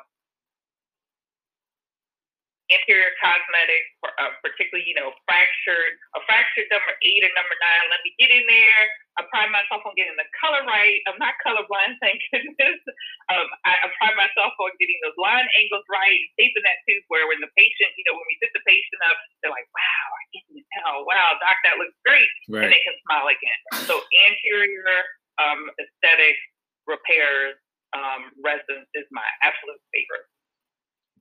anterior 2.72 3.12
cosmetics, 3.20 3.92
uh, 4.04 4.34
particularly, 4.42 4.88
you 4.88 4.96
know, 4.96 5.12
fractured, 5.28 6.00
a 6.16 6.20
fractured 6.26 6.72
number 6.72 6.96
eight 7.04 7.22
or 7.24 7.32
number 7.36 7.56
nine. 7.60 7.86
Let 7.92 8.02
me 8.02 8.16
get 8.18 8.32
in 8.32 8.48
there. 8.48 8.82
I 9.20 9.28
pride 9.28 9.52
myself 9.52 9.84
on 9.84 9.92
getting 10.00 10.16
the 10.16 10.28
color 10.40 10.64
right. 10.64 11.04
I'm 11.06 11.20
not 11.20 11.36
colorblind, 11.44 12.00
thank 12.04 12.24
goodness. 12.32 12.80
Um, 13.28 13.48
I, 13.68 13.76
I 13.84 13.88
pride 14.00 14.16
myself 14.16 14.56
on 14.56 14.72
getting 14.80 14.98
those 15.04 15.18
line 15.20 15.48
angles 15.60 15.84
right, 15.92 16.24
taping 16.40 16.64
that 16.64 16.80
tooth 16.88 17.04
where 17.12 17.28
when 17.28 17.44
the 17.44 17.52
patient, 17.60 17.92
you 18.00 18.08
know, 18.08 18.16
when 18.16 18.28
we 18.32 18.40
sit 18.40 18.56
the 18.56 18.64
patient 18.64 19.02
up, 19.12 19.20
they're 19.44 19.52
like, 19.52 19.68
wow, 19.76 20.06
I 20.16 20.24
to 20.56 20.64
tell, 20.80 21.04
wow, 21.04 21.36
doc, 21.44 21.58
that 21.68 21.76
looks 21.76 21.96
great. 22.08 22.32
Right. 22.48 22.68
And 22.68 22.72
they 22.72 22.84
can 22.88 22.96
smile 23.04 23.28
again. 23.28 23.60
So 23.84 24.00
anterior 24.00 24.96
um, 25.40 25.68
aesthetic 25.76 26.40
repairs 26.88 27.60
um, 27.92 28.32
residence 28.40 28.88
is 28.96 29.06
my 29.12 29.26
absolute 29.44 29.82
favorite. 29.92 30.28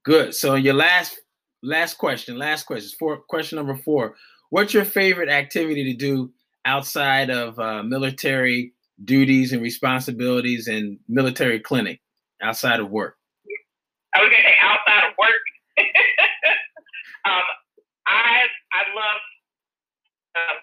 Good. 0.04 0.34
So 0.34 0.54
your 0.54 0.74
last 0.74 1.20
last 1.62 1.94
question, 1.94 2.38
last 2.38 2.64
question, 2.64 2.90
for 2.98 3.18
question 3.18 3.56
number 3.56 3.76
four. 3.76 4.16
What's 4.50 4.74
your 4.74 4.84
favorite 4.84 5.28
activity 5.28 5.84
to 5.92 5.96
do 5.96 6.32
outside 6.64 7.30
of 7.30 7.58
uh, 7.58 7.82
military 7.82 8.72
duties 9.04 9.52
and 9.52 9.62
responsibilities 9.62 10.66
and 10.66 10.98
military 11.08 11.60
clinic, 11.60 12.00
outside 12.42 12.80
of 12.80 12.90
work? 12.90 13.16
I 14.14 14.20
was 14.20 14.28
gonna 14.28 14.42
say 14.42 14.58
outside 14.58 15.04
of 15.06 15.14
work. 15.14 15.44
um, 17.30 17.46
I 18.10 18.50
I 18.74 18.82
love 18.90 19.22
uh, 20.34 20.56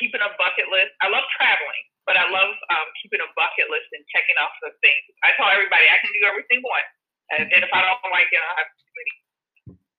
keeping 0.00 0.24
a 0.24 0.32
bucket 0.40 0.72
list. 0.72 0.96
I 1.04 1.12
love 1.12 1.28
traveling, 1.36 1.84
but 2.08 2.16
I 2.16 2.24
love 2.32 2.56
um, 2.72 2.88
keeping 3.04 3.20
a 3.20 3.28
bucket 3.36 3.68
list 3.68 3.92
and 3.92 4.00
checking 4.08 4.36
off 4.40 4.56
the 4.64 4.72
things. 4.80 5.04
I 5.20 5.36
tell 5.36 5.52
everybody 5.52 5.84
I 5.92 6.00
can 6.00 6.08
do 6.16 6.24
everything 6.24 6.64
once, 6.64 6.90
and, 7.36 7.44
and 7.52 7.60
if 7.60 7.72
I 7.76 7.84
don't 7.84 8.00
like 8.08 8.32
it, 8.32 8.40
I'll 8.40 8.56
have 8.64 8.70
too 8.80 8.92
many. 8.96 9.12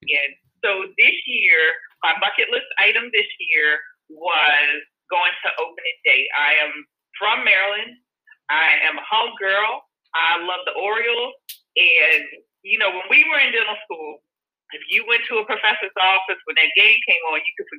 And 0.01 0.31
so 0.65 0.89
this 0.97 1.17
year, 1.25 1.61
my 2.03 2.17
bucket 2.17 2.49
list 2.49 2.67
item 2.81 3.09
this 3.13 3.29
year 3.39 3.77
was 4.09 4.77
going 5.09 5.33
to 5.45 5.49
opening 5.61 5.97
day. 6.05 6.25
I 6.33 6.57
am 6.65 6.71
from 7.17 7.45
Maryland. 7.45 7.97
I 8.49 8.81
am 8.85 8.97
a 8.97 9.05
home 9.05 9.37
girl. 9.37 9.85
I 10.13 10.41
love 10.43 10.65
the 10.67 10.75
Orioles. 10.75 11.35
And, 11.77 12.25
you 12.63 12.77
know, 12.77 12.91
when 12.91 13.07
we 13.09 13.23
were 13.29 13.39
in 13.39 13.53
dental 13.53 13.79
school, 13.87 14.19
if 14.71 14.83
you 14.89 15.03
went 15.07 15.23
to 15.29 15.39
a 15.39 15.45
professor's 15.45 15.95
office 15.99 16.39
when 16.47 16.55
that 16.59 16.71
game 16.75 16.99
came 17.07 17.23
on, 17.31 17.39
you 17.43 17.53
could 17.55 17.69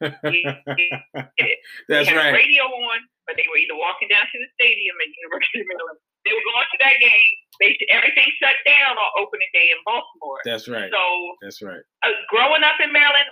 That's 0.00 0.16
they 0.24 2.04
had 2.08 2.16
right. 2.16 2.32
radio 2.32 2.64
on, 2.64 3.04
but 3.28 3.36
they 3.36 3.44
were 3.52 3.60
either 3.60 3.76
walking 3.76 4.08
down 4.08 4.24
to 4.24 4.36
the 4.40 4.48
stadium 4.56 4.96
at 4.96 5.08
University 5.12 5.60
of 5.60 5.68
Maryland. 5.68 6.00
They 6.30 6.38
were 6.38 6.46
going 6.46 6.70
to 6.70 6.78
that 6.86 6.96
game. 7.02 7.34
They 7.58 7.74
everything 7.90 8.30
shut 8.38 8.54
down 8.62 8.94
on 8.94 9.08
opening 9.18 9.50
day 9.50 9.74
in 9.74 9.82
Baltimore. 9.82 10.38
That's 10.46 10.70
right. 10.70 10.86
So 10.94 11.02
that's 11.42 11.58
right. 11.58 11.82
Uh, 12.06 12.14
growing 12.30 12.62
up 12.62 12.78
in 12.78 12.94
Maryland, 12.94 13.26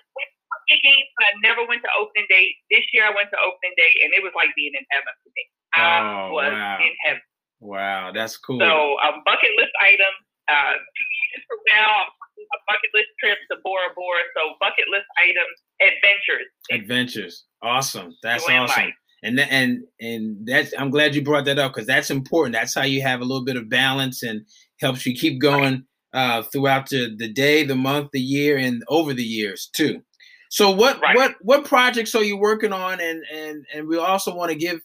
games, 0.76 1.08
but 1.16 1.24
I 1.24 1.32
never 1.40 1.64
went 1.64 1.80
to 1.86 1.90
opening 1.96 2.28
day. 2.28 2.52
This 2.68 2.84
year 2.92 3.08
I 3.08 3.12
went 3.16 3.32
to 3.32 3.38
opening 3.40 3.72
day, 3.80 3.92
and 4.04 4.12
it 4.12 4.20
was 4.20 4.36
like 4.36 4.52
being 4.52 4.76
in 4.76 4.84
heaven 4.92 5.14
for 5.24 5.30
me. 5.32 5.44
I 5.72 5.96
oh, 6.02 6.36
was 6.36 6.52
wow. 6.52 6.76
in 6.82 6.92
heaven. 7.06 7.24
Wow, 7.62 8.12
that's 8.12 8.36
cool. 8.36 8.60
So 8.60 9.00
a 9.00 9.08
um, 9.14 9.24
bucket 9.24 9.54
list 9.56 9.72
item. 9.80 10.12
Uh, 10.48 10.76
two 10.80 11.08
years 11.12 11.44
from 11.44 11.60
now, 11.68 12.08
a 12.08 12.58
bucket 12.68 12.90
list 12.96 13.12
trip 13.20 13.36
to 13.52 13.60
Bora 13.64 13.92
Bora. 13.96 14.24
So 14.36 14.56
bucket 14.60 14.88
list 14.92 15.08
items 15.20 15.56
adventures. 15.80 16.48
Adventures. 16.72 17.34
Awesome. 17.62 18.16
That's 18.22 18.44
awesome. 18.44 18.92
Life. 18.92 18.96
And 19.22 19.40
and 19.40 19.82
and 20.00 20.46
that's 20.46 20.72
I'm 20.78 20.90
glad 20.90 21.14
you 21.14 21.22
brought 21.22 21.44
that 21.46 21.58
up 21.58 21.72
because 21.72 21.86
that's 21.86 22.10
important. 22.10 22.54
That's 22.54 22.74
how 22.74 22.84
you 22.84 23.02
have 23.02 23.20
a 23.20 23.24
little 23.24 23.44
bit 23.44 23.56
of 23.56 23.68
balance 23.68 24.22
and 24.22 24.42
helps 24.80 25.04
you 25.04 25.14
keep 25.14 25.40
going 25.40 25.84
uh, 26.12 26.42
throughout 26.42 26.88
the, 26.88 27.14
the 27.18 27.32
day, 27.32 27.64
the 27.64 27.74
month, 27.74 28.10
the 28.12 28.20
year, 28.20 28.56
and 28.56 28.82
over 28.88 29.12
the 29.12 29.24
years 29.24 29.68
too. 29.72 30.02
So 30.50 30.70
what 30.70 31.00
right. 31.00 31.16
what 31.16 31.34
what 31.40 31.64
projects 31.64 32.14
are 32.14 32.24
you 32.24 32.36
working 32.36 32.72
on? 32.72 33.00
And 33.00 33.22
and 33.32 33.66
and 33.74 33.88
we 33.88 33.98
also 33.98 34.34
want 34.34 34.50
to 34.50 34.56
give 34.56 34.80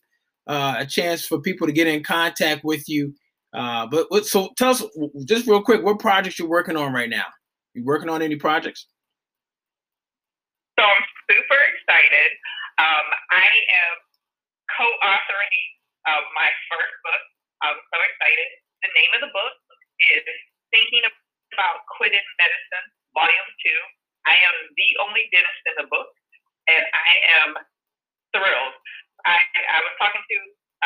uh, 0.48 0.76
a 0.80 0.86
chance 0.86 1.26
for 1.26 1.40
people 1.40 1.68
to 1.68 1.74
get 1.74 1.88
in 1.88 2.04
contact 2.04 2.64
with 2.64 2.90
you. 2.90 3.14
Uh, 3.54 3.86
but 3.88 4.08
what, 4.10 4.26
so 4.26 4.50
tell 4.58 4.72
us 4.72 4.84
just 5.26 5.48
real 5.48 5.62
quick 5.62 5.84
what 5.84 6.00
projects 6.00 6.40
you're 6.40 6.50
working 6.50 6.76
on 6.76 6.92
right 6.92 7.10
now. 7.10 7.26
You 7.74 7.86
working 7.86 8.10
on 8.10 8.22
any 8.22 8.36
projects? 8.36 8.88
So 10.78 10.84
I'm 10.84 11.04
super 11.30 11.60
excited. 11.74 12.32
Um, 12.80 13.08
I 13.32 13.46
am 13.46 13.96
co-authoring 14.78 15.68
uh, 16.10 16.24
my 16.34 16.50
first 16.72 16.94
book. 17.06 17.24
I'm 17.64 17.80
so 17.80 17.98
excited. 18.02 18.50
The 18.84 18.92
name 18.92 19.12
of 19.16 19.22
the 19.24 19.32
book 19.32 19.56
is 20.12 20.24
Thinking 20.74 21.06
About 21.56 21.86
Quitting 21.96 22.26
Medicine, 22.42 22.88
Volume 23.16 23.52
2. 23.64 24.28
I 24.28 24.36
am 24.36 24.56
the 24.76 24.90
only 25.04 25.30
dentist 25.32 25.64
in 25.70 25.76
the 25.84 25.88
book, 25.92 26.10
and 26.68 26.84
I 26.84 27.12
am 27.44 27.50
thrilled. 28.36 28.76
I, 29.24 29.40
I 29.40 29.80
was 29.84 29.94
talking 30.02 30.24
to 30.24 30.38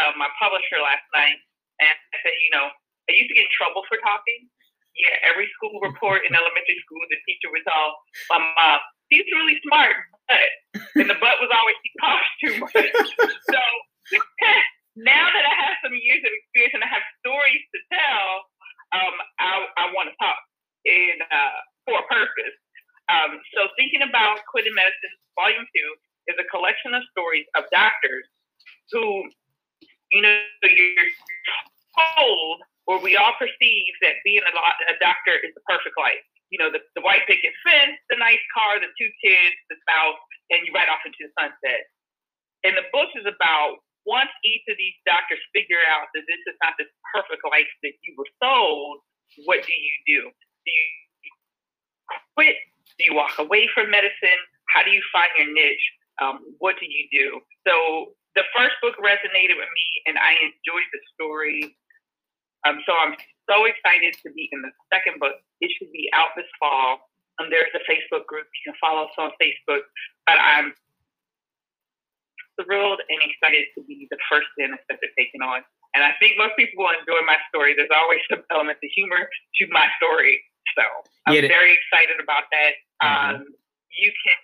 uh, 0.04 0.12
my 0.20 0.30
publisher 0.38 0.78
last 0.84 1.06
night, 1.16 1.40
and 1.82 1.96
I 1.96 2.16
said, 2.22 2.36
you 2.36 2.52
know, 2.54 2.70
I 3.10 3.16
used 3.18 3.32
to 3.32 3.38
get 3.38 3.48
in 3.48 3.54
trouble 3.56 3.88
for 3.88 3.98
talking. 4.04 4.50
Yeah, 4.98 5.30
every 5.30 5.46
school 5.54 5.78
report 5.80 6.26
in 6.26 6.34
elementary 6.34 6.82
school, 6.82 7.02
the 7.06 7.22
teacher 7.30 7.54
would 7.54 7.62
tell 7.70 8.02
my 8.34 8.42
mom, 8.42 8.82
she's 9.14 9.30
really 9.30 9.62
smart, 9.62 9.94
but, 10.26 10.50
and 10.98 11.10
the 11.10 11.20
butt 11.22 11.38
was 11.38 11.54
always, 11.54 11.78
she 11.86 11.92
talks 12.02 12.32
too 12.42 12.54
much. 12.58 13.10
so 13.54 13.62
now 14.98 15.30
that 15.30 15.46
I 15.46 15.54
have 15.70 15.78
some 15.86 15.94
years 15.94 16.26
of 16.26 16.32
experience 16.34 16.74
and 16.74 16.84
I 16.84 16.90
have 16.90 17.06
stories 17.22 17.62
to 17.62 17.80
tell, 17.94 18.28
um, 18.98 19.16
I, 19.38 19.52
I 19.78 19.86
want 19.94 20.10
to 20.10 20.16
talk 20.18 20.42
in 20.88 21.22
uh, 21.22 21.60
for 21.86 22.02
a 22.02 22.06
purpose. 22.10 22.58
Um, 23.08 23.40
so 23.56 23.72
thinking 23.80 24.04
about 24.04 24.44
quitting 24.52 24.76
medicine, 24.76 25.14
volume 25.38 25.64
two 25.72 25.90
is 26.28 26.36
a 26.40 26.48
collection 26.52 26.92
of 26.98 27.04
stories 27.12 27.48
of 27.56 27.64
doctors 27.72 28.28
who, 28.92 29.28
you 30.12 30.22
know, 30.22 30.40
you're 30.64 31.12
told 32.16 32.60
or 32.88 33.04
we 33.04 33.20
all 33.20 33.36
perceive 33.36 33.94
that 34.02 34.16
being 34.24 34.42
a, 34.42 34.54
a 34.56 34.96
doctor 35.04 35.36
is 35.36 35.52
the 35.54 35.64
perfect 35.68 35.96
life. 36.00 36.24
You 36.50 36.64
know, 36.64 36.72
the, 36.72 36.80
the 36.96 37.04
white 37.04 37.28
picket 37.28 37.52
fence, 37.68 38.00
the 38.08 38.16
nice 38.16 38.40
car, 38.56 38.80
the 38.80 38.88
two 38.96 39.12
kids, 39.20 39.56
the 39.68 39.76
spouse, 39.84 40.20
and 40.50 40.64
you 40.64 40.72
ride 40.72 40.88
off 40.88 41.04
into 41.04 41.28
the 41.28 41.32
sunset. 41.36 41.92
And 42.64 42.80
the 42.80 42.88
book 42.96 43.12
is 43.20 43.28
about 43.28 43.84
once 44.08 44.32
each 44.48 44.64
of 44.72 44.80
these 44.80 44.96
doctors 45.04 45.44
figure 45.52 45.84
out 45.92 46.08
that 46.16 46.24
this 46.24 46.42
is 46.48 46.56
not 46.64 46.80
the 46.80 46.88
perfect 47.12 47.44
life 47.44 47.68
that 47.84 47.92
you 48.08 48.16
were 48.16 48.32
sold, 48.40 49.04
what 49.44 49.60
do 49.68 49.76
you 49.76 49.96
do? 50.08 50.32
Do 50.32 50.70
you 50.72 50.88
quit? 52.40 52.56
Do 52.96 53.02
you 53.04 53.14
walk 53.14 53.36
away 53.38 53.68
from 53.76 53.92
medicine? 53.92 54.40
How 54.72 54.88
do 54.88 54.92
you 54.96 55.04
find 55.12 55.28
your 55.36 55.52
niche? 55.52 55.88
Um, 56.24 56.40
what 56.64 56.80
do 56.80 56.88
you 56.88 57.06
do? 57.12 57.44
So 57.68 58.16
the 58.40 58.48
first 58.56 58.80
book 58.82 58.96
resonated 59.04 59.60
with 59.60 59.70
me, 59.70 59.88
and 60.08 60.16
I 60.18 60.40
enjoyed 60.40 60.90
the 60.96 61.02
story. 61.14 61.76
Um, 62.66 62.82
so 62.86 62.94
I'm 62.96 63.14
so 63.50 63.66
excited 63.66 64.16
to 64.26 64.32
be 64.34 64.50
in 64.52 64.62
the 64.62 64.72
second 64.94 65.20
book. 65.20 65.36
It 65.62 65.72
should 65.78 65.92
be 65.92 66.10
out 66.14 66.34
this 66.36 66.50
fall. 66.60 67.10
Um, 67.38 67.50
there's 67.54 67.70
a 67.78 67.84
Facebook 67.86 68.26
group. 68.26 68.50
You 68.50 68.74
can 68.74 68.78
follow 68.82 69.06
us 69.06 69.16
on 69.18 69.32
Facebook. 69.38 69.86
But 70.26 70.42
I'm 70.42 70.74
thrilled 72.58 73.00
and 73.06 73.20
excited 73.22 73.70
to 73.78 73.86
be 73.86 74.10
the 74.10 74.18
first 74.30 74.50
dentist 74.58 74.84
that 74.90 74.98
they're 75.02 75.14
taking 75.18 75.42
on. 75.46 75.62
And 75.96 76.04
I 76.04 76.14
think 76.20 76.38
most 76.38 76.58
people 76.58 76.84
will 76.84 76.94
enjoy 76.94 77.22
my 77.26 77.38
story. 77.50 77.74
There's 77.78 77.94
always 77.94 78.22
some 78.30 78.44
element 78.52 78.82
of 78.82 78.90
humor 78.94 79.30
to 79.30 79.64
my 79.70 79.88
story. 80.02 80.42
So 80.76 80.84
I'm 81.26 81.34
yeah, 81.38 81.48
very 81.48 81.74
excited 81.74 82.22
about 82.22 82.50
that. 82.52 82.74
Mm-hmm. 83.02 83.36
Um, 83.42 83.56
you 83.98 84.12
can, 84.14 84.40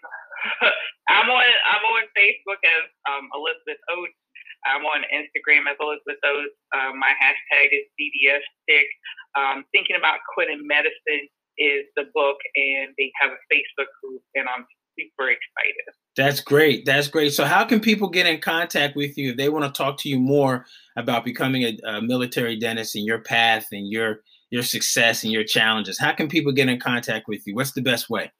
I'm 1.14 1.30
on, 1.30 1.43
I'm 1.43 1.84
on 1.84 2.03
Facebook 2.18 2.61
as 2.64 2.86
um, 3.05 3.30
Elizabeth 3.38 3.82
Oates. 3.91 4.18
I'm 4.66 4.86
on 4.86 5.03
Instagram 5.11 5.68
as 5.70 5.78
Elizabeth 5.80 6.22
Oates. 6.24 6.55
Uh, 6.74 6.95
my 6.95 7.11
hashtag 7.20 7.68
is 7.72 7.86
DDS 7.99 8.43
Stick. 8.64 8.88
Um, 9.36 9.66
thinking 9.72 9.95
about 9.97 10.20
quitting 10.34 10.66
medicine 10.66 11.28
is 11.57 11.86
the 11.95 12.05
book, 12.14 12.38
and 12.55 12.93
they 12.97 13.11
have 13.22 13.32
a 13.32 13.41
Facebook 13.53 13.89
group, 14.01 14.22
and 14.36 14.47
I'm 14.47 14.66
super 14.97 15.30
excited. 15.30 15.86
That's 16.16 16.39
great. 16.39 16.86
That's 16.86 17.07
great. 17.07 17.34
So, 17.34 17.45
how 17.45 17.66
can 17.66 17.80
people 17.80 18.09
get 18.09 18.28
in 18.28 18.39
contact 18.39 18.95
with 18.95 19.18
you 19.18 19.32
if 19.32 19.38
they 19.38 19.49
want 19.49 19.66
to 19.66 19.78
talk 19.78 19.97
to 19.99 20.09
you 20.09 20.20
more 20.20 20.66
about 20.97 21.26
becoming 21.26 21.64
a, 21.64 21.78
a, 21.88 22.01
military 22.01 22.57
dentist 22.57 22.95
and 22.95 23.05
your 23.05 23.20
path 23.20 23.66
and 23.72 23.88
your 23.88 24.20
your 24.51 24.64
success 24.64 25.24
and 25.24 25.32
your 25.32 25.43
challenges? 25.43 25.99
How 25.99 26.14
can 26.14 26.28
people 26.28 26.51
get 26.51 26.70
in 26.70 26.80
contact 26.80 27.28
with 27.28 27.41
you? 27.45 27.55
What's 27.55 27.74
the 27.74 27.82
best 27.82 28.09
way? 28.09 28.32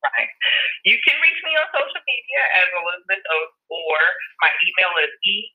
Right. 0.00 0.32
You 0.88 0.96
can 1.04 1.16
reach 1.20 1.40
me 1.44 1.52
on 1.60 1.68
social 1.76 2.02
media 2.08 2.42
as 2.56 2.66
Elizabeth 2.72 3.20
Oates, 3.20 3.56
or 3.68 4.00
my 4.40 4.50
email 4.64 4.92
is 5.04 5.12
e 5.28 5.52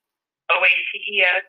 o 0.53 0.61
a 0.61 0.69
t 0.69 0.91
e 1.01 1.15
s 1.25 1.45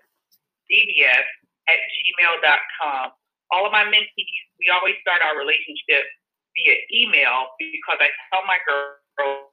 d 0.69 0.73
d 0.81 0.93
s 1.05 1.27
at 1.69 1.77
gmail.com. 1.77 3.13
All 3.53 3.69
of 3.69 3.73
my 3.73 3.85
mentees, 3.85 4.45
we 4.59 4.73
always 4.73 4.97
start 5.05 5.21
our 5.21 5.37
relationship 5.37 6.09
via 6.57 6.77
email 6.91 7.53
because 7.61 8.01
I 8.01 8.09
tell 8.33 8.43
my 8.49 8.59
girls 8.65 9.53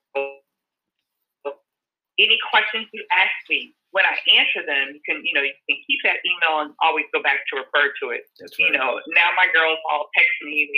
any 2.19 2.37
questions 2.49 2.87
you 2.93 3.03
ask 3.11 3.33
me, 3.49 3.73
when 3.91 4.05
I 4.05 4.17
answer 4.37 4.65
them, 4.65 4.93
you 4.93 5.01
can, 5.05 5.21
you 5.25 5.33
know, 5.33 5.41
you 5.41 5.53
can 5.69 5.77
keep 5.85 6.01
that 6.03 6.21
email 6.25 6.61
and 6.61 6.73
always 6.81 7.05
go 7.13 7.21
back 7.21 7.41
to 7.53 7.61
refer 7.61 7.93
to 8.01 8.05
it. 8.09 8.25
That's 8.39 8.53
right. 8.57 8.69
You 8.69 8.77
know, 8.77 9.01
now 9.13 9.29
my 9.37 9.49
girls 9.53 9.77
all 9.89 10.09
text 10.17 10.33
me. 10.45 10.69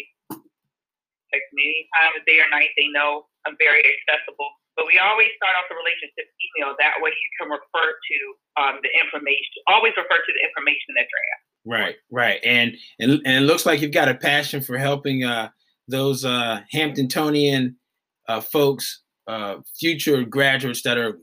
They 1.35 1.43
text 1.43 1.51
me 1.51 1.67
any 1.67 1.83
time 1.99 2.13
of 2.15 2.23
day 2.23 2.39
or 2.39 2.47
night. 2.47 2.71
They 2.79 2.87
know 2.87 3.27
I'm 3.45 3.59
very 3.59 3.83
accessible. 3.83 4.47
But 4.75 4.87
we 4.87 4.99
always 4.99 5.27
start 5.35 5.55
off 5.59 5.67
the 5.69 5.75
relationship 5.75 6.31
email. 6.55 6.75
That 6.79 6.95
way 6.99 7.11
you 7.11 7.29
can 7.39 7.49
refer 7.51 7.87
to 7.91 8.17
um, 8.61 8.79
the 8.83 8.89
information. 9.03 9.63
Always 9.67 9.93
refer 9.95 10.17
to 10.17 10.31
the 10.31 10.43
information 10.47 10.95
that 10.95 11.07
you're. 11.11 11.23
Right, 11.67 11.95
right. 12.11 12.39
And, 12.43 12.75
and 12.99 13.11
and 13.25 13.43
it 13.43 13.47
looks 13.47 13.65
like 13.65 13.81
you've 13.81 13.91
got 13.91 14.07
a 14.07 14.15
passion 14.15 14.61
for 14.61 14.77
helping 14.77 15.23
uh, 15.23 15.49
those 15.87 16.23
uh, 16.23 16.59
Hamptonian 16.73 17.75
uh, 18.27 18.41
folks 18.41 19.01
uh, 19.27 19.57
future 19.79 20.23
graduates 20.23 20.83
that 20.83 20.97
are, 20.97 21.17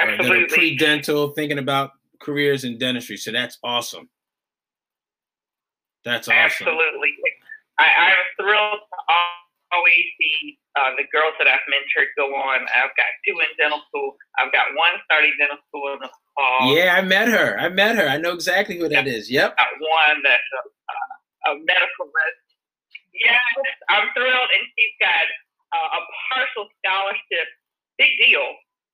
uh, 0.00 0.22
that 0.22 0.30
are 0.30 0.46
pre-dental, 0.48 1.30
thinking 1.30 1.58
about 1.58 1.90
careers 2.20 2.64
in 2.64 2.78
dentistry. 2.78 3.16
So 3.16 3.32
that's 3.32 3.58
awesome. 3.64 4.08
That's 6.04 6.28
awesome. 6.28 6.68
Absolutely. 6.68 7.14
I, 7.78 7.84
I'm 7.84 8.44
thrilled 8.44 8.80
to 8.80 9.14
always 9.72 10.04
see 10.16 10.58
uh, 10.76 10.96
the 10.96 11.04
girls 11.12 11.36
that 11.38 11.48
I've 11.48 11.64
mentored 11.68 12.12
go 12.16 12.32
on. 12.32 12.64
I've 12.72 12.94
got 12.96 13.10
two 13.26 13.36
in 13.40 13.50
dental 13.60 13.82
school. 13.88 14.16
I've 14.40 14.52
got 14.52 14.72
one 14.72 14.96
starting 15.04 15.34
dental 15.36 15.60
school 15.68 15.96
in 15.96 15.98
the 16.00 16.10
fall. 16.36 16.72
Yeah, 16.72 16.96
I 16.96 17.02
met 17.02 17.28
her. 17.28 17.58
I 17.58 17.68
met 17.68 17.96
her. 17.96 18.08
I 18.08 18.16
know 18.16 18.32
exactly 18.32 18.78
who 18.78 18.88
that 18.88 19.06
is. 19.06 19.30
Yep. 19.30 19.56
Got 19.56 19.72
one 19.80 20.16
that's 20.24 20.50
a, 20.56 20.62
a 21.48 21.52
medical 21.60 22.08
resident. 22.08 22.48
Yes, 23.12 23.42
I'm 23.90 24.08
thrilled, 24.14 24.50
and 24.54 24.64
she's 24.78 24.94
got 25.02 25.26
uh, 25.74 25.98
a 25.98 26.00
partial 26.30 26.70
scholarship. 26.80 27.48
Big 27.98 28.14
deal. 28.22 28.46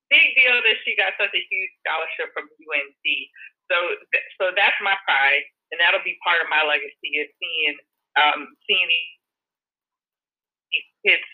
Big 0.09 0.33
deal 0.33 0.57
that 0.64 0.77
she 0.83 0.97
got 0.97 1.12
such 1.20 1.33
a 1.37 1.43
huge 1.45 1.72
scholarship 1.85 2.33
from 2.33 2.49
UNC. 2.49 3.05
So, 3.68 3.77
th- 4.12 4.29
so 4.41 4.45
that's 4.57 4.77
my 4.81 4.97
pride, 5.05 5.45
and 5.72 5.77
that'll 5.77 6.05
be 6.05 6.16
part 6.25 6.41
of 6.41 6.49
my 6.49 6.64
legacy 6.64 7.20
is 7.20 7.29
seeing 7.37 7.77
um, 8.16 8.47
seeing 8.64 8.87
these 8.87 9.12
kids 11.05 11.24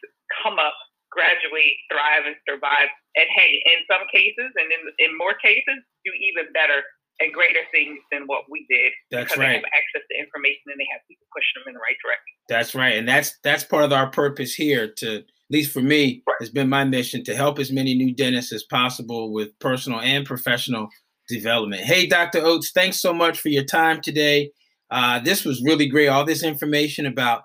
come 0.42 0.58
up, 0.58 0.74
graduate, 1.10 1.78
thrive, 1.90 2.26
and 2.26 2.36
survive. 2.46 2.90
And 3.16 3.26
hey, 3.34 3.62
in 3.66 3.80
some 3.86 4.04
cases, 4.12 4.50
and 4.58 4.68
in 4.70 4.82
in 4.98 5.16
more 5.16 5.34
cases, 5.38 5.78
do 6.04 6.10
even 6.14 6.52
better 6.52 6.82
and 7.20 7.32
greater 7.32 7.60
things 7.70 7.98
than 8.10 8.24
what 8.26 8.44
we 8.50 8.66
did. 8.68 8.92
That's 9.10 9.36
right. 9.36 9.48
They 9.48 9.54
have 9.54 9.64
access 9.64 10.02
to 10.10 10.18
information 10.18 10.72
and 10.72 10.80
they 10.80 10.88
have 10.90 11.02
people 11.06 11.26
pushing 11.36 11.60
them 11.60 11.68
in 11.68 11.74
the 11.74 11.84
right 11.84 11.98
direction. 12.00 12.32
That's 12.48 12.74
right, 12.74 12.96
and 12.96 13.08
that's 13.08 13.38
that's 13.44 13.64
part 13.64 13.84
of 13.84 13.92
our 13.92 14.10
purpose 14.10 14.54
here. 14.54 14.92
To 14.98 15.16
at 15.18 15.24
least 15.50 15.72
for 15.72 15.82
me, 15.82 16.22
right. 16.26 16.36
has 16.40 16.50
been 16.50 16.68
my 16.68 16.84
mission 16.84 17.24
to 17.24 17.36
help 17.36 17.58
as 17.58 17.70
many 17.70 17.94
new 17.94 18.14
dentists 18.14 18.52
as 18.52 18.64
possible 18.64 19.32
with 19.32 19.56
personal 19.58 20.00
and 20.00 20.24
professional 20.24 20.88
development. 21.28 21.82
Hey, 21.82 22.06
Dr. 22.06 22.40
Oates, 22.40 22.72
thanks 22.72 23.00
so 23.00 23.12
much 23.12 23.40
for 23.40 23.48
your 23.48 23.64
time 23.64 24.00
today. 24.00 24.50
Uh, 24.90 25.20
this 25.20 25.44
was 25.44 25.62
really 25.62 25.88
great. 25.88 26.08
All 26.08 26.24
this 26.24 26.42
information 26.42 27.06
about 27.06 27.42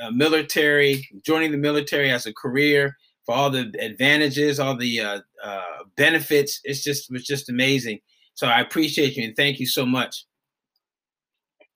uh, 0.00 0.10
military, 0.10 1.08
joining 1.24 1.52
the 1.52 1.58
military 1.58 2.10
as 2.10 2.26
a 2.26 2.32
career, 2.32 2.96
for 3.24 3.34
all 3.34 3.50
the 3.50 3.72
advantages, 3.78 4.58
all 4.58 4.76
the 4.76 5.00
uh, 5.00 5.20
uh 5.42 5.62
benefits. 5.96 6.60
It's 6.64 6.82
just 6.82 7.10
was 7.10 7.24
just 7.24 7.48
amazing. 7.48 8.00
So 8.34 8.46
I 8.46 8.60
appreciate 8.60 9.16
you 9.16 9.24
and 9.24 9.36
thank 9.36 9.60
you 9.60 9.66
so 9.66 9.84
much. 9.84 10.24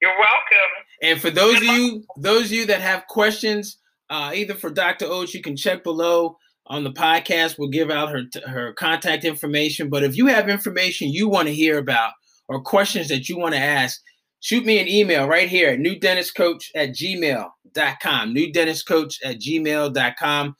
You're 0.01 0.19
welcome. 0.19 0.85
And 1.03 1.21
for 1.21 1.31
those 1.31 1.57
of 1.57 1.65
you, 1.65 2.05
those 2.17 2.47
of 2.47 2.53
you 2.53 2.67
that 2.67 2.81
have 2.81 3.07
questions, 3.07 3.79
uh, 4.11 4.33
either 4.35 4.55
for 4.55 4.71
Dr. 4.71 5.07
Oates, 5.07 5.35
you 5.35 5.43
can 5.43 5.57
check 5.57 5.85
below 5.85 6.39
on 6.67 6.85
the 6.85 6.93
podcast. 6.93 7.59
We'll 7.59 7.69
give 7.69 7.91
out 7.91 8.11
her 8.11 8.25
her 8.47 8.73
contact 8.75 9.25
information. 9.25 9.91
But 9.91 10.03
if 10.03 10.17
you 10.17 10.27
have 10.27 10.49
information 10.49 11.09
you 11.09 11.29
want 11.29 11.49
to 11.49 11.55
hear 11.55 11.79
about 11.79 12.13
or 12.49 12.61
questions 12.61 13.09
that 13.09 13.29
you 13.29 13.39
want 13.39 13.55
to 13.55 13.61
ask, 13.61 14.03
shoot 14.45 14.67
me 14.67 14.79
an 14.79 14.87
email 14.87 15.27
right 15.27 15.49
here 15.49 15.71
at 15.71 15.79
newdentistcoach 15.79 16.67
at 16.75 16.91
gmail.com. 16.91 18.35
Newdentistcoach 18.35 19.17
at 19.25 19.41
gmail.com. 19.41 20.57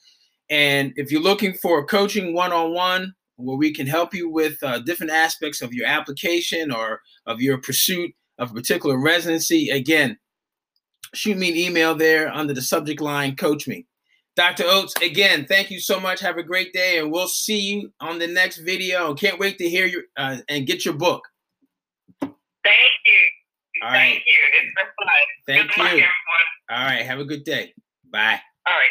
And 0.49 0.93
if 0.95 1.11
you're 1.11 1.21
looking 1.21 1.53
for 1.53 1.85
coaching 1.85 2.33
one 2.33 2.51
on 2.51 2.73
one, 2.73 3.13
where 3.35 3.57
we 3.57 3.71
can 3.71 3.85
help 3.85 4.13
you 4.13 4.29
with 4.29 4.57
uh, 4.63 4.79
different 4.79 5.11
aspects 5.11 5.61
of 5.61 5.71
your 5.71 5.85
application 5.85 6.71
or 6.71 7.01
of 7.27 7.41
your 7.41 7.59
pursuit 7.59 8.11
of 8.39 8.49
a 8.49 8.53
particular 8.55 8.97
residency, 8.97 9.69
again, 9.69 10.17
shoot 11.13 11.37
me 11.37 11.49
an 11.49 11.55
email 11.55 11.93
there 11.93 12.33
under 12.33 12.53
the 12.53 12.61
subject 12.63 13.01
line 13.01 13.35
Coach 13.35 13.67
Me. 13.67 13.85
Dr. 14.35 14.63
Oates, 14.65 14.95
again, 15.01 15.45
thank 15.45 15.69
you 15.69 15.79
so 15.79 15.99
much. 15.99 16.21
Have 16.21 16.37
a 16.37 16.43
great 16.43 16.73
day, 16.73 16.97
and 16.97 17.11
we'll 17.11 17.27
see 17.27 17.59
you 17.59 17.93
on 18.01 18.17
the 18.17 18.27
next 18.27 18.57
video. 18.57 19.13
Can't 19.13 19.39
wait 19.39 19.59
to 19.59 19.69
hear 19.69 19.85
you 19.85 20.03
uh, 20.17 20.37
and 20.49 20.65
get 20.65 20.85
your 20.85 20.95
book. 20.95 21.23
Thank 22.19 22.33
you. 23.05 23.44
All 23.85 23.91
Thank 23.91 24.23
you. 24.25 24.33
It's 24.57 24.73
been 24.73 24.89
fun. 24.97 25.07
Thank 25.45 25.75
good 25.75 25.97
you. 25.99 26.01
Luck, 26.01 26.09
All 26.71 26.85
right. 26.85 27.05
Have 27.05 27.19
a 27.19 27.25
good 27.25 27.43
day. 27.43 27.73
Bye. 28.11 28.41
All 28.65 28.73
right. 28.73 28.89